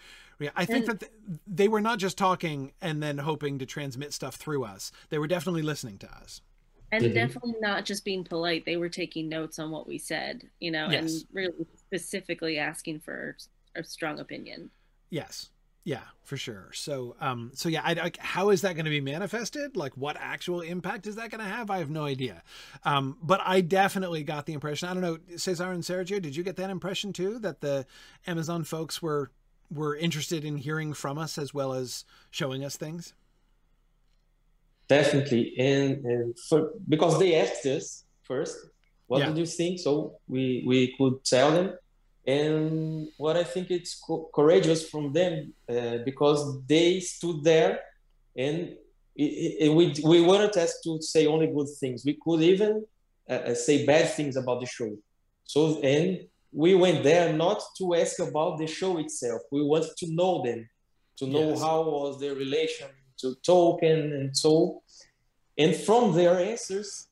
[0.55, 4.11] I think And- that th- they were not just talking and then hoping to transmit
[4.11, 4.91] stuff through us.
[5.09, 6.41] They were definitely listening to us.
[6.91, 7.13] And Mhm.
[7.13, 8.65] definitely not just being polite.
[8.65, 11.23] They were taking notes on what we said, you know, Yes.
[11.23, 13.37] and really specifically asking for
[13.75, 14.69] a strong opinion.
[15.09, 15.49] Yes.
[15.83, 16.71] Yeah, for sure.
[16.73, 19.75] So, um, so yeah, I, I, how is that going to be manifested?
[19.75, 21.71] Like, what actual impact is that going to have?
[21.71, 22.43] I have no idea.
[22.83, 24.89] Um, but I definitely got the impression.
[24.89, 27.39] I don't know, Cesar and Sergio, did you get that impression too?
[27.39, 27.87] That the
[28.27, 29.31] Amazon folks were
[29.71, 33.13] were interested in hearing from us as well as showing us things.
[34.97, 36.59] Definitely, and, and for,
[36.93, 37.85] because they asked us
[38.29, 38.55] first,
[39.09, 39.27] what Yeah.
[39.29, 39.73] did you think?
[39.85, 39.91] So
[40.33, 41.67] we we could tell them,
[42.37, 45.33] and what I think it's co- courageous from them
[45.75, 46.39] uh, because
[46.73, 47.73] they stood there,
[48.45, 48.57] and
[49.23, 49.31] it,
[49.65, 51.97] it, we we weren't asked to say only good things.
[52.09, 52.71] We could even
[53.33, 54.91] uh, uh, say bad things about the show.
[55.53, 55.59] So
[55.95, 56.07] and
[56.63, 59.41] we went there not to ask about the show itself.
[59.55, 60.59] We wanted to know them,
[61.19, 61.61] to know Yes.
[61.65, 62.89] how was their relation
[63.21, 64.81] to Tolkien and so.
[65.57, 67.07] And from their answers,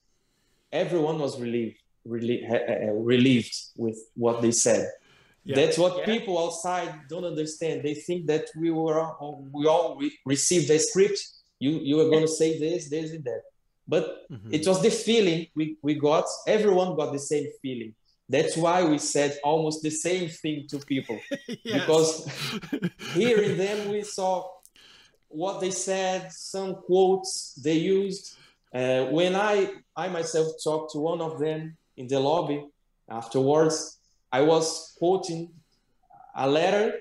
[0.72, 1.78] everyone was relieved,
[2.08, 4.90] relie- uh, relieved with what they said.
[5.44, 5.56] Yeah.
[5.56, 6.06] That's what Yeah.
[6.06, 7.84] people outside don't understand.
[7.84, 9.00] They think that we were
[9.58, 11.20] we all re- received a script.
[11.60, 13.42] You you are going to say this, this, and that.
[13.88, 14.54] But Mhm.
[14.58, 16.26] it was the feeling we, we got.
[16.48, 17.94] Everyone got the same feeling.
[18.36, 21.20] That's why we said almost the same thing to people.
[21.48, 21.80] Yes.
[21.80, 22.10] because
[23.20, 24.32] Hearing them, we saw
[25.30, 28.36] what they said, some quotes they used.
[28.74, 32.66] Uh, when I I myself talked to one of them in the lobby
[33.10, 33.98] afterwards,
[34.32, 35.50] I was quoting
[36.36, 36.94] a letter.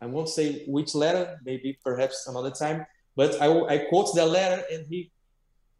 [0.00, 2.86] I won't say which letter, maybe perhaps another time,
[3.16, 5.10] but I, I quote the letter and he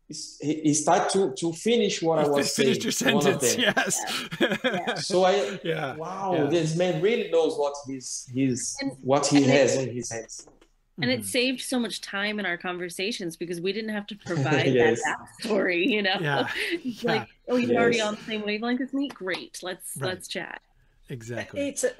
[0.09, 3.17] he, he started to, to finish what I You was finished your saying.
[3.17, 3.97] one of sentence.
[4.37, 4.55] them.
[4.87, 5.07] Yes.
[5.09, 5.97] So I yeah.
[5.97, 6.45] wow, Yeah.
[6.47, 10.11] this man really knows what he's he's And- what he and it- has on his
[10.11, 10.47] hands.
[10.99, 11.15] And Mhm.
[11.19, 14.17] it saved so much time in our conversations because we didn't have to
[14.65, 15.03] provide Yes.
[15.03, 16.19] that backstory, you know?
[16.21, 16.51] Yeah.
[16.73, 17.11] It's Yeah.
[17.13, 19.09] like, oh, you're already on the same wavelength as me?
[19.09, 19.59] Great.
[19.63, 20.09] Let's Right.
[20.15, 20.61] let's chat.
[21.09, 21.69] exactly.
[21.69, 21.91] It's uh,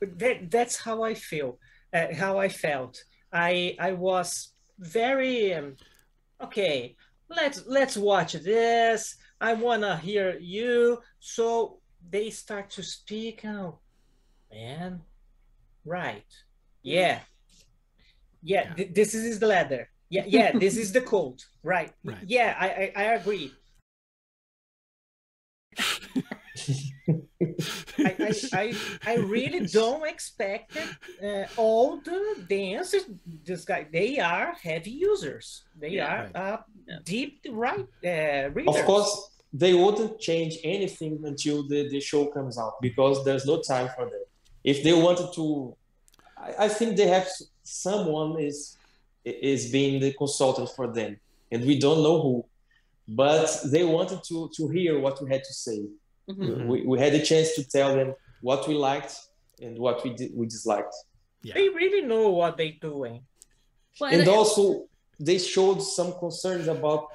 [0.00, 1.58] that, that's how I feel,
[1.92, 3.02] uh, how I felt.
[3.32, 5.76] I I was very um,
[6.40, 6.96] okay.
[7.28, 9.16] Let's let's watch this.
[9.40, 11.02] I wanna hear you.
[11.18, 13.44] So they start to speak.
[13.44, 13.80] Oh,
[14.52, 15.02] man,
[15.84, 16.24] right?
[16.82, 17.20] Yeah,
[18.52, 18.64] yeah.
[18.68, 18.74] Yeah.
[18.76, 19.82] th- this is the letter.
[20.16, 20.48] Yeah, yeah.
[20.64, 21.38] this is the coat
[21.72, 21.92] Right.
[22.10, 22.24] Right.
[22.36, 23.46] Yeah, I I, I agree.
[27.98, 28.32] I, I,
[28.62, 28.74] I,
[29.06, 30.76] I really don't expect
[31.22, 32.18] uh, all the,
[32.48, 33.04] dancers answers.
[33.44, 35.46] This guy, they are heavy users.
[35.80, 36.06] They Yeah.
[36.14, 36.36] are Right.
[36.36, 36.58] uh,
[36.88, 36.98] Yeah.
[37.04, 37.34] deep
[37.66, 38.76] right uh, readers.
[38.76, 39.12] Of course,
[39.62, 44.04] they wouldn't change anything until the, the show comes out because there's no time for
[44.12, 44.26] that.
[44.72, 45.46] If they wanted to,
[46.48, 47.28] I, I think they have
[47.66, 48.76] someone is
[49.24, 51.18] is being the consultant for them,
[51.50, 52.44] and we don't know who,
[53.08, 55.86] but they wanted to to hear what we had to say.
[56.30, 56.68] Mm-hmm.
[56.68, 59.14] We, we had a chance to tell them what we liked
[59.60, 60.94] and what we did, we disliked.
[61.42, 61.54] Yeah.
[61.54, 63.22] They really know what they're doing.
[64.00, 64.86] Well, and, and also
[65.18, 67.06] they showed some concerns about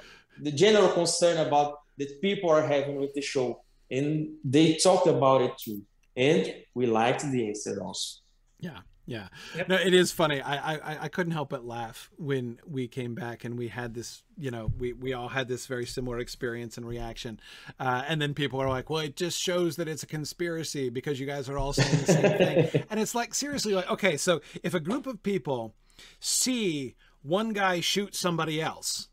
[0.41, 5.41] the general concern about that people are having with the show, and they talked about
[5.41, 5.81] it too,
[6.15, 8.19] and we liked the answer also.
[8.59, 8.79] Yeah.
[9.11, 9.27] Yeah,
[9.57, 9.67] yep.
[9.67, 10.41] no, it is funny.
[10.41, 14.23] I, I I couldn't help but laugh when we came back and we had this.
[14.37, 17.41] You know, we we all had this very similar experience and reaction,
[17.77, 21.19] uh, and then people are like, "Well, it just shows that it's a conspiracy because
[21.19, 24.39] you guys are all saying the same thing." And it's like seriously, like okay, so
[24.63, 25.75] if a group of people
[26.21, 29.09] see one guy shoot somebody else,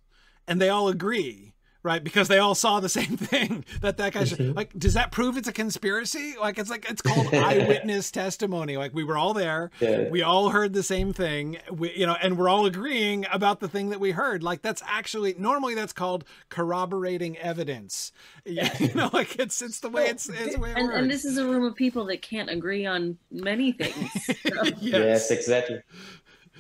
[0.46, 2.02] and they all agree right?
[2.02, 4.56] Because they all saw the same thing that that guy mm-hmm.
[4.56, 4.76] like.
[4.78, 6.34] Does that prove it's a conspiracy?
[6.40, 8.76] Like it's like it's called eyewitness testimony.
[8.76, 10.08] Like we were all there, yeah.
[10.08, 13.68] we all heard the same thing, we you know, and we're all agreeing about the
[13.68, 14.42] thing that we heard.
[14.42, 18.12] Like that's actually normally that's called corroborating evidence.
[18.44, 20.98] Yeah, you know, like it's it's the way it's, it's the way it and, works.
[20.98, 24.10] and this is a room of people that can't agree on many things.
[24.24, 24.64] So.
[24.64, 24.78] yes.
[24.80, 25.80] yes, exactly.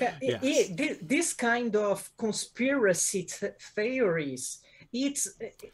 [0.00, 0.18] Yes.
[0.22, 3.26] It, it, this kind of conspiracy
[3.74, 4.60] theories
[4.92, 5.28] it's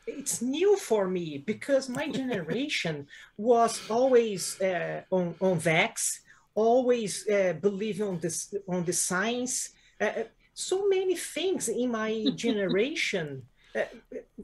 [0.07, 6.20] it's new for me because my generation was always uh, on on vax,
[6.55, 9.70] always uh, believing on this on the science.
[10.01, 10.24] Uh, uh
[10.57, 13.43] so many things in my generation
[13.74, 13.82] uh,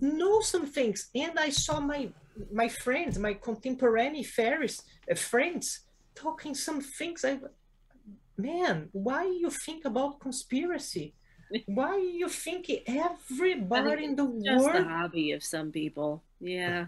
[0.00, 2.10] know some things, and I saw my
[2.52, 5.80] my friends, my contemporary fairies uh, friends,
[6.14, 7.24] talking some things.
[7.24, 7.38] I
[8.36, 11.14] man, why you think about conspiracy?
[11.66, 14.72] Why you think everybody in the just world?
[14.72, 16.22] Just the hobby of some people.
[16.40, 16.86] Yeah.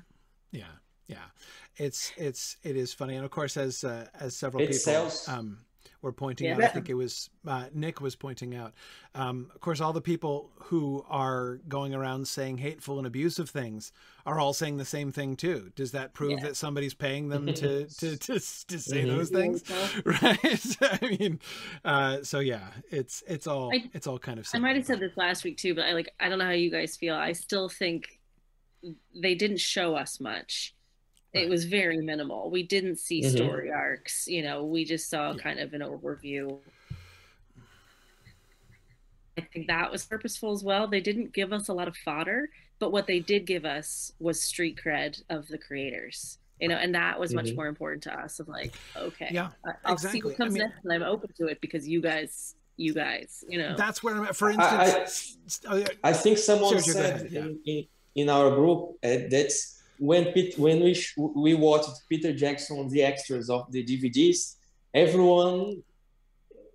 [0.51, 0.65] Yeah.
[1.09, 1.29] Yeah.
[1.77, 5.29] It's it's it is funny, and of course, as uh, as several it people sells.
[5.29, 5.59] um,
[6.03, 6.55] were pointing yeah.
[6.55, 6.63] out.
[6.63, 8.75] I think it was uh, Nick was pointing out.
[9.15, 13.93] Um, of course, all the people who are going around saying hateful and abusive things
[14.27, 15.71] are all saying the same thing too.
[15.77, 16.47] Does that prove yeah.
[16.47, 19.17] that somebody's paying them to to to, to say mm-hmm.
[19.17, 19.63] those things?
[20.05, 20.77] Right.
[21.03, 21.41] I mean,
[21.85, 24.49] uh, so yeah, it's it's all I, it's all kind of.
[24.53, 26.51] I might have said this last week too, but I like I don't know how
[26.51, 27.15] you guys feel.
[27.15, 28.21] I still think
[29.15, 30.75] they didn't show us much
[31.33, 32.51] it was very minimal.
[32.51, 33.37] We didn't see mm-hmm.
[33.37, 36.59] story arcs, you know, we just saw kind of an overview.
[39.39, 40.87] I think that was purposeful as well.
[40.87, 44.43] They didn't give us a lot of fodder, but what they did give us was
[44.43, 46.39] street cred of the creators.
[46.61, 47.47] You know, and that was mm-hmm.
[47.47, 49.49] much more important to us of like, okay, yeah,
[49.85, 50.21] I'll exactly.
[50.21, 52.95] see what comes I mean, next and I'm open to it because you guys you
[52.95, 53.75] guys, you know.
[53.77, 54.37] That's where I'm at.
[54.37, 55.37] For instance,
[55.69, 57.41] I, I, I think someone said yeah.
[57.41, 62.89] in, in, in, our group uh, that's when Pete, when we we watched Peter Jackson
[62.89, 64.57] the extras of the DVDs,
[64.93, 65.81] everyone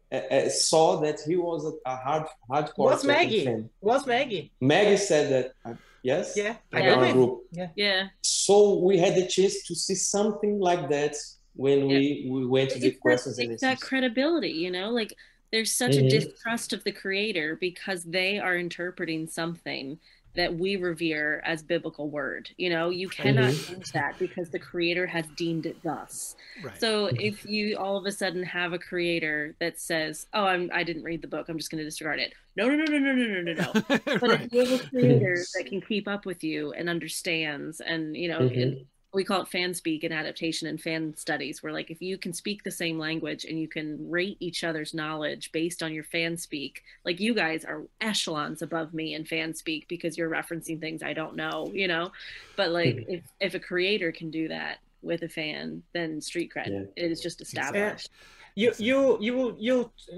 [0.09, 2.91] uh, uh, saw that he was a, a hard hardcore.
[2.91, 3.43] Was Maggie?
[3.43, 3.69] Fan.
[3.81, 4.53] Was Maggie?
[4.61, 5.45] Maggie said that.
[5.69, 6.37] Uh, yes.
[6.37, 6.55] Yeah.
[6.71, 7.11] I yeah.
[7.11, 7.41] group.
[7.51, 7.69] Yeah.
[7.75, 8.07] Yeah.
[8.21, 11.15] So we had the chance to see something like that
[11.53, 11.97] when yeah.
[11.97, 14.51] we we went to the questions and that credibility.
[14.51, 15.13] You know, like
[15.51, 16.05] there's such mm-hmm.
[16.05, 19.99] a distrust of the creator because they are interpreting something
[20.37, 22.49] that we revere as biblical word.
[22.57, 23.73] You know, you cannot mm-hmm.
[23.73, 26.35] change that because the creator has deemed it thus.
[26.63, 26.79] Right.
[26.79, 30.83] So if you all of a sudden have a creator that says, "Oh, I'm I
[30.83, 31.49] didn't read the book.
[31.49, 33.99] I'm just going to disregard it." No, no, no, no, no, no, no, no.
[34.05, 34.41] But right.
[34.41, 38.29] if you have a creator that can keep up with you and understands, and you
[38.29, 38.83] know, mm-hmm
[39.17, 42.31] we call it fan speak and adaptation and fan studies where like if you can
[42.31, 46.37] speak the same language and you can rate each other's knowledge based on your fan
[46.37, 51.01] speak like you guys are echelons above me in fan speak because you're referencing things
[51.01, 52.11] i don't know you know
[52.55, 53.13] but like mm-hmm.
[53.13, 57.03] if if a creator can do that with a fan then street cred yeah.
[57.03, 58.11] it is just established
[58.57, 59.75] you you you you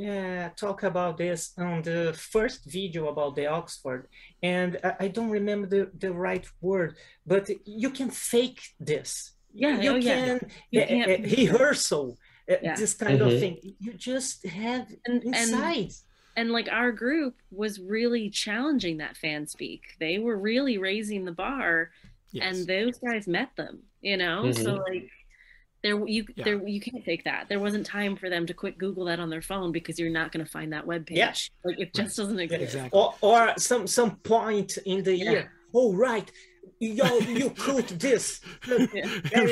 [0.10, 4.08] uh, talk about this on the first video about the Oxford,
[4.42, 6.96] and I, I don't remember the, the right word,
[7.28, 9.34] but you can fake this.
[9.54, 10.40] Yeah, you oh, can
[10.72, 10.90] yeah.
[10.90, 12.18] You uh, uh, rehearsal,
[12.50, 12.76] uh, yeah.
[12.76, 13.30] this kind mm-hmm.
[13.30, 13.58] of thing.
[13.78, 15.76] You just have and, inside.
[15.76, 16.04] And,
[16.38, 19.82] and like our group was really challenging that fan speak.
[20.00, 21.92] They were really raising the bar,
[22.32, 22.46] yes.
[22.46, 23.80] and those guys met them.
[24.02, 24.64] You know, mm-hmm.
[24.64, 25.10] so like
[25.82, 26.44] there you yeah.
[26.44, 27.48] there you can't fake that.
[27.48, 30.32] There wasn't time for them to quick Google that on their phone because you're not
[30.32, 31.18] going to find that web page.
[31.18, 31.34] Yeah.
[31.64, 32.62] Like it just doesn't exist.
[32.62, 33.00] Exactly.
[33.00, 35.32] Or, or some some point in the yeah.
[35.32, 35.52] year.
[35.74, 36.30] Oh right,
[36.80, 38.42] yo, you cook this.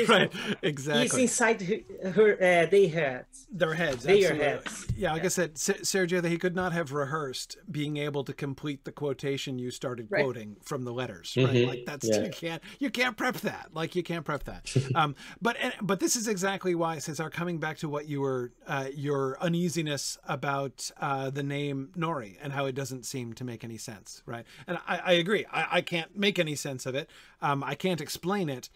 [0.08, 0.32] right,
[0.62, 1.04] exactly.
[1.04, 3.46] It's inside her, her uh, their heads.
[3.50, 4.04] Their heads.
[4.04, 4.44] Their absolutely.
[4.44, 4.86] heads.
[4.96, 8.32] Yeah, like I said, S- Sergio, that he could not have rehearsed being able to
[8.32, 10.22] complete the quotation you started Right.
[10.22, 11.34] quoting from the letters.
[11.36, 11.66] Right, Mhm.
[11.66, 12.22] like that's Yeah.
[12.24, 13.70] you can't you can't prep that.
[13.74, 14.72] Like you can't prep that.
[14.94, 18.52] um, but and- but this is exactly why Cesar coming back to what you were
[18.66, 23.64] uh, your uneasiness about uh, the name Nori and how it doesn't seem to make
[23.64, 24.22] any sense.
[24.26, 25.44] Right, and I, I agree.
[25.50, 27.07] I, I can't make any sense of it.
[27.40, 28.68] Um, I can't explain it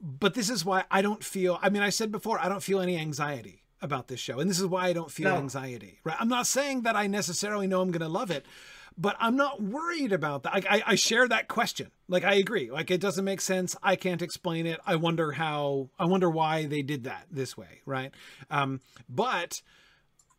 [0.00, 2.80] but this is why I don't feel I mean I said before I don't feel
[2.80, 5.36] any anxiety about this show and this is why I don't feel No.
[5.36, 6.16] anxiety right?
[6.20, 8.46] I'm not saying that I necessarily know I'm going to love it
[9.00, 10.54] but I'm not worried about that.
[10.54, 11.92] I, I, I share that question.
[12.08, 12.68] Like I agree.
[12.70, 13.76] Like it doesn't make sense.
[13.80, 14.80] I can't explain it.
[14.84, 18.12] I wonder how I wonder why they did that this way right?
[18.50, 19.62] Um, but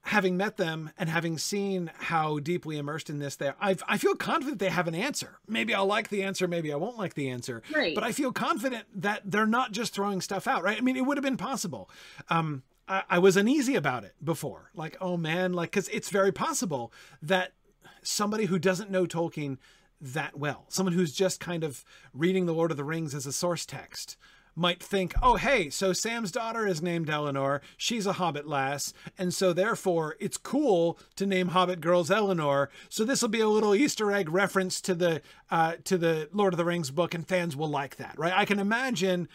[0.10, 3.98] having met them and having seen how deeply immersed in this they are, I, I
[3.98, 5.40] feel confident they have an answer.
[5.48, 7.62] Maybe I'll like the answer, maybe I won't like the answer.
[7.74, 7.94] Right.
[7.94, 10.78] But I feel confident that they're not just throwing stuff out, right?
[10.78, 11.90] I mean, it would have been possible.
[12.30, 14.72] Um, I, I was uneasy about it before.
[14.74, 16.92] Like, oh man, like, because it's very possible
[17.22, 17.54] that
[18.02, 19.58] somebody who doesn't know Tolkien
[20.02, 21.84] that well, someone who's just kind of
[22.14, 24.18] reading The Lord of the Rings as a source text,
[24.60, 27.62] might think, oh, hey, so Sam's daughter is named Elanor.
[27.78, 28.94] She's a Hobbit lass.
[29.18, 32.68] And so therefore it's cool to name Hobbit girls Elanor.
[32.90, 36.54] So this will be a little Easter egg reference to the, uh, to the Lord
[36.54, 38.34] of the Rings book and fans will like that, right?
[38.36, 39.30] I can imagine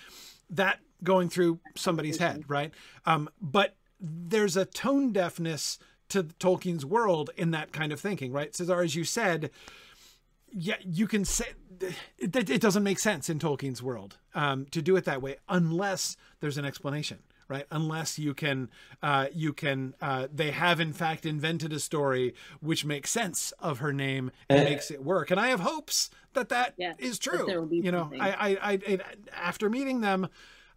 [0.51, 2.73] that going through somebody's head, right?
[3.07, 5.79] Um, but there's a tone deafness
[6.11, 8.55] to Tolkien's world in that kind of thinking, right?
[8.55, 9.51] Cesar, as you said,
[10.57, 11.47] yeah, you can say
[12.19, 16.17] it, it doesn't make sense in Tolkien's world um, to do it that way unless
[16.41, 17.19] there's an explanation,
[17.49, 17.67] right?
[17.71, 18.71] Unless you can,
[19.03, 23.79] uh, you can, uh, they have in fact invented a story which makes sense of
[23.81, 25.31] her name and Uh, makes it work.
[25.33, 27.45] And I have hopes that that Yeah, is true.
[27.47, 28.21] there will be you know, something.
[28.21, 28.99] I, I, I,
[29.33, 30.29] after meeting them,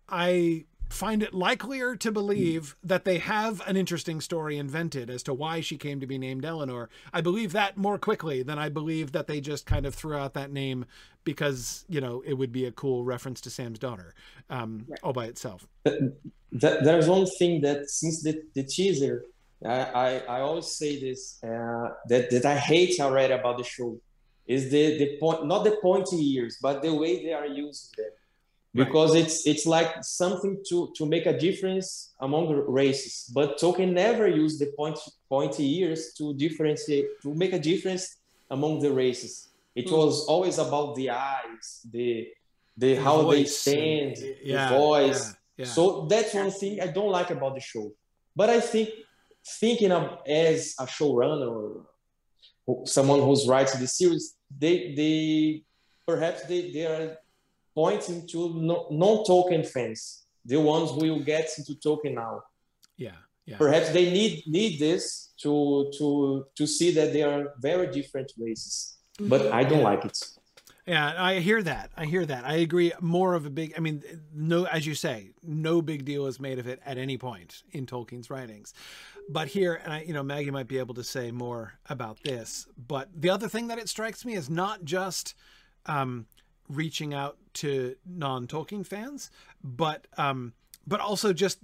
[0.10, 5.34] I find it likelier to believe that they have an interesting story invented as to
[5.34, 6.88] why she came to be named Elanor.
[7.14, 10.34] I believe that more quickly than I believe that they just kind of threw out
[10.36, 10.86] that name
[11.24, 14.14] because, you know, it would be a cool reference to Sam's daughter
[14.50, 15.00] um, Right.
[15.04, 15.68] all by itself.
[15.86, 16.02] Th-
[16.52, 19.26] there's one thing that since the, the teaser,
[19.66, 24.00] I, I, I always say this uh, that, that I hate already about the show
[24.46, 28.12] is the, the point, not the pointy ears, but the way they are using them.
[28.78, 28.86] Right.
[28.86, 33.92] Because it's it's like something to, to make a difference among the races, but Tolkien
[33.94, 35.00] never used the point,
[35.30, 38.18] pointy ears to differentiate to make a difference
[38.52, 39.50] among the races.
[39.76, 39.96] It Hmm.
[39.96, 42.28] was always about the eyes, the
[42.78, 45.24] the The how they stand, and- the voice.
[45.32, 45.74] yeah, yeah.
[45.76, 47.86] So that's one thing I don't like about the show.
[48.36, 48.90] But I think
[49.60, 51.86] thinking of as a showrunner
[52.68, 55.64] or someone who's writing the series, they they
[56.06, 57.18] perhaps they, they are
[57.78, 58.40] pointing to
[58.70, 62.42] no, non-Tolkien fans, the ones who will get into Tolkien now.
[63.06, 63.58] yeah, yeah.
[63.64, 66.08] Perhaps they need need this to to
[66.58, 68.98] to see that they are very different races.
[69.20, 70.18] But I don't like it.
[70.88, 71.92] Yeah, I hear that.
[71.98, 72.46] I hear that.
[72.46, 72.94] I agree.
[73.02, 73.74] More of a big.
[73.78, 77.18] I mean, no, as you say, no big deal is made of it at any
[77.18, 78.74] point in Tolkien's writings.
[79.30, 82.68] But here, and I, you know, Maggie might be able to say more about this.
[82.78, 85.36] But the other thing that it strikes me is not just
[85.88, 86.28] um,
[86.70, 89.32] reaching out to non-Tolkien fans,
[89.64, 90.54] but um,
[90.86, 91.60] but also just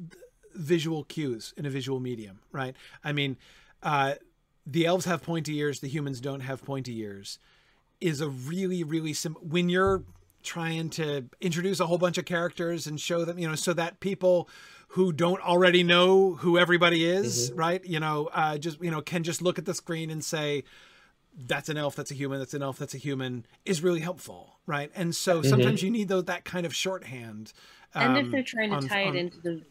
[0.55, 2.75] visual cues in a visual medium, right?
[3.03, 3.37] I mean,
[3.81, 4.15] uh,
[4.65, 7.39] the elves have pointy ears, the humans don't have pointy ears
[8.03, 10.03] is a really really sim when you're
[10.43, 13.99] trying to introduce a whole bunch of characters and show them you know so that
[14.01, 14.49] people
[14.89, 19.23] who don't already know who everybody is right you know uh just you know can
[19.23, 20.63] just look at the screen and say
[21.47, 24.59] that's an elf that's a human that's an elf that's a human is really helpful
[24.67, 27.51] right and so sometimes you need those that kind of shorthand
[27.95, 29.61] and if um, they're trying to on- tie on- it into the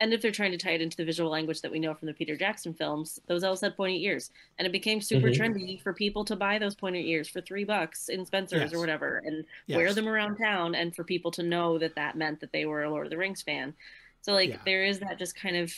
[0.00, 2.06] and if they're trying to tie it into the visual language that we know from
[2.06, 5.36] the Peter Jackson films, those elves had pointy ears, and it became super Mhm.
[5.36, 8.72] trendy for people to buy those pointy ears for three bucks in Spencer's Yes.
[8.74, 12.38] or whatever, and wear them around town, and for people to know that that meant
[12.38, 13.74] that they were a Lord of the Rings fan.
[14.20, 14.58] So like Yeah.
[14.64, 15.74] there is that just kind of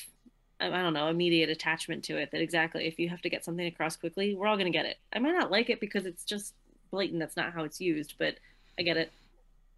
[0.60, 2.30] I I don't know immediate attachment to it.
[2.32, 4.96] That exactly if you have to get something across quickly, we're all gonna get it.
[5.12, 6.54] I might not like it because it's just
[6.90, 7.20] blatant.
[7.20, 8.36] That's not how it's used, but
[8.78, 9.12] I get it.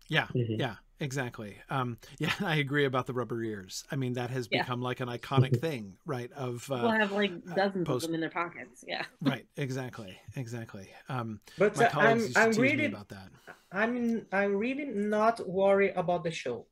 [0.08, 0.58] yeah Mhm.
[0.58, 4.62] yeah exactly um yeah i agree about the rubber ears i mean that has Yeah.
[4.62, 8.14] become like an iconic thing right of uh, We'll have like dozens post- of them
[8.14, 8.84] in their pockets.
[8.86, 9.04] Yeah.
[9.22, 12.86] right exactly exactly um But my uh, colleagues I'm used to I'm tease me really
[12.86, 13.28] about that
[13.72, 16.66] I'm I'm really not worried about the show.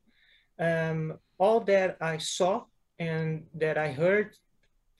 [0.59, 2.65] Um, all that I saw
[3.01, 4.29] and that I heard,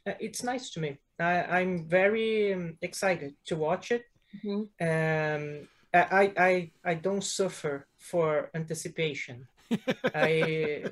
[0.07, 0.97] uh, it's nice to me.
[1.19, 4.03] I, I'm very um, excited to watch it.
[4.37, 4.61] Mhm.
[4.89, 5.43] Um,
[5.93, 9.37] I, I, I don't suffer for anticipation.
[10.29, 10.85] I,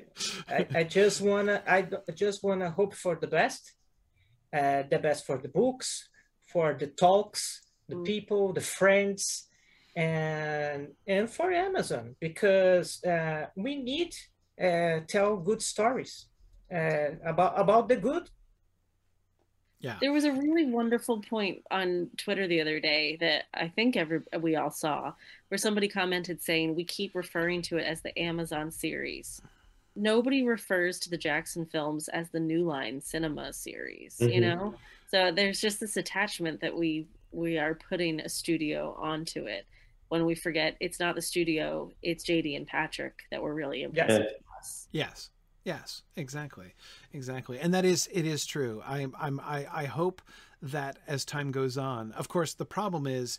[0.56, 3.62] I, I just wanna, I just wanna hope for the best,
[4.58, 6.08] uh, the best for the books,
[6.52, 7.42] for the talks,
[7.88, 8.04] the mm.
[8.04, 9.48] people, the friends,
[9.96, 14.14] and and for Amazon because uh, we need
[14.66, 16.29] uh, tell good stories
[16.74, 18.30] uh, about about the good
[19.80, 19.96] yeah.
[19.98, 24.20] There was a really wonderful point on Twitter the other day that I think every
[24.38, 25.14] we all saw
[25.48, 29.40] where somebody commented saying we keep referring to it as the Amazon series.
[29.96, 34.32] Nobody refers to the Jackson films as the New Line Cinema series, mm-hmm.
[34.32, 34.74] you know?
[35.10, 39.66] So there's just this attachment that we we are putting a studio onto it
[40.08, 44.20] when we forget it's not the studio, it's JD and Patrick that were really impressed
[44.20, 44.88] yes.
[44.92, 45.30] Yes.
[45.64, 46.74] Yes, exactly,
[47.12, 48.82] exactly, and that is it is true.
[48.86, 50.22] I, I'm I I hope
[50.62, 53.38] that as time goes on, of course, the problem is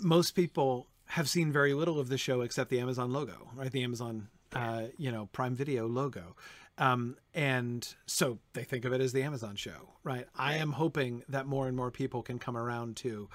[0.00, 3.70] most people have seen very little of the show except the Amazon logo, right?
[3.70, 6.36] The Amazon, uh, you know, Prime Video logo.
[6.78, 10.26] Um, and so they think of it as the Amazon show, right?
[10.36, 13.28] I am hoping that more and more people can come around to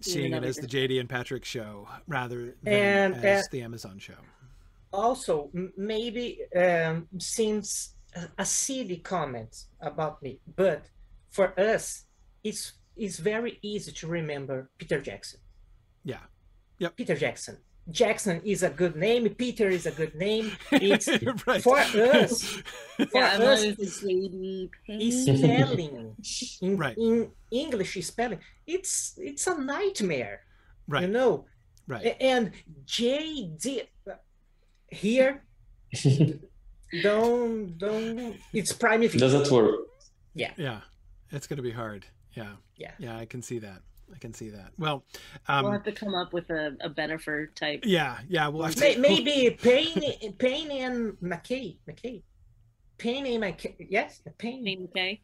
[0.00, 3.98] seeing it as the JD and Patrick show rather than and, as uh, the Amazon
[3.98, 4.14] show
[4.92, 7.96] also maybe um, seems
[8.38, 10.86] a silly comment about me, but
[11.30, 12.04] for us,
[12.42, 15.40] it's it's very easy to remember Peter Jackson.
[16.04, 16.24] Yeah.
[16.78, 16.96] Yep.
[16.96, 17.58] Peter Jackson.
[17.90, 19.28] Jackson is a good name.
[19.34, 20.50] Peter is a good name.
[20.72, 21.08] It's
[21.46, 21.62] right.
[21.62, 22.42] for us.
[22.96, 24.70] For yeah, us, it's spelling
[26.62, 26.96] in, right.
[26.96, 28.40] in English spelling.
[28.66, 30.40] It's it's a nightmare.
[30.88, 31.02] Right.
[31.02, 31.44] You know.
[31.86, 32.16] Right.
[32.20, 32.52] And
[32.86, 33.86] JD
[34.88, 35.42] here
[37.02, 39.80] don't don't it's prime it doesn't work?
[40.34, 40.52] Yeah.
[40.56, 40.80] Yeah
[41.30, 42.06] it's gonna be hard.
[42.34, 42.52] Yeah.
[42.76, 42.92] Yeah.
[42.98, 43.82] Yeah i can see that.
[44.14, 44.70] I can see that.
[44.78, 45.04] Well
[45.48, 47.84] um, we'll have to come up with a, a Bennifer type.
[47.84, 48.98] Yeah yeah we'll have to...
[48.98, 52.22] maybe Payne Payne and mckay mckay.
[52.98, 54.64] Payne and mckay yes Payne.
[54.64, 55.20] Payne mckay?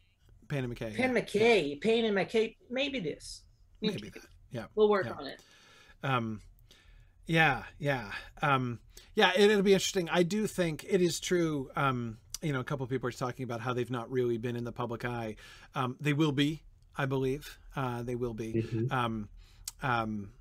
[0.47, 1.21] Payne and mckay Payne yeah.
[1.21, 3.43] mckay Payne and mckay maybe this.
[3.81, 4.23] Maybe that.
[4.51, 5.13] Yeah we'll work yeah.
[5.13, 5.41] on it.
[6.03, 6.41] Um
[7.25, 8.79] yeah yeah um
[9.15, 10.09] yeah, it, will be interesting.
[10.09, 11.69] I do think it is true.
[11.75, 14.63] Um, you know, a couple people are talking about how they've not really been in
[14.63, 15.35] the public eye.
[15.75, 16.63] Um, they will be,
[16.97, 17.59] I believe.
[17.75, 18.53] Uh, they will be.
[18.53, 18.93] Mm-hmm.
[18.93, 19.29] Um,
[19.81, 20.31] um,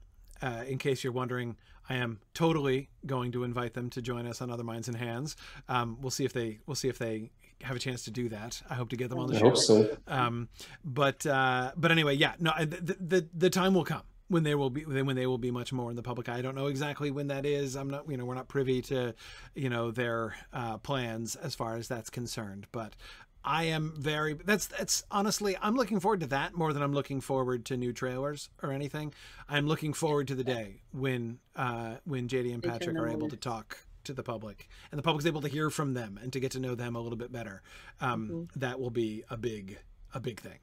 [0.40, 1.56] uh, in case you're wondering,
[1.88, 5.36] I am totally going to invite them to join us on Other Minds and Hands.
[5.68, 7.30] Um, we'll see if they we'll see if they
[7.62, 8.60] have a chance to do that.
[8.68, 9.48] I hope to get them on the I show.
[9.50, 9.96] Hope so.
[10.09, 10.48] Um,
[10.84, 14.02] but uh, but anyway, yeah, no, the, the the time will come
[14.32, 16.38] when they will be when they will be much more in the public eye.
[16.38, 17.76] I don't know exactly when that is.
[17.76, 19.14] I'm not you know we're not privy to
[19.54, 22.66] you know their uh, plans as far as that's concerned.
[22.72, 22.96] But
[23.44, 27.20] I am very that's that's honestly I'm looking forward to that more than I'm looking
[27.20, 29.12] forward to new trailers or anything.
[29.48, 33.36] I'm looking forward to the day when uh, when JD and Patrick are able to
[33.36, 36.52] talk to the public and the public's able to hear from them and to get
[36.52, 37.62] to know them a little bit better.
[38.00, 38.60] Um, mm-hmm.
[38.60, 39.78] That will be a big
[40.14, 40.59] a big thing.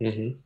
[0.00, 0.38] Mm-hmm.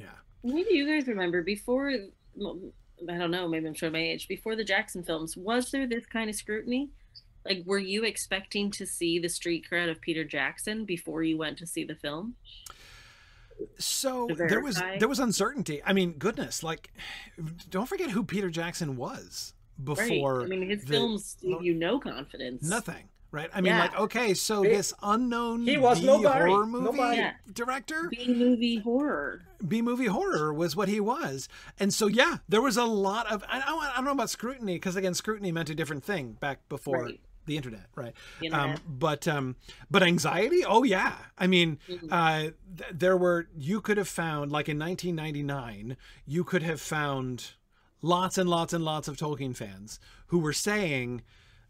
[0.00, 0.06] Yeah.
[0.42, 4.64] Maybe you guys remember before, I don't know, maybe I'm showing my age, before the
[4.64, 6.90] Jackson films, was there this kind of scrutiny?
[7.44, 11.58] Like, were you expecting to see the street cred of Peter Jackson before you went
[11.58, 12.34] to see the film?
[13.78, 15.82] So there was there was uncertainty.
[15.84, 16.90] I mean, goodness, like,
[17.68, 19.52] don't forget who Peter Jackson was
[19.82, 20.40] before.
[20.40, 20.44] Right.
[20.44, 22.66] I mean, his the, films give you no confidence.
[22.66, 23.50] Nothing right?
[23.54, 23.80] I mean, yeah.
[23.82, 27.22] like, okay, so this unknown he was nobody, horror movie nobody.
[27.52, 32.62] Director, B movie horror, B movie horror was what he was, and so yeah, there
[32.62, 35.74] was a lot of I, I don't know about scrutiny because again, scrutiny meant a
[35.74, 37.04] different thing back before.
[37.04, 37.20] Right.
[37.46, 38.12] The internet, right?
[38.38, 38.76] The internet.
[38.76, 39.56] Um, but um,
[39.90, 41.14] but anxiety, oh yeah.
[41.36, 42.12] I mean, mm-hmm.
[42.12, 42.38] uh,
[42.76, 45.96] th- there were you could have found like in 1999,
[46.26, 47.52] you could have found
[48.02, 51.22] lots and lots and lots of Tolkien fans who were saying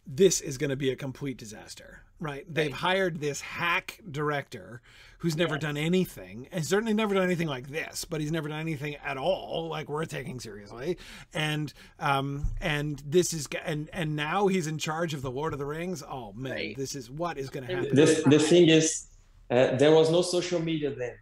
[0.07, 2.45] this is going to be a complete disaster, right?
[2.53, 4.83] They've hired this hack director
[5.19, 5.63] who's never yes.
[5.63, 9.17] done anything, and certainly never done anything like this, but he's never done anything at
[9.19, 10.97] all like worth taking seriously.
[11.35, 15.59] And um and this is and and now he's in charge of the Lord of
[15.59, 16.03] the Rings.
[16.03, 16.77] Oh man, right.
[16.77, 17.95] this is what is going to happen.
[17.95, 19.09] The, the thing is,
[19.51, 21.17] uh, there was no social media then.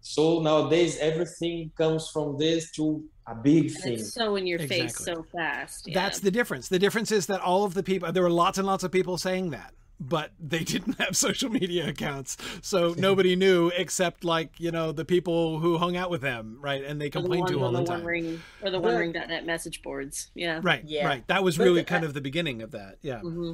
[0.00, 3.94] So nowadays everything comes from this to a big thing.
[3.94, 4.88] It's so in your exactly.
[4.88, 5.88] face so fast.
[5.88, 5.94] Yeah.
[5.94, 6.68] That's the difference.
[6.68, 9.16] The difference is that all of the people there were lots and lots of people
[9.16, 9.72] saying that
[10.08, 12.36] but they didn't have social media accounts.
[12.62, 16.84] So nobody knew except like you know the people who hung out with them right?
[16.84, 18.04] And they complained the to all the, the time.
[18.04, 20.30] ring, or the OneRing.net message boards.
[20.34, 20.60] Yeah.
[20.62, 21.06] Right yeah.
[21.06, 21.26] right.
[21.28, 23.20] That was really but, kind uh, of the beginning of that yeah.
[23.20, 23.52] Mm-hmm.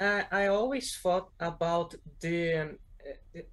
[0.00, 2.76] uh, i always thought about the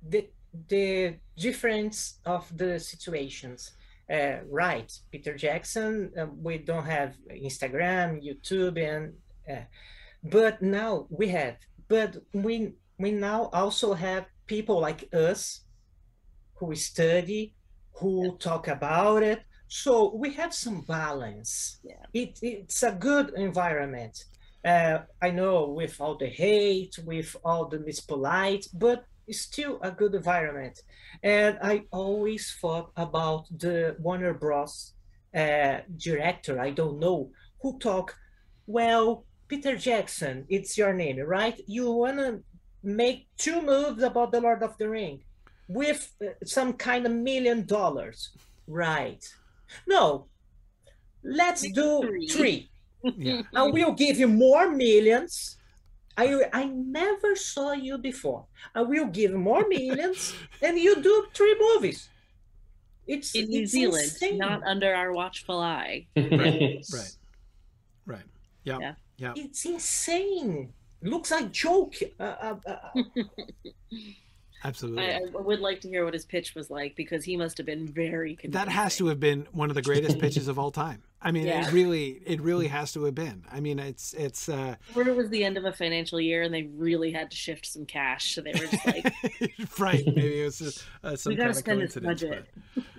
[0.07, 0.27] the
[0.67, 3.71] the difference of the situations.
[4.11, 9.13] Uh, right, Peter Jackson, uh, we don't have Instagram, YouTube, and
[9.49, 9.63] uh,
[10.23, 11.55] but now we have,
[11.93, 15.41] but we we now also have people like us
[16.57, 17.53] who study,
[17.99, 18.37] who yeah.
[18.39, 19.39] talk about it.
[19.67, 21.51] So we have some balance.
[21.83, 22.05] Yeah.
[22.21, 24.15] It, it's a good environment.
[24.65, 29.91] Uh, I know with all the hate, with all the mispolite, but it's still a
[29.91, 30.75] good environment.
[31.21, 34.93] And I always thought about the Warner Bros.
[35.35, 38.15] Uh, director, I don't know, who talk,
[38.67, 41.59] well, Peter Jackson, it's your name, right?
[41.67, 42.43] You want to
[42.81, 45.21] make two movies about the Lord of the Ring
[45.67, 48.29] with uh, some kind of million dollars,
[48.67, 49.23] right?
[49.87, 50.27] No,
[51.23, 52.27] let's do three.
[52.27, 52.69] three.
[53.17, 53.41] Yeah.
[53.53, 55.57] I will give you more millions.
[56.15, 58.45] I I never saw you before.
[58.73, 62.07] I will give more millions, and you do three movies.
[63.05, 64.37] It's in New it's Zealand, insane.
[64.37, 66.07] not under our watchful eye.
[66.15, 67.17] right, right,
[68.05, 68.27] right.
[68.63, 68.93] Yeah, yeah.
[69.17, 69.33] Yeah.
[69.35, 70.73] It's insane.
[71.01, 71.95] Looks like joke.
[72.19, 73.01] Uh, uh, uh.
[74.63, 75.03] Absolutely.
[75.03, 77.65] I, I, would like to hear what his pitch was like because he must have
[77.65, 78.65] been very convincing.
[78.65, 81.03] That has to have been one of the greatest pitches of all time.
[81.21, 81.67] I mean, yeah.
[81.67, 83.45] it really, it really has to have been.
[83.51, 84.47] I mean, it's, it's.
[84.47, 87.65] uh it was the end of a financial year and they really had to shift
[87.65, 89.13] some cash, so they were just like,
[89.79, 90.05] right?
[90.05, 92.21] Maybe it was just, uh, some we kind of coincidence.
[92.21, 92.49] This budget.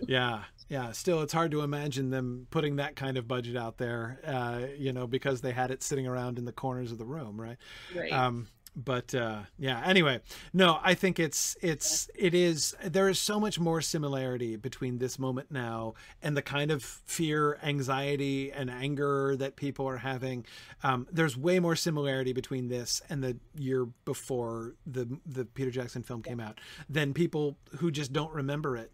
[0.07, 0.93] Yeah, yeah.
[0.93, 4.93] Still, it's hard to imagine them putting that kind of budget out there, uh, you
[4.93, 7.57] know, because they had it sitting around in the corners of the room, right?
[7.95, 8.13] Right.
[8.13, 10.21] Um, but uh, yeah anyway
[10.53, 15.19] no i think it's it's it is there is so much more similarity between this
[15.19, 20.45] moment now and the kind of fear anxiety and anger that people are having.
[20.83, 26.03] Um, there's way more similarity between this and the year before the the peter jackson
[26.03, 28.91] film came out than people who just don't remember it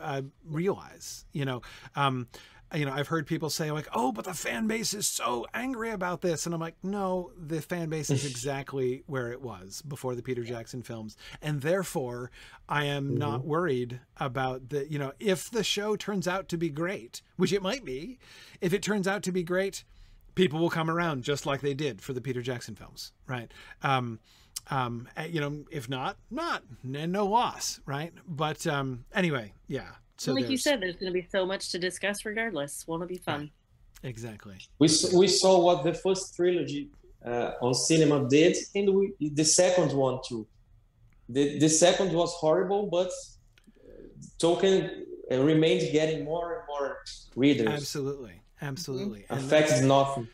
[0.00, 1.62] uh, realize you know?
[1.96, 2.28] Um,
[2.74, 5.90] you know, I've heard people say like, "Oh, but the fan base is so angry
[5.90, 10.14] about this," and I'm like, "No, the fan base is exactly where it was before
[10.14, 12.30] the Peter Jackson films, and therefore,
[12.68, 13.18] I am mm-hmm.
[13.18, 14.90] not worried about the.
[14.90, 18.18] You know, if the show turns out to be great, which it might be,
[18.60, 19.84] if it turns out to be great,
[20.34, 23.50] people will come around just like they did for the Peter Jackson films, right?
[23.82, 24.20] Um,
[24.70, 28.12] um, eh, you know, if not, not, and no loss, right?
[28.26, 29.92] But um, anyway, yeah.
[30.18, 32.86] So like you said, there's going to be so much to discuss regardless.
[32.86, 33.40] Won't it be fun?
[33.40, 33.52] Right.
[34.10, 34.58] Exactly.
[34.78, 36.90] We we saw what the first trilogy
[37.24, 40.46] uh, on cinema did, and we, the second one too.
[41.28, 43.10] The the second was horrible, but
[44.38, 46.98] Tolkien uh, remained getting more and more
[47.34, 47.68] readers.
[47.68, 49.20] Absolutely, absolutely.
[49.22, 49.34] Mm-hmm.
[49.34, 50.28] Affects nothing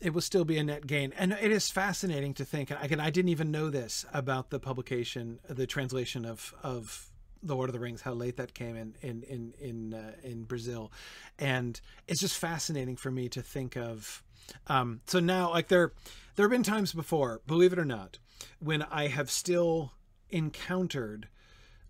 [0.00, 1.14] it will still be a net gain.
[1.16, 2.70] And it is fascinating to think.
[2.70, 7.10] Again, I didn't even know this about the publication, the translation of of
[7.44, 10.44] the Lord of the Rings, how late that came in in in in uh, in
[10.44, 10.90] Brazil,
[11.38, 14.22] and it's just fascinating for me to think of.
[14.66, 15.92] Um, so now, like there,
[16.36, 18.18] there have been times before, believe it or not,
[18.58, 19.92] when I have still
[20.30, 21.28] encountered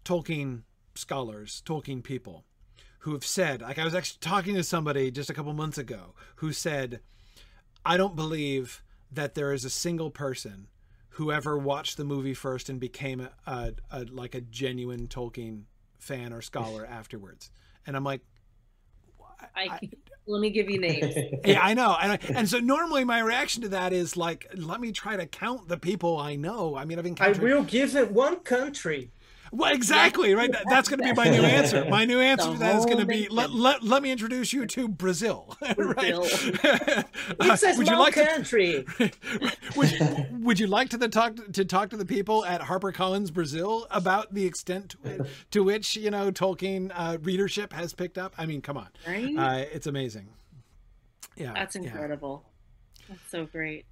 [0.04, 0.62] Tolkien
[0.94, 2.44] scholars, Tolkien people,
[3.00, 6.14] who have said, like I was actually talking to somebody just a couple months ago
[6.36, 7.00] who said,
[7.84, 10.68] I don't believe that there is a single person
[11.14, 15.62] whoever watched the movie first and became a, a, a like a genuine Tolkien
[15.98, 17.50] fan or scholar afterwards.
[17.86, 18.20] And I'm like,
[19.54, 19.90] I, I,
[20.26, 21.14] let me give you names.
[21.44, 21.96] yeah, I know.
[22.00, 25.26] And, I, and so normally my reaction to that is like, let me try to
[25.26, 26.76] count the people I know.
[26.76, 27.40] I mean, I've encountered.
[27.40, 29.10] I will give it one country.
[29.52, 30.50] Well, exactly, right?
[30.68, 31.84] That's going to be my new answer.
[31.88, 34.66] My new answer to that is going to be let, let, let me introduce you
[34.66, 35.56] to Brazil.
[35.76, 36.22] Brazil.
[36.22, 37.04] right?
[37.40, 38.84] it's a uh, small like country.
[38.98, 39.10] To,
[39.76, 43.86] would, would you like to the talk to talk to the people at HarperCollins Brazil
[43.90, 48.34] about the extent to, to which you know Tolkien uh, readership has picked up?
[48.38, 49.36] I mean, come on, right?
[49.36, 50.28] Uh, it's amazing.
[51.36, 52.44] Yeah, that's incredible.
[52.44, 53.06] Yeah.
[53.08, 53.84] That's so great.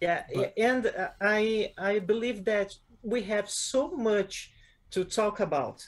[0.00, 4.52] Yeah, but, and uh, I I believe that we have so much
[4.90, 5.84] to talk about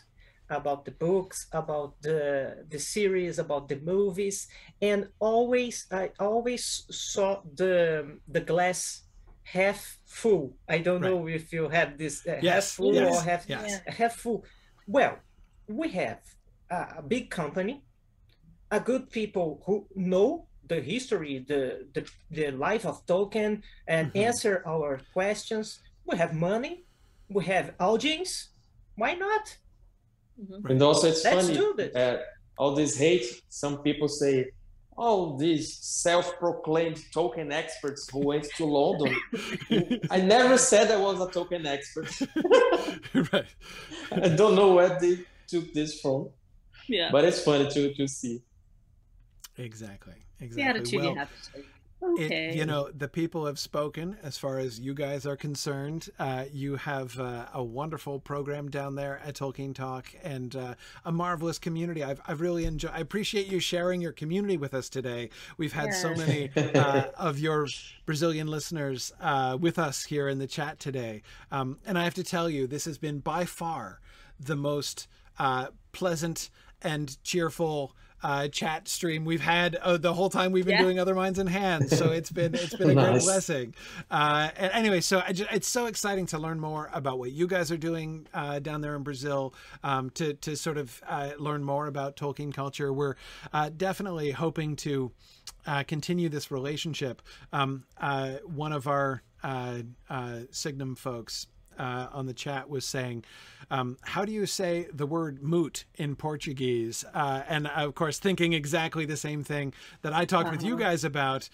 [0.50, 4.48] about the books about the the series about the movies
[4.82, 9.04] and always i always saw the the glass
[9.44, 11.10] half full i don't right.
[11.10, 12.54] know if you have this uh, yes.
[12.54, 13.16] half full yes.
[13.16, 13.80] or half yes.
[13.86, 14.44] half full
[14.86, 15.16] well
[15.68, 16.20] we have
[16.70, 17.82] a big company
[18.70, 24.26] a good people who know the history the the, the life of Tolkien and mm-hmm.
[24.28, 26.84] answer our questions we have money
[27.28, 28.50] we have audience
[29.00, 29.44] why not?
[30.40, 30.66] Mm-hmm.
[30.70, 31.92] And also, it's Let's funny.
[31.94, 32.18] Uh,
[32.58, 33.26] all this hate.
[33.48, 34.34] Some people say,
[34.96, 35.66] "Oh, these
[36.06, 39.12] self-proclaimed Tolkien experts who went to London."
[40.16, 42.10] I never said I was a Tolkien expert.
[43.32, 43.50] right.
[44.26, 45.14] I don't know where they
[45.48, 46.28] took this from.
[46.88, 47.08] Yeah.
[47.12, 48.42] But it's funny to to see.
[49.56, 50.18] Exactly.
[50.38, 50.70] The Exactly.
[50.70, 51.66] attitude well, you have to take.
[52.18, 56.08] It- you know, the people have spoken as far as you guys are concerned.
[56.18, 60.74] Uh, you have uh, a wonderful program down there at Tolkien Talk and uh,
[61.04, 62.02] a marvelous community.
[62.02, 65.30] I've, I've really enjoyed, I appreciate you sharing your community with us today.
[65.58, 67.66] We've had so many uh, of your
[68.06, 71.22] Brazilian listeners uh, with us here in the chat today.
[71.52, 74.00] Um, and I have to tell you, this has been by far
[74.38, 75.06] the most
[75.38, 76.48] uh, pleasant
[76.82, 80.82] and cheerful uh, chat stream we've had uh, the whole time we've been Yeah.
[80.82, 81.96] doing other minds and hands.
[81.96, 83.74] So it's been it's been a great blessing.
[84.10, 87.46] Uh, and anyway, so I ju- it's so exciting to learn more about what you
[87.46, 89.54] guys are doing uh, down there in Brazil.
[89.82, 92.92] Um, to to sort of uh, learn more about Tolkien culture.
[92.92, 93.14] We're
[93.52, 95.12] uh, definitely hoping to
[95.66, 97.22] uh, continue this relationship.
[97.52, 99.78] Um, uh, one of our uh,
[100.08, 101.46] uh, Signum folks
[101.80, 103.24] uh, on the chat was saying,
[103.70, 108.52] um, "How do you say the word moot in Portuguese?" Uh, and of course, thinking
[108.52, 111.48] exactly the same thing that I talked with you guys about.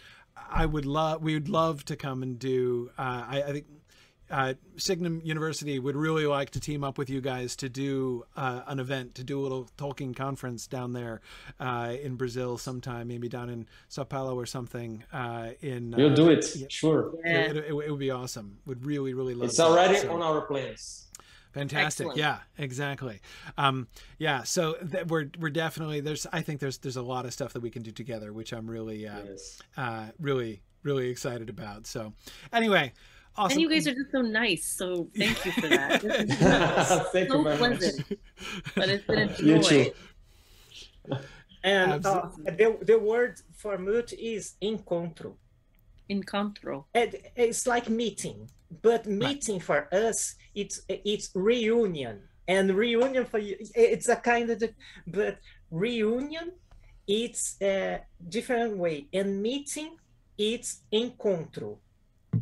[0.51, 2.91] I would love, we would love to come and do.
[2.99, 3.67] Uh, I, I think
[4.31, 8.63] uh, Signum University would really like to team up with you guys to do uh,
[8.67, 11.21] an event, to do a little Tolkien conference down there
[11.61, 15.05] uh, in Brazil sometime, maybe down in Sao Paulo or something.
[15.13, 16.67] Uh, in We'll uh, do it, yeah.
[16.71, 17.15] sure.
[17.25, 17.41] Yeah.
[17.43, 18.59] It, it, it would be awesome.
[18.67, 19.49] Would really, really love.
[19.49, 19.67] It's that.
[19.67, 21.03] already So- on our plans.
[21.53, 22.05] Fantastic.
[22.09, 22.19] Excellent.
[22.19, 23.21] Yeah, exactly.
[23.57, 23.89] Um,
[24.19, 27.55] yeah, so th- we're we're definitely there's I think there's there's a lot of stuff
[27.55, 29.63] that we can do together, which I'm really uh, Yes.
[29.75, 31.87] uh, really really excited about.
[31.87, 32.13] So
[32.53, 32.93] anyway,
[33.37, 33.53] awesome.
[33.53, 34.67] And you guys are just so nice.
[34.67, 36.01] So thank you for that.
[36.03, 36.39] This is
[37.13, 37.83] Thank so you very much.
[38.75, 39.69] But it's been a You joy.
[39.69, 39.93] too.
[41.65, 45.35] And uh, the, the word for moot is encontro.
[46.09, 46.85] Encontro.
[46.95, 48.49] It, it's like meeting,
[48.83, 54.63] but meeting for us, it's it's reunion, and reunion for you, it's a kind of,
[55.09, 55.39] but
[55.73, 56.53] reunion,
[57.09, 59.97] it's a different way, and meeting,
[60.39, 61.79] it's encontro.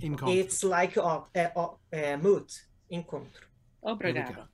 [0.00, 3.26] In It's like uh, uh, uh, uh, moot, encontro.
[3.84, 4.46] Obrigado.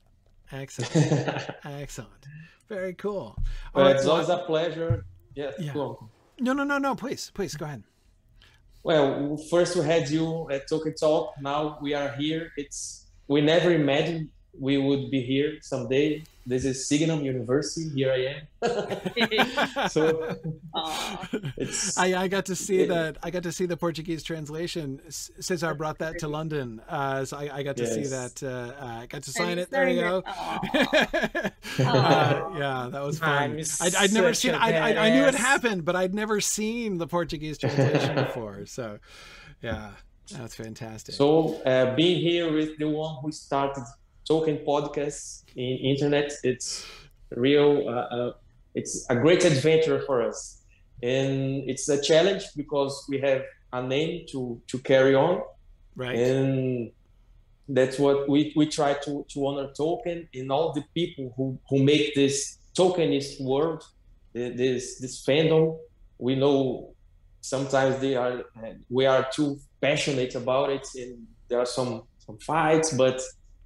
[0.53, 1.51] Excellent.
[1.65, 2.27] Excellent.
[2.69, 3.35] Very cool.
[3.37, 3.37] All
[3.75, 5.05] But right, it's well- always a pleasure.
[5.35, 5.73] Yeah, Yeah.
[5.73, 6.09] go on.
[6.41, 6.95] no, no, no, no.
[6.95, 7.83] Please, please go ahead.
[8.83, 11.35] Well, first we had you at Tolkien Talk.
[11.41, 12.51] Now we are here.
[12.57, 16.23] It's we never imagined we would be here someday.
[16.51, 17.89] This is Signum University.
[17.91, 19.89] Here I am.
[19.89, 20.37] so
[21.57, 22.87] it's I, I got to see Yeah.
[22.95, 23.19] that.
[23.23, 25.01] I got to see the Portuguese translation.
[25.09, 28.43] C- Cesar brought that to London, uh, so I, I got to see that.
[28.43, 29.71] Uh, uh, got to sign it.
[29.71, 30.25] There you go.
[30.75, 31.53] it.
[31.79, 31.87] Aw.
[31.87, 33.31] uh, yeah, that was fun.
[33.31, 34.55] I'm I'd, I'd never such seen.
[34.57, 38.67] I knew it happened, but I'd never seen the Portuguese translation before.
[38.67, 38.99] So,
[39.63, 39.93] yeah,
[40.33, 41.15] that's fantastic.
[41.15, 43.85] so uh, being here with the one who started
[44.31, 46.33] Tolkien Podcast in internet.
[46.45, 46.87] It's
[47.35, 47.89] real.
[47.89, 48.33] Uh, uh,
[48.77, 50.63] it's a great adventure for us,
[51.03, 53.43] and it's a challenge because we have
[53.73, 55.43] a name to to carry on.
[55.97, 56.17] right.
[56.17, 56.93] and
[57.69, 61.83] that's what we, we try to, to honor Tolkien and all the people who, who
[61.83, 63.85] make this Tolkienist world
[64.35, 65.79] th- this this fandom
[66.19, 66.95] we know
[67.41, 68.45] sometimes they are
[68.89, 73.21] we are too passionate about it and there are some some fights but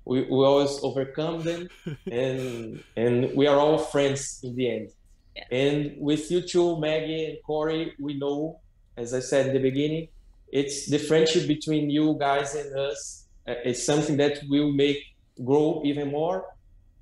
[0.05, 1.69] we, we always overcome them
[2.11, 4.89] and and we are all friends in the end.
[5.37, 5.45] Yeah.
[5.51, 8.61] and with you two maggie and corey we know
[8.97, 10.07] as i said in the beginning
[10.53, 14.99] it's the friendship between you guys and us uh, is something that will make
[15.45, 16.47] grow even more.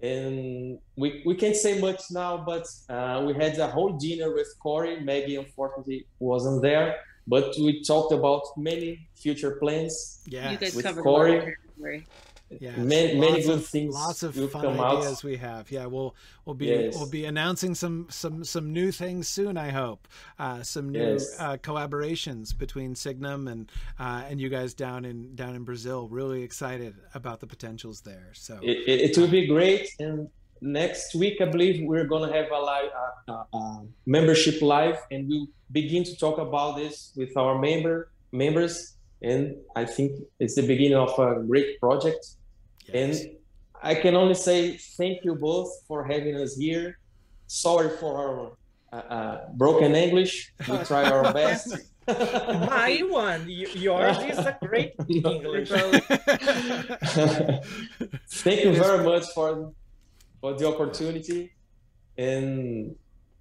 [0.00, 4.48] And we, we can't say much now but uh, we had a whole dinner with
[4.60, 4.98] corey.
[5.00, 6.96] Maggie unfortunately wasn't there
[7.28, 11.56] but we talked about many future plans yeah You guys With covered Corey.
[12.60, 12.86] A lot of territory.
[12.88, 12.88] Yes.
[13.14, 14.98] many- many good of- things Lots of fun come out.
[14.98, 15.70] ideas we have.
[15.70, 16.14] Yeah, we'll
[16.44, 16.94] we'll be Yes.
[16.96, 19.56] we'll be announcing some some some new things soon.
[19.56, 20.08] I hope
[20.38, 21.36] uh, some new Yes.
[21.38, 26.08] uh, collaborations between Signum and uh, and you guys down in down in Brazil.
[26.08, 28.30] Really excited about the potentials there.
[28.34, 30.28] So it, it, it will be great and
[30.64, 32.88] next week i believe we're going to have a live
[34.06, 39.84] membership live and we'll begin to talk about this with our member members and i
[39.84, 42.22] think it's the beginning of a great project
[42.86, 43.20] yes.
[43.20, 43.36] and
[43.82, 46.98] i can only say thank you both for having us here
[47.46, 48.52] sorry for our
[48.92, 55.68] uh, uh, broken english we try our best My one, yours is a great English.
[58.28, 59.72] Thank you very much for
[60.40, 61.52] for the opportunity,
[62.18, 62.96] and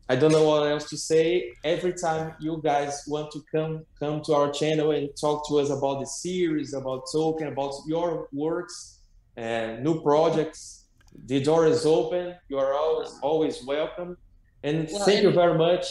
[0.07, 1.53] I don't know what else to say.
[1.63, 5.71] Every time you guys want to come come to our channel and talk to us
[5.71, 9.00] about the series, about Tolkien, about your works
[9.37, 10.85] and new projects,
[11.25, 12.35] the door is open.
[12.49, 14.17] You are always always welcome.
[14.63, 15.85] And well, thank and, you very much.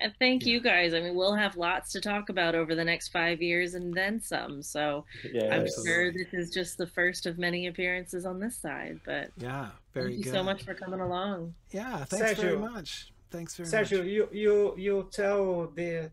[0.00, 0.94] And thank you guys.
[0.94, 4.20] I mean, we'll have lots to talk about over the next five years and then
[4.20, 4.62] some.
[4.62, 5.92] So yeah, I'm absolutely.
[5.92, 9.00] sure this is just the first of many appearances on this side.
[9.04, 10.32] But yeah, very thank you good.
[10.32, 11.54] so much for coming along.
[11.70, 13.12] Yeah, thanks Sergio, very much.
[13.30, 14.06] Thanks very Sergio, much.
[14.06, 16.10] you you you tell the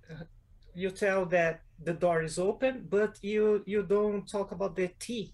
[0.75, 5.34] you tell that the door is open, but you you don't talk about the tea.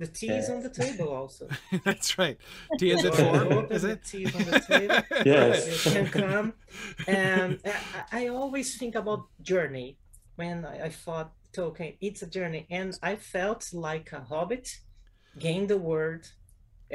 [0.00, 0.38] The tea yeah.
[0.42, 1.46] is on the table also.
[1.84, 2.38] That's right.
[2.78, 3.66] Tea is at four.
[3.70, 4.02] is it?
[4.02, 4.96] Tea is on the table.
[5.26, 5.84] yes.
[5.84, 6.54] You can come.
[7.06, 9.98] And I, I, always think about journey
[10.36, 12.66] when I, I thought Tolkien, it's a journey.
[12.70, 14.66] And I felt like a hobbit,
[15.38, 16.24] gain the world,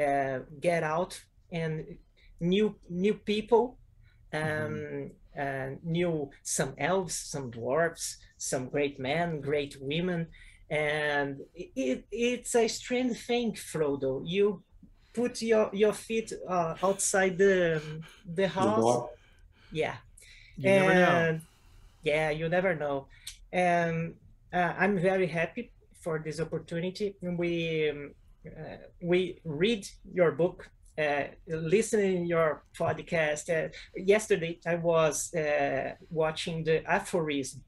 [0.00, 1.12] uh, get out
[1.52, 1.98] and
[2.40, 3.78] new new people
[4.32, 5.40] um, mm-hmm.
[5.40, 10.26] and new some elves, some dwarves, some great men, great women,
[10.70, 14.22] and it, it's a strange thing, Frodo.
[14.24, 14.62] You
[15.14, 17.80] put your your feet uh, outside the
[18.34, 18.84] the house.
[18.84, 19.06] The
[19.70, 19.96] yeah,
[20.56, 21.40] you and
[22.02, 23.06] yeah, you never know.
[23.52, 24.14] And
[24.52, 27.16] uh, I'm very happy for this opportunity.
[27.22, 28.14] We um,
[28.46, 33.50] uh, we read your book uh, listening your podcast.
[33.50, 37.62] Uh, yesterday, I was uh, watching the aphorism.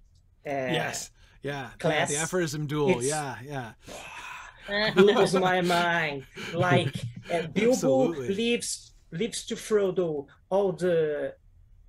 [0.46, 1.10] Uh, yes.
[1.43, 1.70] Yeah.
[1.78, 2.10] Class.
[2.10, 2.98] Yeah, the aphorism duel.
[2.98, 3.36] It's, yeah.
[3.44, 4.93] Yeah.
[4.94, 6.27] blows my mind.
[6.55, 6.94] Like
[7.32, 11.35] uh, Bilbo leaves leaves to Frodo all the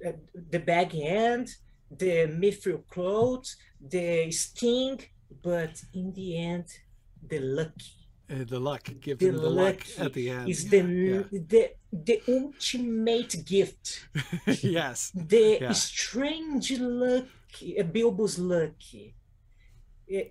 [0.06, 0.12] uh,
[0.52, 1.50] the bag end,
[1.92, 5.02] the mithril clothes, the sting,
[5.44, 6.66] but in the end,
[7.28, 8.00] the lucky
[8.32, 10.50] uh, the luck, gives the them the luck, luck at the end.
[10.50, 11.24] Is the yeah.
[11.32, 14.08] the the ultimate gift.
[14.62, 15.12] yes.
[15.16, 15.72] The yeah.
[15.72, 17.26] strange luck,
[17.80, 19.16] uh, Bilbo's lucky,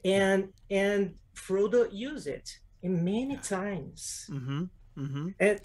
[0.04, 4.28] and and Frodo use it many times.
[4.30, 4.64] Mm-hmm.
[4.98, 5.28] Mm-hmm.
[5.38, 5.60] And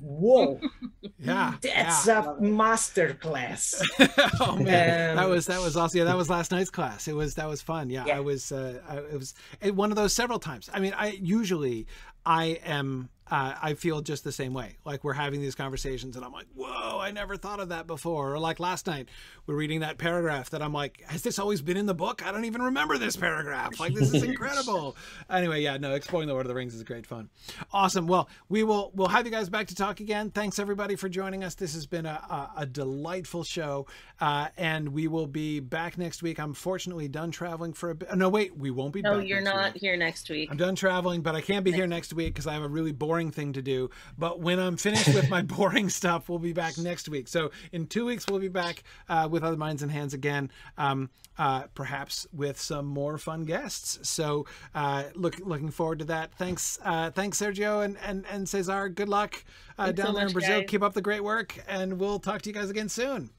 [0.00, 0.58] whoa
[1.18, 2.24] yeah that's yeah.
[2.24, 3.82] a master class
[4.40, 7.14] oh man um, that was that was awesome yeah that was last night's class it
[7.14, 8.16] was that was fun yeah, yeah.
[8.16, 9.34] i was uh I, it was
[9.74, 11.86] one of those several times i mean i usually
[12.24, 14.76] i am uh, I feel just the same way.
[14.84, 18.34] Like we're having these conversations, and I'm like, "Whoa, I never thought of that before."
[18.34, 19.08] Or like last night,
[19.46, 22.22] we're reading that paragraph that I'm like, "Has this always been in the book?
[22.26, 23.80] I don't even remember this paragraph.
[23.80, 24.98] Like this is incredible."
[25.30, 27.30] anyway, yeah, no, exploring the Lord of the Rings is great fun.
[27.72, 28.06] Awesome.
[28.06, 30.30] Well, we will we'll have you guys back to talk again.
[30.30, 31.54] Thanks everybody for joining us.
[31.54, 33.86] This has been a, a, a delightful show,
[34.20, 36.38] uh, and we will be back next week.
[36.38, 38.14] I'm fortunately done traveling for a bit.
[38.14, 39.00] No, wait, we won't be.
[39.00, 39.80] No, you're not week.
[39.80, 40.50] here next week.
[40.50, 42.92] I'm done traveling, but I can't be here next week because I have a really
[42.92, 43.90] boring boring thing to do.
[44.18, 47.28] But when I'm finished with my boring stuff, we'll be back next week.
[47.28, 51.10] So in two weeks, we'll be back uh, with Other Minds and Hands again, um,
[51.38, 53.98] uh, perhaps with some more fun guests.
[54.08, 56.32] So uh, look, looking forward to that.
[56.34, 58.88] Thanks, uh, thanks, Sergio and and and Cesar.
[58.88, 59.44] Good luck
[59.78, 60.60] uh, down so there in Brazil.
[60.60, 60.68] Guys.
[60.68, 63.30] Keep up the great work, and we'll talk to you guys again soon.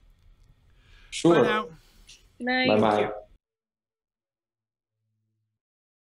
[1.11, 1.35] Sure.
[1.35, 1.68] Bye now.
[2.39, 2.80] Bye.
[2.80, 3.11] Bye.